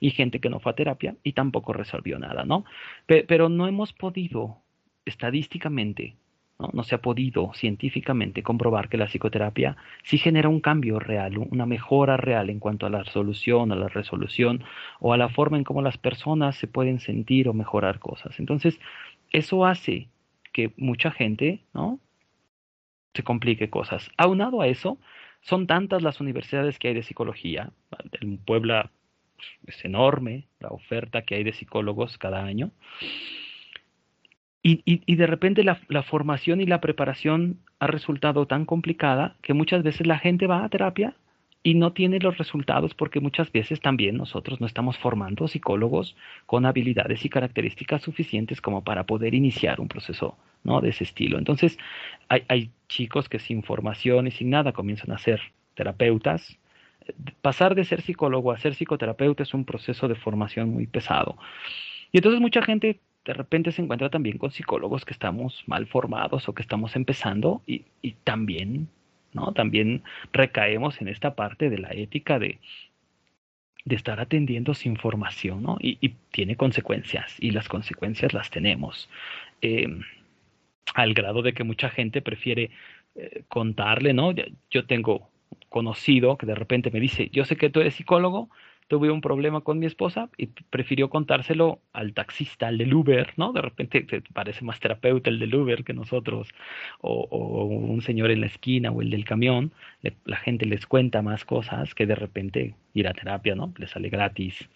y 0.00 0.10
gente 0.10 0.40
que 0.40 0.48
no 0.48 0.60
fue 0.60 0.72
a 0.72 0.74
terapia 0.74 1.14
y 1.22 1.32
tampoco 1.34 1.72
resolvió 1.72 2.18
nada, 2.18 2.44
¿no? 2.44 2.64
pero 3.06 3.48
no 3.48 3.68
hemos 3.68 3.92
podido, 3.92 4.58
estadísticamente, 5.04 6.16
¿no? 6.58 6.70
no 6.72 6.82
se 6.82 6.94
ha 6.94 7.02
podido 7.02 7.52
científicamente 7.54 8.42
comprobar 8.42 8.88
que 8.88 8.96
la 8.96 9.06
psicoterapia 9.06 9.76
sí 10.02 10.18
genera 10.18 10.48
un 10.48 10.60
cambio 10.60 10.98
real, 10.98 11.38
una 11.38 11.66
mejora 11.66 12.16
real 12.16 12.50
en 12.50 12.60
cuanto 12.60 12.86
a 12.86 12.90
la 12.90 13.04
solución, 13.04 13.72
a 13.72 13.76
la 13.76 13.88
resolución 13.88 14.64
o 15.00 15.12
a 15.12 15.18
la 15.18 15.28
forma 15.28 15.58
en 15.58 15.64
cómo 15.64 15.82
las 15.82 15.98
personas 15.98 16.56
se 16.56 16.66
pueden 16.66 16.98
sentir 16.98 17.48
o 17.48 17.54
mejorar 17.54 17.98
cosas. 17.98 18.38
Entonces, 18.40 18.80
eso 19.32 19.66
hace 19.66 20.08
que 20.52 20.72
mucha 20.76 21.10
gente, 21.10 21.64
¿no? 21.72 22.00
Se 23.14 23.22
complique 23.22 23.70
cosas. 23.70 24.10
Aunado 24.16 24.60
a 24.60 24.68
eso, 24.68 24.98
son 25.40 25.66
tantas 25.66 26.02
las 26.02 26.20
universidades 26.20 26.78
que 26.78 26.88
hay 26.88 26.94
de 26.94 27.02
psicología. 27.02 27.72
En 28.20 28.38
Puebla 28.38 28.90
es 29.66 29.84
enorme 29.84 30.46
la 30.58 30.68
oferta 30.68 31.22
que 31.22 31.34
hay 31.34 31.44
de 31.44 31.52
psicólogos 31.52 32.18
cada 32.18 32.44
año. 32.44 32.70
Y, 34.62 34.82
y, 34.84 35.16
de 35.16 35.26
repente 35.26 35.64
la, 35.64 35.80
la, 35.88 36.02
formación 36.02 36.60
y 36.60 36.66
la 36.66 36.82
preparación 36.82 37.60
ha 37.78 37.86
resultado 37.86 38.46
tan 38.46 38.66
complicada 38.66 39.38
que 39.40 39.54
muchas 39.54 39.82
veces 39.82 40.06
la 40.06 40.18
gente 40.18 40.46
va 40.46 40.62
a 40.62 40.68
terapia 40.68 41.14
y 41.62 41.74
no 41.74 41.92
tiene 41.92 42.18
los 42.20 42.38
resultados 42.38 42.94
porque 42.94 43.20
muchas 43.20 43.52
veces 43.52 43.80
también 43.80 44.16
nosotros 44.16 44.60
no 44.60 44.66
estamos 44.66 44.96
formando 44.96 45.46
psicólogos 45.46 46.16
con 46.46 46.64
habilidades 46.64 47.24
y 47.24 47.28
características 47.28 48.02
suficientes 48.02 48.60
como 48.60 48.82
para 48.82 49.04
poder 49.04 49.34
iniciar 49.34 49.80
un 49.80 49.88
proceso 49.88 50.38
¿no? 50.64 50.80
de 50.80 50.90
ese 50.90 51.04
estilo. 51.04 51.38
Entonces, 51.38 51.78
hay, 52.28 52.44
hay 52.48 52.70
chicos 52.88 53.28
que 53.28 53.38
sin 53.38 53.62
formación 53.62 54.26
y 54.26 54.30
sin 54.30 54.50
nada 54.50 54.72
comienzan 54.72 55.12
a 55.12 55.18
ser 55.18 55.40
terapeutas. 55.74 56.58
Pasar 57.42 57.74
de 57.74 57.84
ser 57.84 58.00
psicólogo 58.00 58.52
a 58.52 58.58
ser 58.58 58.74
psicoterapeuta 58.74 59.42
es 59.42 59.52
un 59.52 59.64
proceso 59.64 60.08
de 60.08 60.14
formación 60.14 60.70
muy 60.70 60.86
pesado. 60.86 61.36
Y 62.12 62.18
entonces 62.18 62.40
mucha 62.40 62.62
gente 62.62 63.00
de 63.26 63.34
repente 63.34 63.70
se 63.70 63.82
encuentra 63.82 64.08
también 64.08 64.38
con 64.38 64.50
psicólogos 64.50 65.04
que 65.04 65.12
estamos 65.12 65.62
mal 65.66 65.86
formados 65.86 66.48
o 66.48 66.54
que 66.54 66.62
estamos 66.62 66.96
empezando 66.96 67.60
y, 67.66 67.84
y 68.00 68.12
también 68.24 68.88
¿no? 69.32 69.52
También 69.52 70.02
recaemos 70.32 71.00
en 71.00 71.08
esta 71.08 71.34
parte 71.34 71.70
de 71.70 71.78
la 71.78 71.90
ética 71.90 72.38
de, 72.38 72.58
de 73.84 73.96
estar 73.96 74.20
atendiendo 74.20 74.74
sin 74.74 74.96
formación, 74.96 75.62
¿no? 75.62 75.76
Y, 75.80 76.14
tiene 76.30 76.56
consecuencias, 76.56 77.36
y 77.40 77.50
las 77.50 77.68
consecuencias 77.68 78.32
las 78.32 78.50
tenemos. 78.50 79.10
Em, 79.60 80.02
al 80.94 81.14
grado 81.14 81.42
de 81.42 81.52
que 81.52 81.64
mucha 81.64 81.90
gente 81.90 82.22
prefiere 82.22 82.70
eh, 83.16 83.42
contarle, 83.48 84.12
¿no? 84.12 84.32
Yo 84.70 84.86
tengo 84.86 85.28
conocido 85.68 86.36
que 86.36 86.46
de 86.46 86.54
repente 86.54 86.90
me 86.90 87.00
dice, 87.00 87.28
yo 87.32 87.44
sé 87.44 87.56
que 87.56 87.70
tú 87.70 87.80
eres 87.80 87.94
psicólogo, 87.94 88.48
tuve 88.90 89.08
un 89.08 89.20
problema 89.20 89.60
con 89.60 89.78
mi 89.78 89.86
esposa 89.86 90.30
y 90.36 90.46
prefirió 90.46 91.08
contárselo 91.10 91.80
al 91.92 92.12
taxista, 92.12 92.66
al 92.66 92.76
del 92.76 92.92
Uber, 92.92 93.32
¿no? 93.36 93.52
De 93.52 93.62
repente 93.62 94.02
te 94.02 94.20
parece 94.20 94.64
más 94.64 94.80
terapeuta 94.80 95.30
el 95.30 95.38
del 95.38 95.54
Uber 95.54 95.84
que 95.84 95.92
nosotros, 95.92 96.48
o, 97.00 97.66
un 97.66 98.02
señor 98.02 98.32
en 98.32 98.40
la 98.40 98.48
esquina 98.48 98.90
o 98.90 99.00
el 99.00 99.10
del 99.10 99.24
camión, 99.24 99.72
la 100.24 100.36
gente 100.38 100.66
les 100.66 100.86
cuenta 100.86 101.22
más 101.22 101.44
cosas 101.44 101.94
que 101.94 102.04
de 102.04 102.16
repente 102.16 102.74
ir 102.92 103.06
a 103.06 103.14
terapia, 103.14 103.54
¿no? 103.54 103.72
Les 103.78 103.90
sale 103.90 104.08
gratis. 104.08 104.68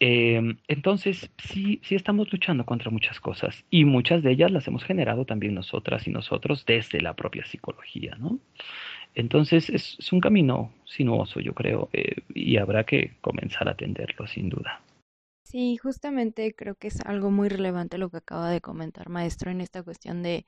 Em, 0.00 0.56
entonces, 0.66 1.30
sí, 1.36 1.80
sí 1.82 1.94
estamos 1.94 2.32
luchando 2.32 2.64
contra 2.64 2.90
muchas 2.90 3.20
cosas 3.20 3.66
y 3.68 3.84
muchas 3.84 4.22
de 4.22 4.30
ellas 4.30 4.50
las 4.50 4.66
hemos 4.66 4.82
generado 4.82 5.26
también 5.26 5.54
nosotras 5.54 6.08
y 6.08 6.10
nosotros 6.10 6.64
desde 6.64 7.02
la 7.02 7.12
propia 7.14 7.44
psicología, 7.44 8.16
¿no? 8.18 8.38
Entonces 9.16 9.70
es, 9.70 10.12
un 10.12 10.20
camino 10.20 10.72
sinuoso, 10.84 11.40
yo 11.40 11.54
creo, 11.54 11.88
eh, 11.94 12.22
y 12.34 12.58
habrá 12.58 12.84
que 12.84 13.16
comenzar 13.22 13.66
a 13.66 13.72
atenderlo, 13.72 14.26
sin 14.26 14.50
duda. 14.50 14.82
Sí, 15.42 15.78
justamente 15.78 16.54
creo 16.54 16.74
que 16.74 16.88
es 16.88 17.00
algo 17.00 17.30
muy 17.30 17.48
relevante 17.48 17.96
lo 17.96 18.10
que 18.10 18.18
acaba 18.18 18.50
de 18.50 18.60
comentar, 18.60 19.08
maestro, 19.08 19.50
en 19.50 19.62
esta 19.62 19.82
cuestión 19.82 20.22
de 20.22 20.44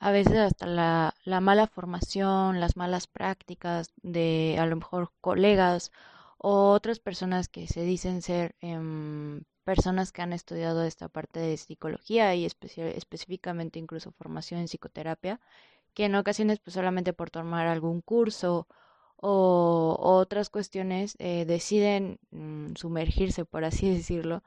a 0.00 0.10
veces 0.10 0.38
hasta 0.38 0.66
la, 0.66 1.14
la 1.24 1.40
mala 1.40 1.68
formación, 1.68 2.58
las 2.58 2.76
malas 2.76 3.06
prácticas 3.06 3.92
de 4.02 4.56
a 4.58 4.66
lo 4.66 4.76
mejor 4.76 5.12
colegas 5.20 5.92
o 6.38 6.70
otras 6.72 6.98
personas 6.98 7.48
que 7.48 7.68
se 7.68 7.82
dicen 7.84 8.22
ser 8.22 8.56
em, 8.60 9.42
personas 9.62 10.10
que 10.10 10.22
han 10.22 10.32
estudiado 10.32 10.82
esta 10.84 11.08
parte 11.08 11.38
de 11.38 11.56
psicología 11.56 12.34
y 12.34 12.44
específicamente 12.46 13.78
incluso 13.78 14.10
formación 14.12 14.60
en 14.60 14.66
psicoterapia 14.66 15.40
que 15.94 16.06
en 16.06 16.14
ocasiones 16.14 16.60
pues 16.60 16.74
solamente 16.74 17.12
por 17.12 17.30
tomar 17.30 17.66
algún 17.66 18.00
curso 18.02 18.66
o, 19.16 19.96
otras 20.00 20.50
cuestiones 20.50 21.16
eh, 21.18 21.44
deciden 21.46 22.18
mm, 22.30 22.74
sumergirse, 22.76 23.44
por 23.44 23.64
así 23.64 23.90
decirlo, 23.94 24.42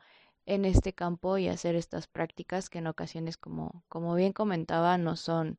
en 0.46 0.66
este 0.66 0.94
campo 0.94 1.38
y 1.38 1.48
hacer 1.48 1.76
estas 1.76 2.08
prácticas 2.08 2.70
que 2.70 2.80
en 2.80 2.88
ocasiones, 2.88 3.38
como, 3.38 3.84
como 3.90 4.16
bien 4.16 4.34
comentaba, 4.34 4.98
no 4.98 5.16
son 5.16 5.58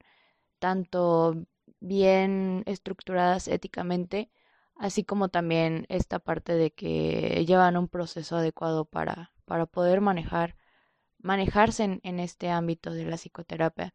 tanto 0.59 1.37
bien 1.81 2.63
estructuradas 2.67 3.49
éticamente, 3.49 4.31
así 4.77 5.05
como 5.05 5.29
también 5.29 5.87
esta 5.89 6.19
parte 6.19 6.55
de 6.55 6.73
que 6.73 7.45
llevan 7.47 7.77
un 7.77 7.89
proceso 7.89 8.37
adecuado 8.37 8.85
para, 8.85 9.33
para 9.45 9.67
poder 9.67 10.01
manejar, 10.01 10.57
manejarse 11.19 11.85
en, 11.85 12.01
en 12.05 12.21
este 12.21 12.51
ámbito 12.51 12.93
de 12.93 13.05
la 13.07 13.17
psicoterapia. 13.17 13.95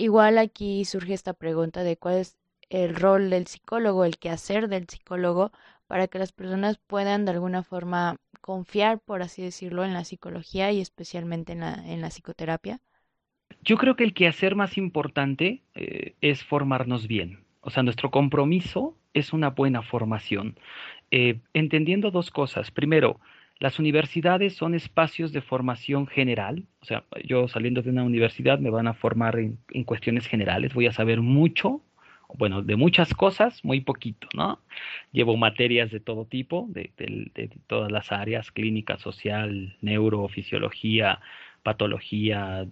Igual 0.00 0.38
aquí 0.38 0.84
surge 0.84 1.12
esta 1.12 1.32
pregunta 1.32 1.82
de 1.82 1.96
cuál 1.96 2.18
es 2.18 2.38
el 2.70 2.94
rol 2.94 3.30
del 3.30 3.48
psicólogo, 3.48 4.04
el 4.04 4.16
quehacer 4.16 4.68
del 4.68 4.86
psicólogo, 4.88 5.50
para 5.88 6.06
que 6.06 6.20
las 6.20 6.30
personas 6.30 6.78
puedan 6.78 7.24
de 7.24 7.32
alguna 7.32 7.64
forma 7.64 8.14
confiar, 8.40 9.00
por 9.00 9.22
así 9.22 9.42
decirlo, 9.42 9.84
en 9.84 9.94
la 9.94 10.04
psicología 10.04 10.70
y 10.70 10.80
especialmente 10.80 11.50
en 11.50 11.58
la, 11.58 11.74
en 11.84 12.00
la 12.00 12.10
psicoterapia? 12.10 12.78
Yo 13.62 13.76
creo 13.76 13.96
que 13.96 14.04
el 14.04 14.14
quehacer 14.14 14.54
más 14.54 14.78
importante 14.78 15.64
eh, 15.74 16.14
es 16.20 16.44
formarnos 16.44 17.08
bien. 17.08 17.40
O 17.60 17.70
sea, 17.70 17.82
nuestro 17.82 18.12
compromiso 18.12 18.96
es 19.14 19.32
una 19.32 19.50
buena 19.50 19.82
formación. 19.82 20.60
Eh, 21.10 21.40
entendiendo 21.54 22.12
dos 22.12 22.30
cosas. 22.30 22.70
Primero, 22.70 23.18
las 23.60 23.78
universidades 23.78 24.54
son 24.54 24.74
espacios 24.74 25.32
de 25.32 25.40
formación 25.40 26.06
general, 26.06 26.64
o 26.80 26.84
sea, 26.84 27.04
yo 27.24 27.48
saliendo 27.48 27.82
de 27.82 27.90
una 27.90 28.04
universidad 28.04 28.58
me 28.60 28.70
van 28.70 28.86
a 28.86 28.94
formar 28.94 29.38
en, 29.38 29.84
cuestiones 29.84 30.26
generales, 30.26 30.74
voy 30.74 30.86
a 30.86 30.92
saber 30.92 31.20
mucho 31.20 31.82
bueno, 32.34 32.60
de 32.62 32.76
muchas 32.76 33.14
cosas, 33.14 33.64
muy 33.64 33.80
poquito, 33.80 34.28
¿no? 34.34 34.60
Llevo 35.12 35.38
materias 35.38 35.90
de 35.90 35.98
todo 35.98 36.26
tipo, 36.26 36.66
de, 36.68 36.90
todas 37.66 37.90
las 37.90 38.12
áreas, 38.12 38.52
clínica, 38.52 38.98
social, 38.98 39.78
neurofisiología, 39.80 41.20
patología, 41.62 42.66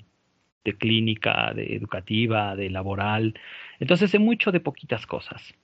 de 0.62 0.76
clínica, 0.76 1.54
de 1.54 1.74
educativa, 1.74 2.54
de 2.54 2.68
laboral. 2.68 3.32
Entonces, 3.80 4.10
sé 4.10 4.18
mucho 4.18 4.52
de 4.52 4.60
poquitas 4.60 5.06
cosas. 5.06 5.54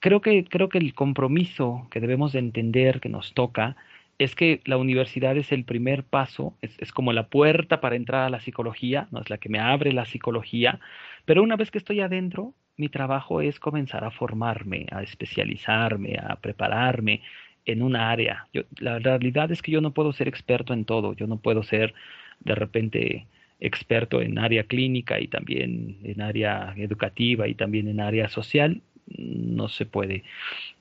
Creo 0.00 0.20
que, 0.20 0.44
creo 0.44 0.68
que 0.68 0.78
el 0.78 0.94
compromiso 0.94 1.86
que 1.92 2.00
debemos 2.00 2.32
de 2.32 2.40
entender 2.40 3.00
que 3.00 3.08
nos 3.08 3.34
toca 3.34 3.76
es 4.18 4.34
que 4.34 4.60
la 4.64 4.76
universidad 4.76 5.36
es 5.36 5.52
el 5.52 5.64
primer 5.64 6.04
paso, 6.04 6.56
es, 6.60 6.76
es, 6.78 6.92
como 6.92 7.12
la 7.12 7.28
puerta 7.28 7.80
para 7.80 7.96
entrar 7.96 8.24
a 8.24 8.30
la 8.30 8.40
psicología, 8.40 9.08
no 9.10 9.20
es 9.20 9.30
la 9.30 9.38
que 9.38 9.48
me 9.48 9.60
abre 9.60 9.92
la 9.92 10.04
psicología, 10.06 10.80
pero 11.24 11.42
una 11.42 11.56
vez 11.56 11.70
que 11.70 11.78
estoy 11.78 12.00
adentro, 12.00 12.54
mi 12.76 12.88
trabajo 12.88 13.40
es 13.40 13.60
comenzar 13.60 14.04
a 14.04 14.10
formarme, 14.10 14.86
a 14.90 15.02
especializarme, 15.02 16.16
a 16.16 16.36
prepararme 16.36 17.22
en 17.64 17.82
un 17.82 17.96
área. 17.96 18.46
Yo, 18.52 18.62
la 18.78 18.98
realidad 18.98 19.50
es 19.52 19.62
que 19.62 19.72
yo 19.72 19.80
no 19.80 19.92
puedo 19.92 20.12
ser 20.12 20.28
experto 20.28 20.72
en 20.72 20.84
todo, 20.84 21.12
yo 21.14 21.26
no 21.26 21.38
puedo 21.38 21.62
ser 21.62 21.94
de 22.40 22.54
repente 22.54 23.26
experto 23.60 24.22
en 24.22 24.38
área 24.38 24.64
clínica 24.64 25.20
y 25.20 25.26
también 25.26 25.98
en 26.04 26.20
área 26.22 26.72
educativa 26.76 27.48
y 27.48 27.54
también 27.54 27.88
en 27.88 28.00
área 28.00 28.28
social, 28.28 28.80
no 29.06 29.68
se 29.68 29.84
puede. 29.84 30.22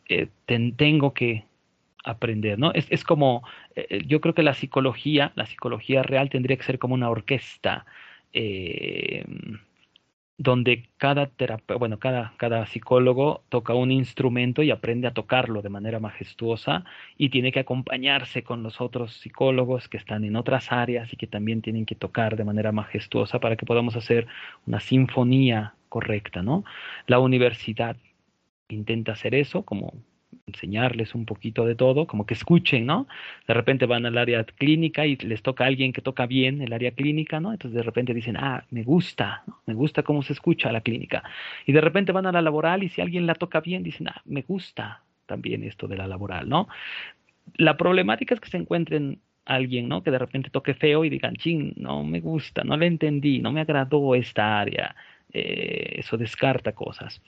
Eh, 0.10 0.28
tengo 0.46 1.14
que 1.14 1.44
aprender, 2.08 2.58
¿no? 2.60 2.72
Es, 2.74 2.88
es 2.90 3.04
como, 3.04 3.44
eh, 3.76 4.04
yo 4.08 4.22
creo 4.22 4.34
que 4.34 4.44
la 4.44 4.54
psicología, 4.54 5.32
la 5.36 5.46
psicología 5.46 6.04
real 6.04 6.30
tendría 6.30 6.58
que 6.58 6.64
ser 6.64 6.80
como 6.80 6.94
una 6.96 7.10
orquesta. 7.10 7.86
Eh, 8.34 9.26
donde 10.38 10.90
cada 10.98 11.32
bueno, 11.80 11.98
cada, 11.98 12.34
cada 12.38 12.66
psicólogo 12.68 13.44
toca 13.50 13.74
un 13.74 13.92
instrumento 13.92 14.62
y 14.62 14.70
aprende 14.70 15.08
a 15.08 15.14
tocarlo 15.14 15.64
de 15.64 15.70
manera 15.70 16.00
majestuosa 16.00 16.86
y 17.18 17.30
tiene 17.30 17.52
que 17.52 17.60
acompañarse 17.62 18.44
con 18.44 18.62
los 18.62 18.80
otros 18.80 19.14
psicólogos 19.14 19.90
que 19.90 19.98
están 19.98 20.24
en 20.26 20.36
otras 20.36 20.72
áreas 20.72 21.12
y 21.12 21.18
que 21.18 21.26
también 21.28 21.62
tienen 21.64 21.88
que 21.88 21.96
tocar 21.96 22.36
de 22.36 22.44
manera 22.44 22.72
majestuosa 22.72 23.40
para 23.40 23.56
que 23.56 23.66
podamos 23.66 23.96
hacer 23.96 24.28
una 24.68 24.80
sinfonía 24.80 25.74
correcta, 25.90 26.44
¿no? 26.44 26.64
La 27.08 27.20
universidad 27.20 27.98
intenta 28.70 29.14
hacer 29.14 29.34
eso 29.34 29.64
como 29.64 29.94
enseñarles 30.48 31.14
un 31.14 31.26
poquito 31.26 31.66
de 31.66 31.76
todo, 31.76 32.08
como 32.08 32.26
que 32.26 32.34
escuchen, 32.34 32.86
¿no? 32.86 33.08
De 33.48 33.54
repente 33.54 33.86
van 33.86 34.06
al 34.06 34.18
área 34.18 34.44
clínica 34.46 35.06
y 35.06 35.18
les 35.18 35.42
toca 35.42 35.66
a 35.66 35.68
alguien 35.68 35.94
que 35.94 36.02
toca 36.02 36.26
bien 36.26 36.62
el 36.62 36.74
área 36.74 36.92
clínica, 36.92 37.40
¿no? 37.40 37.52
Entonces 37.52 37.76
de 37.76 37.84
repente 37.84 38.14
dicen, 38.14 38.38
ah, 38.38 38.66
me 38.72 38.84
gusta, 38.84 39.44
me 39.66 39.74
gusta 39.74 40.04
cómo 40.04 40.24
se 40.24 40.34
escucha 40.34 40.72
la 40.72 40.82
clínica. 40.82 41.24
Y 41.66 41.74
de 41.74 41.82
repente 41.82 42.12
van 42.12 42.26
a 42.26 42.32
la 42.32 42.42
laboral 42.42 42.84
y 42.84 42.90
si 42.90 43.02
alguien 43.02 43.28
la 43.28 43.36
toca 43.36 43.60
bien, 43.60 43.84
dicen, 43.84 44.08
ah, 44.08 44.22
me 44.26 44.42
gusta 44.42 45.04
también 45.26 45.64
esto 45.64 45.88
de 45.88 45.98
la 45.98 46.08
laboral, 46.08 46.48
¿no? 46.48 46.70
La 47.56 47.78
problemática 47.78 48.34
es 48.34 48.42
que 48.42 48.50
se 48.50 48.58
encuentren 48.58 49.20
alguien, 49.46 49.88
¿no? 49.90 50.04
Que 50.04 50.12
de 50.12 50.20
repente 50.20 50.50
toque 50.50 50.74
feo 50.74 51.06
y 51.06 51.10
digan, 51.10 51.36
ching, 51.36 51.74
no 51.78 52.04
me 52.04 52.20
gusta, 52.20 52.64
no 52.64 52.78
le 52.78 52.88
entendí, 52.88 53.40
no 53.40 53.52
me 53.52 53.62
agradó 53.62 54.16
esta 54.16 54.60
área. 54.60 54.96
Eh, 55.34 55.96
eso 56.00 56.18
descarta 56.18 56.72
cosas. 56.74 57.22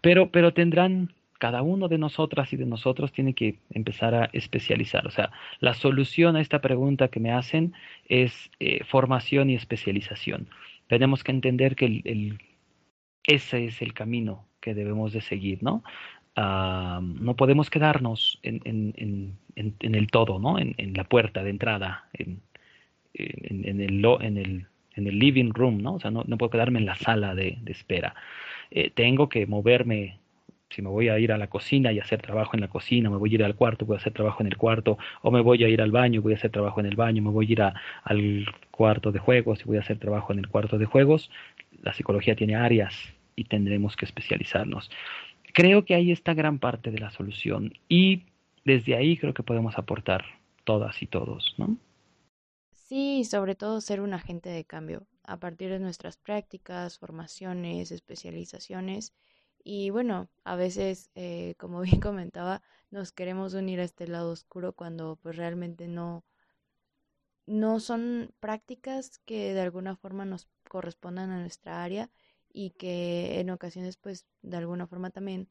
Pero, 0.00 0.30
pero 0.30 0.52
tendrán 0.52 1.12
cada 1.42 1.62
uno 1.62 1.88
de 1.88 1.98
nosotras 1.98 2.52
y 2.52 2.56
de 2.56 2.66
nosotros 2.66 3.10
tiene 3.10 3.34
que 3.34 3.58
empezar 3.70 4.14
a 4.14 4.30
especializar. 4.32 5.08
O 5.08 5.10
sea, 5.10 5.32
la 5.58 5.74
solución 5.74 6.36
a 6.36 6.40
esta 6.40 6.60
pregunta 6.60 7.08
que 7.08 7.18
me 7.18 7.32
hacen 7.32 7.74
es 8.08 8.48
eh, 8.60 8.84
formación 8.84 9.50
y 9.50 9.56
especialización. 9.56 10.48
Tenemos 10.86 11.24
que 11.24 11.32
entender 11.32 11.74
que 11.74 11.86
el, 11.86 12.38
ese 13.24 13.64
es 13.64 13.82
el 13.82 13.92
camino 13.92 14.46
que 14.60 14.72
debemos 14.72 15.12
de 15.12 15.20
seguir, 15.20 15.64
¿no? 15.64 15.82
No 16.36 17.34
podemos 17.36 17.70
quedarnos 17.70 18.38
en, 18.44 18.60
en, 18.64 18.94
en, 19.56 19.74
en, 19.80 19.94
el 19.96 20.06
todo, 20.12 20.38
¿no? 20.38 20.60
En, 20.60 20.94
la 20.94 21.02
puerta 21.02 21.42
de 21.42 21.50
entrada, 21.50 22.08
en, 22.12 22.40
el, 23.14 23.64
en, 23.64 23.80
el, 24.38 24.66
en 24.94 25.06
el 25.08 25.18
living 25.18 25.50
room, 25.52 25.82
¿no? 25.82 25.94
O 25.94 25.98
sea, 25.98 26.12
no, 26.12 26.22
no 26.24 26.38
puedo 26.38 26.50
quedarme 26.50 26.78
en 26.78 26.86
la 26.86 26.94
sala 26.94 27.34
de, 27.34 27.58
de 27.62 27.72
espera. 27.72 28.14
Eh, 28.70 28.90
tengo 28.94 29.28
que 29.28 29.44
moverme 29.46 30.21
si 30.74 30.82
me 30.82 30.88
voy 30.88 31.08
a 31.08 31.18
ir 31.18 31.32
a 31.32 31.38
la 31.38 31.48
cocina 31.48 31.92
y 31.92 32.00
hacer 32.00 32.20
trabajo 32.22 32.52
en 32.54 32.60
la 32.60 32.68
cocina, 32.68 33.10
me 33.10 33.16
voy 33.16 33.30
a 33.32 33.34
ir 33.34 33.44
al 33.44 33.54
cuarto, 33.54 33.84
voy 33.84 33.96
a 33.96 34.00
hacer 34.00 34.12
trabajo 34.12 34.42
en 34.42 34.46
el 34.46 34.56
cuarto, 34.56 34.98
o 35.22 35.30
me 35.30 35.40
voy 35.40 35.62
a 35.64 35.68
ir 35.68 35.80
al 35.82 35.90
baño, 35.90 36.22
voy 36.22 36.32
a 36.32 36.36
hacer 36.36 36.50
trabajo 36.50 36.80
en 36.80 36.86
el 36.86 36.96
baño, 36.96 37.22
me 37.22 37.30
voy 37.30 37.46
a 37.46 37.52
ir 37.52 37.62
al 37.62 38.46
cuarto 38.70 39.12
de 39.12 39.18
juegos 39.18 39.60
y 39.60 39.64
voy 39.64 39.76
a 39.76 39.80
hacer 39.80 39.98
trabajo 39.98 40.32
en 40.32 40.38
el 40.38 40.48
cuarto 40.48 40.78
de 40.78 40.86
juegos. 40.86 41.30
La 41.82 41.92
psicología 41.92 42.34
tiene 42.36 42.56
áreas 42.56 42.94
y 43.36 43.44
tendremos 43.44 43.96
que 43.96 44.04
especializarnos. 44.04 44.90
Creo 45.52 45.84
que 45.84 45.94
ahí 45.94 46.10
está 46.10 46.34
gran 46.34 46.58
parte 46.58 46.90
de 46.90 46.98
la 46.98 47.10
solución 47.10 47.74
y 47.88 48.22
desde 48.64 48.96
ahí 48.96 49.16
creo 49.16 49.34
que 49.34 49.42
podemos 49.42 49.76
aportar 49.78 50.24
todas 50.64 51.02
y 51.02 51.06
todos, 51.06 51.54
¿no? 51.58 51.76
Sí, 52.72 53.24
sobre 53.24 53.54
todo 53.54 53.80
ser 53.80 54.00
un 54.00 54.14
agente 54.14 54.50
de 54.50 54.64
cambio 54.64 55.06
a 55.24 55.38
partir 55.38 55.70
de 55.70 55.78
nuestras 55.78 56.16
prácticas, 56.16 56.98
formaciones, 56.98 57.90
especializaciones 57.90 59.14
y 59.64 59.90
bueno, 59.90 60.28
a 60.44 60.56
veces, 60.56 61.10
eh, 61.14 61.54
como 61.58 61.80
bien 61.82 62.00
comentaba, 62.00 62.62
nos 62.90 63.12
queremos 63.12 63.54
unir 63.54 63.80
a 63.80 63.84
este 63.84 64.06
lado 64.08 64.30
oscuro 64.32 64.74
cuando 64.74 65.16
pues 65.22 65.36
realmente 65.36 65.88
no, 65.88 66.24
no 67.46 67.80
son 67.80 68.34
prácticas 68.40 69.18
que 69.20 69.54
de 69.54 69.60
alguna 69.60 69.96
forma 69.96 70.24
nos 70.24 70.48
correspondan 70.68 71.30
a 71.30 71.40
nuestra 71.40 71.82
área 71.84 72.10
y 72.52 72.70
que 72.70 73.40
en 73.40 73.50
ocasiones 73.50 73.96
pues 73.96 74.26
de 74.42 74.56
alguna 74.56 74.86
forma 74.86 75.10
también 75.10 75.48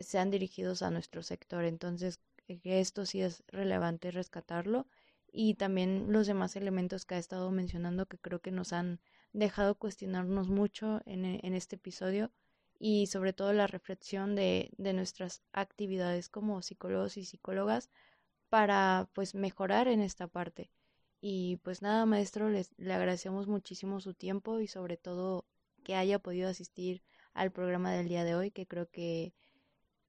sean 0.00 0.30
dirigidos 0.30 0.82
a 0.82 0.90
nuestro 0.90 1.22
sector. 1.22 1.64
Entonces, 1.64 2.20
eh, 2.48 2.60
esto 2.64 3.06
sí 3.06 3.22
es 3.22 3.44
relevante 3.48 4.10
rescatarlo 4.10 4.86
y 5.32 5.54
también 5.54 6.12
los 6.12 6.26
demás 6.26 6.56
elementos 6.56 7.04
que 7.06 7.16
ha 7.16 7.18
estado 7.18 7.50
mencionando 7.50 8.06
que 8.06 8.18
creo 8.18 8.40
que 8.40 8.52
nos 8.52 8.72
han 8.72 9.00
dejado 9.32 9.76
cuestionarnos 9.76 10.48
mucho 10.48 11.00
en, 11.06 11.24
en 11.24 11.54
este 11.54 11.76
episodio 11.76 12.30
y 12.86 13.06
sobre 13.06 13.32
todo 13.32 13.54
la 13.54 13.66
reflexión 13.66 14.34
de, 14.36 14.70
de 14.76 14.92
nuestras 14.92 15.42
actividades 15.54 16.28
como 16.28 16.60
psicólogos 16.60 17.16
y 17.16 17.24
psicólogas 17.24 17.88
para 18.50 19.08
pues 19.14 19.34
mejorar 19.34 19.88
en 19.88 20.02
esta 20.02 20.26
parte. 20.26 20.70
Y 21.22 21.56
pues 21.62 21.80
nada, 21.80 22.04
maestro, 22.04 22.50
les, 22.50 22.74
le 22.76 22.92
agradecemos 22.92 23.46
muchísimo 23.48 24.00
su 24.02 24.12
tiempo 24.12 24.60
y 24.60 24.66
sobre 24.66 24.98
todo 24.98 25.46
que 25.82 25.94
haya 25.94 26.18
podido 26.18 26.50
asistir 26.50 27.02
al 27.32 27.52
programa 27.52 27.90
del 27.90 28.06
día 28.08 28.22
de 28.22 28.34
hoy, 28.34 28.50
que 28.50 28.66
creo 28.66 28.86
que 28.90 29.32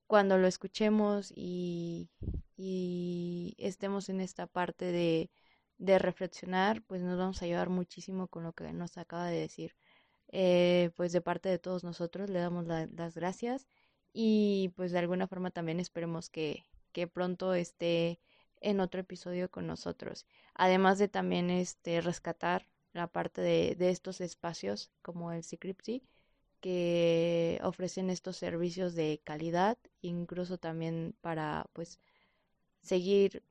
cuando 0.06 0.38
lo 0.38 0.46
escuchemos 0.46 1.32
y, 1.34 2.10
y 2.58 3.56
estemos 3.58 4.10
en 4.10 4.20
esta 4.20 4.48
parte 4.48 4.92
de, 4.92 5.32
de 5.78 5.98
reflexionar, 5.98 6.84
pues 6.84 7.02
nos 7.02 7.18
vamos 7.18 7.42
a 7.42 7.46
ayudar 7.46 7.70
muchísimo 7.70 8.28
con 8.28 8.44
lo 8.44 8.52
que 8.52 8.74
nos 8.74 8.98
acaba 8.98 9.28
de 9.28 9.40
decir. 9.40 9.78
Eh, 10.30 10.92
pues 10.96 11.12
de 11.12 11.22
parte 11.22 11.50
de 11.50 11.60
todos 11.60 11.84
nosotros 11.84 12.30
le 12.30 12.40
damos 12.40 12.66
las 12.68 13.16
gracias 13.16 13.68
y 14.14 14.72
pues 14.76 14.92
de 14.92 15.00
alguna 15.00 15.28
forma 15.28 15.52
también 15.52 15.80
esperemos 15.80 16.30
que, 16.30 16.64
pronto 17.14 17.54
esté 17.54 18.20
en 18.62 18.80
otro 18.80 19.02
episodio 19.02 19.52
con 19.52 19.68
nosotros. 19.68 20.26
Además 20.54 20.98
de 20.98 21.10
también 21.10 21.50
este 21.50 22.00
rescatar 22.02 22.66
la 22.94 23.08
parte 23.08 23.42
de, 23.42 23.90
estos 23.90 24.22
espacios 24.22 24.92
como 25.02 25.34
el 25.34 25.44
Secripsy 25.44 26.02
que 26.62 27.60
ofrecen 27.64 28.10
estos 28.10 28.38
servicios 28.38 28.96
de 28.96 29.22
calidad, 29.24 29.78
incluso 30.02 30.58
también 30.58 31.16
para 31.22 31.66
pues 31.74 32.00
seguir 32.82 33.44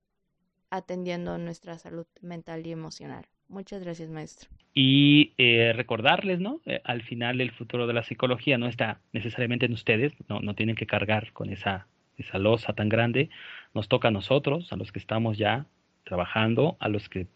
atendiendo 0.70 1.36
nuestra 1.38 1.78
salud 1.78 2.06
mental 2.22 2.66
y 2.66 2.72
emocional. 2.72 3.26
Muchas 3.48 3.82
gracias, 3.82 4.10
maestro. 4.10 4.50
Y 4.74 5.34
eh, 5.38 5.72
recordarles, 5.74 6.40
¿no? 6.40 6.60
Eh, 6.66 6.80
al 6.84 7.02
final 7.02 7.40
el 7.40 7.52
futuro 7.52 7.86
de 7.86 7.92
la 7.92 8.02
psicología 8.02 8.58
no 8.58 8.66
está 8.66 9.00
necesariamente 9.12 9.66
en 9.66 9.72
ustedes, 9.72 10.12
no, 10.28 10.40
no 10.40 10.54
tienen 10.54 10.74
que 10.74 10.86
cargar 10.86 11.32
con 11.32 11.50
esa, 11.50 11.86
esa 12.18 12.38
losa 12.38 12.72
tan 12.72 12.88
grande. 12.88 13.30
Nos 13.72 13.88
toca 13.88 14.08
a 14.08 14.10
nosotros, 14.10 14.72
a 14.72 14.76
los 14.76 14.90
que 14.90 14.98
estamos 14.98 15.38
ya 15.38 15.66
trabajando, 16.04 16.76
a 16.80 16.88
los 16.88 17.08
que 17.08 17.26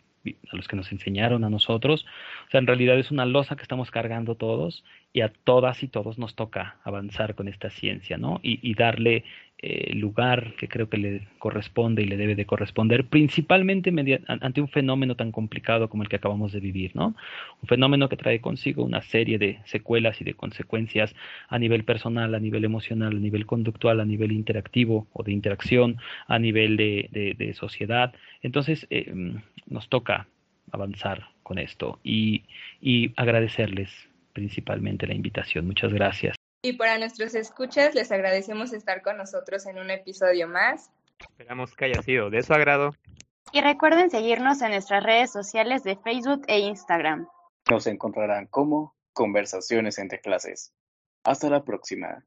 a 0.53 0.57
los 0.57 0.69
que 0.69 0.77
nos 0.77 0.93
enseñaron 0.93 1.45
a 1.45 1.49
nosotros. 1.49 2.05
O 2.47 2.51
sea, 2.51 2.61
en 2.61 2.67
realidad 2.67 2.99
es 2.99 3.11
una 3.11 3.25
losa 3.25 3.57
que 3.57 3.63
estamos 3.63 3.91
cargando 3.91 4.35
todos 4.35 4.85
y 5.13 5.23
a 5.23 5.33
todas 5.33 5.83
y 5.83 5.89
todos 5.89 6.19
nos 6.19 6.35
toca 6.35 6.77
avanzar 6.85 7.35
con 7.35 7.49
esta 7.49 7.71
ciencia, 7.71 8.19
¿no? 8.19 8.41
Y, 8.43 8.59
y 8.69 8.75
darle 8.75 9.25
eh, 9.61 9.93
lugar 9.95 10.55
que 10.57 10.69
creo 10.69 10.89
que 10.89 10.99
le 10.99 11.29
corresponde 11.39 12.03
y 12.03 12.05
le 12.07 12.17
debe 12.17 12.37
de 12.37 12.47
corresponder, 12.47 13.05
principalmente 13.09 13.93
ante 14.29 14.61
un 14.61 14.69
fenómeno 14.69 15.17
tan 15.17 15.33
complicado 15.33 15.89
como 15.89 16.05
el 16.05 16.09
que 16.09 16.15
acabamos 16.15 16.53
de 16.53 16.61
vivir, 16.61 16.95
¿no? 16.95 17.17
Un 17.61 17.69
fenómeno 17.69 18.09
que 18.09 18.17
trae 18.17 18.41
consigo 18.41 18.85
una 18.85 19.03
serie 19.03 19.37
de 19.37 19.59
secuelas 19.65 20.21
y 20.21 20.25
de 20.25 20.35
consecuencias 20.35 21.13
a 21.49 21.59
nivel 21.59 21.83
personal, 21.83 22.37
a 22.37 22.41
nivel 22.41 22.65
emocional, 22.65 23.17
a 23.17 23.19
nivel 23.19 23.47
conductual, 23.47 23.99
a 23.99 24.05
nivel 24.05 24.31
interactivo 24.31 25.09
o 25.13 25.25
de 25.25 25.33
interacción, 25.33 25.97
a 26.29 26.39
nivel 26.39 26.77
de, 26.77 27.35
de, 27.37 27.55
sociedad. 27.55 28.15
Entonces, 28.43 28.87
eh, 28.91 29.13
nos 29.67 29.89
toca 29.89 30.29
avanzar 30.71 31.31
con 31.43 31.59
esto 31.59 31.99
y, 32.05 32.45
y 32.81 33.13
agradecerles 33.17 33.91
principalmente 34.33 35.09
la 35.09 35.15
invitación. 35.15 35.67
Muchas 35.67 35.93
gracias. 35.93 36.38
Y 36.63 36.73
para 36.73 36.99
nuestros 36.99 37.35
escuchas, 37.37 37.95
les 37.95 38.11
agradecemos 38.11 38.73
estar 38.73 39.03
con 39.03 39.17
nosotros 39.17 39.65
en 39.67 39.79
un 39.79 39.91
episodio 39.91 40.49
más. 40.49 40.91
Esperamos 41.21 41.75
que 41.75 41.85
haya 41.85 42.03
sido 42.03 42.31
de 42.31 42.43
su 42.43 42.53
agrado. 42.53 42.91
Y 43.53 43.61
recuerden 43.61 44.11
seguirnos 44.11 44.61
en 44.63 44.73
nuestras 44.73 45.05
redes 45.05 45.31
sociales 45.31 45.85
de 45.85 45.97
Facebook 45.97 46.43
e 46.49 46.59
Instagram. 46.59 47.29
Nos 47.71 47.87
encontrarán 47.87 48.47
como 48.47 48.97
Conversaciones 49.13 49.99
entre 49.99 50.21
clases. 50.21 50.73
Hasta 51.25 51.51
la 51.51 51.65
próxima. 51.65 52.25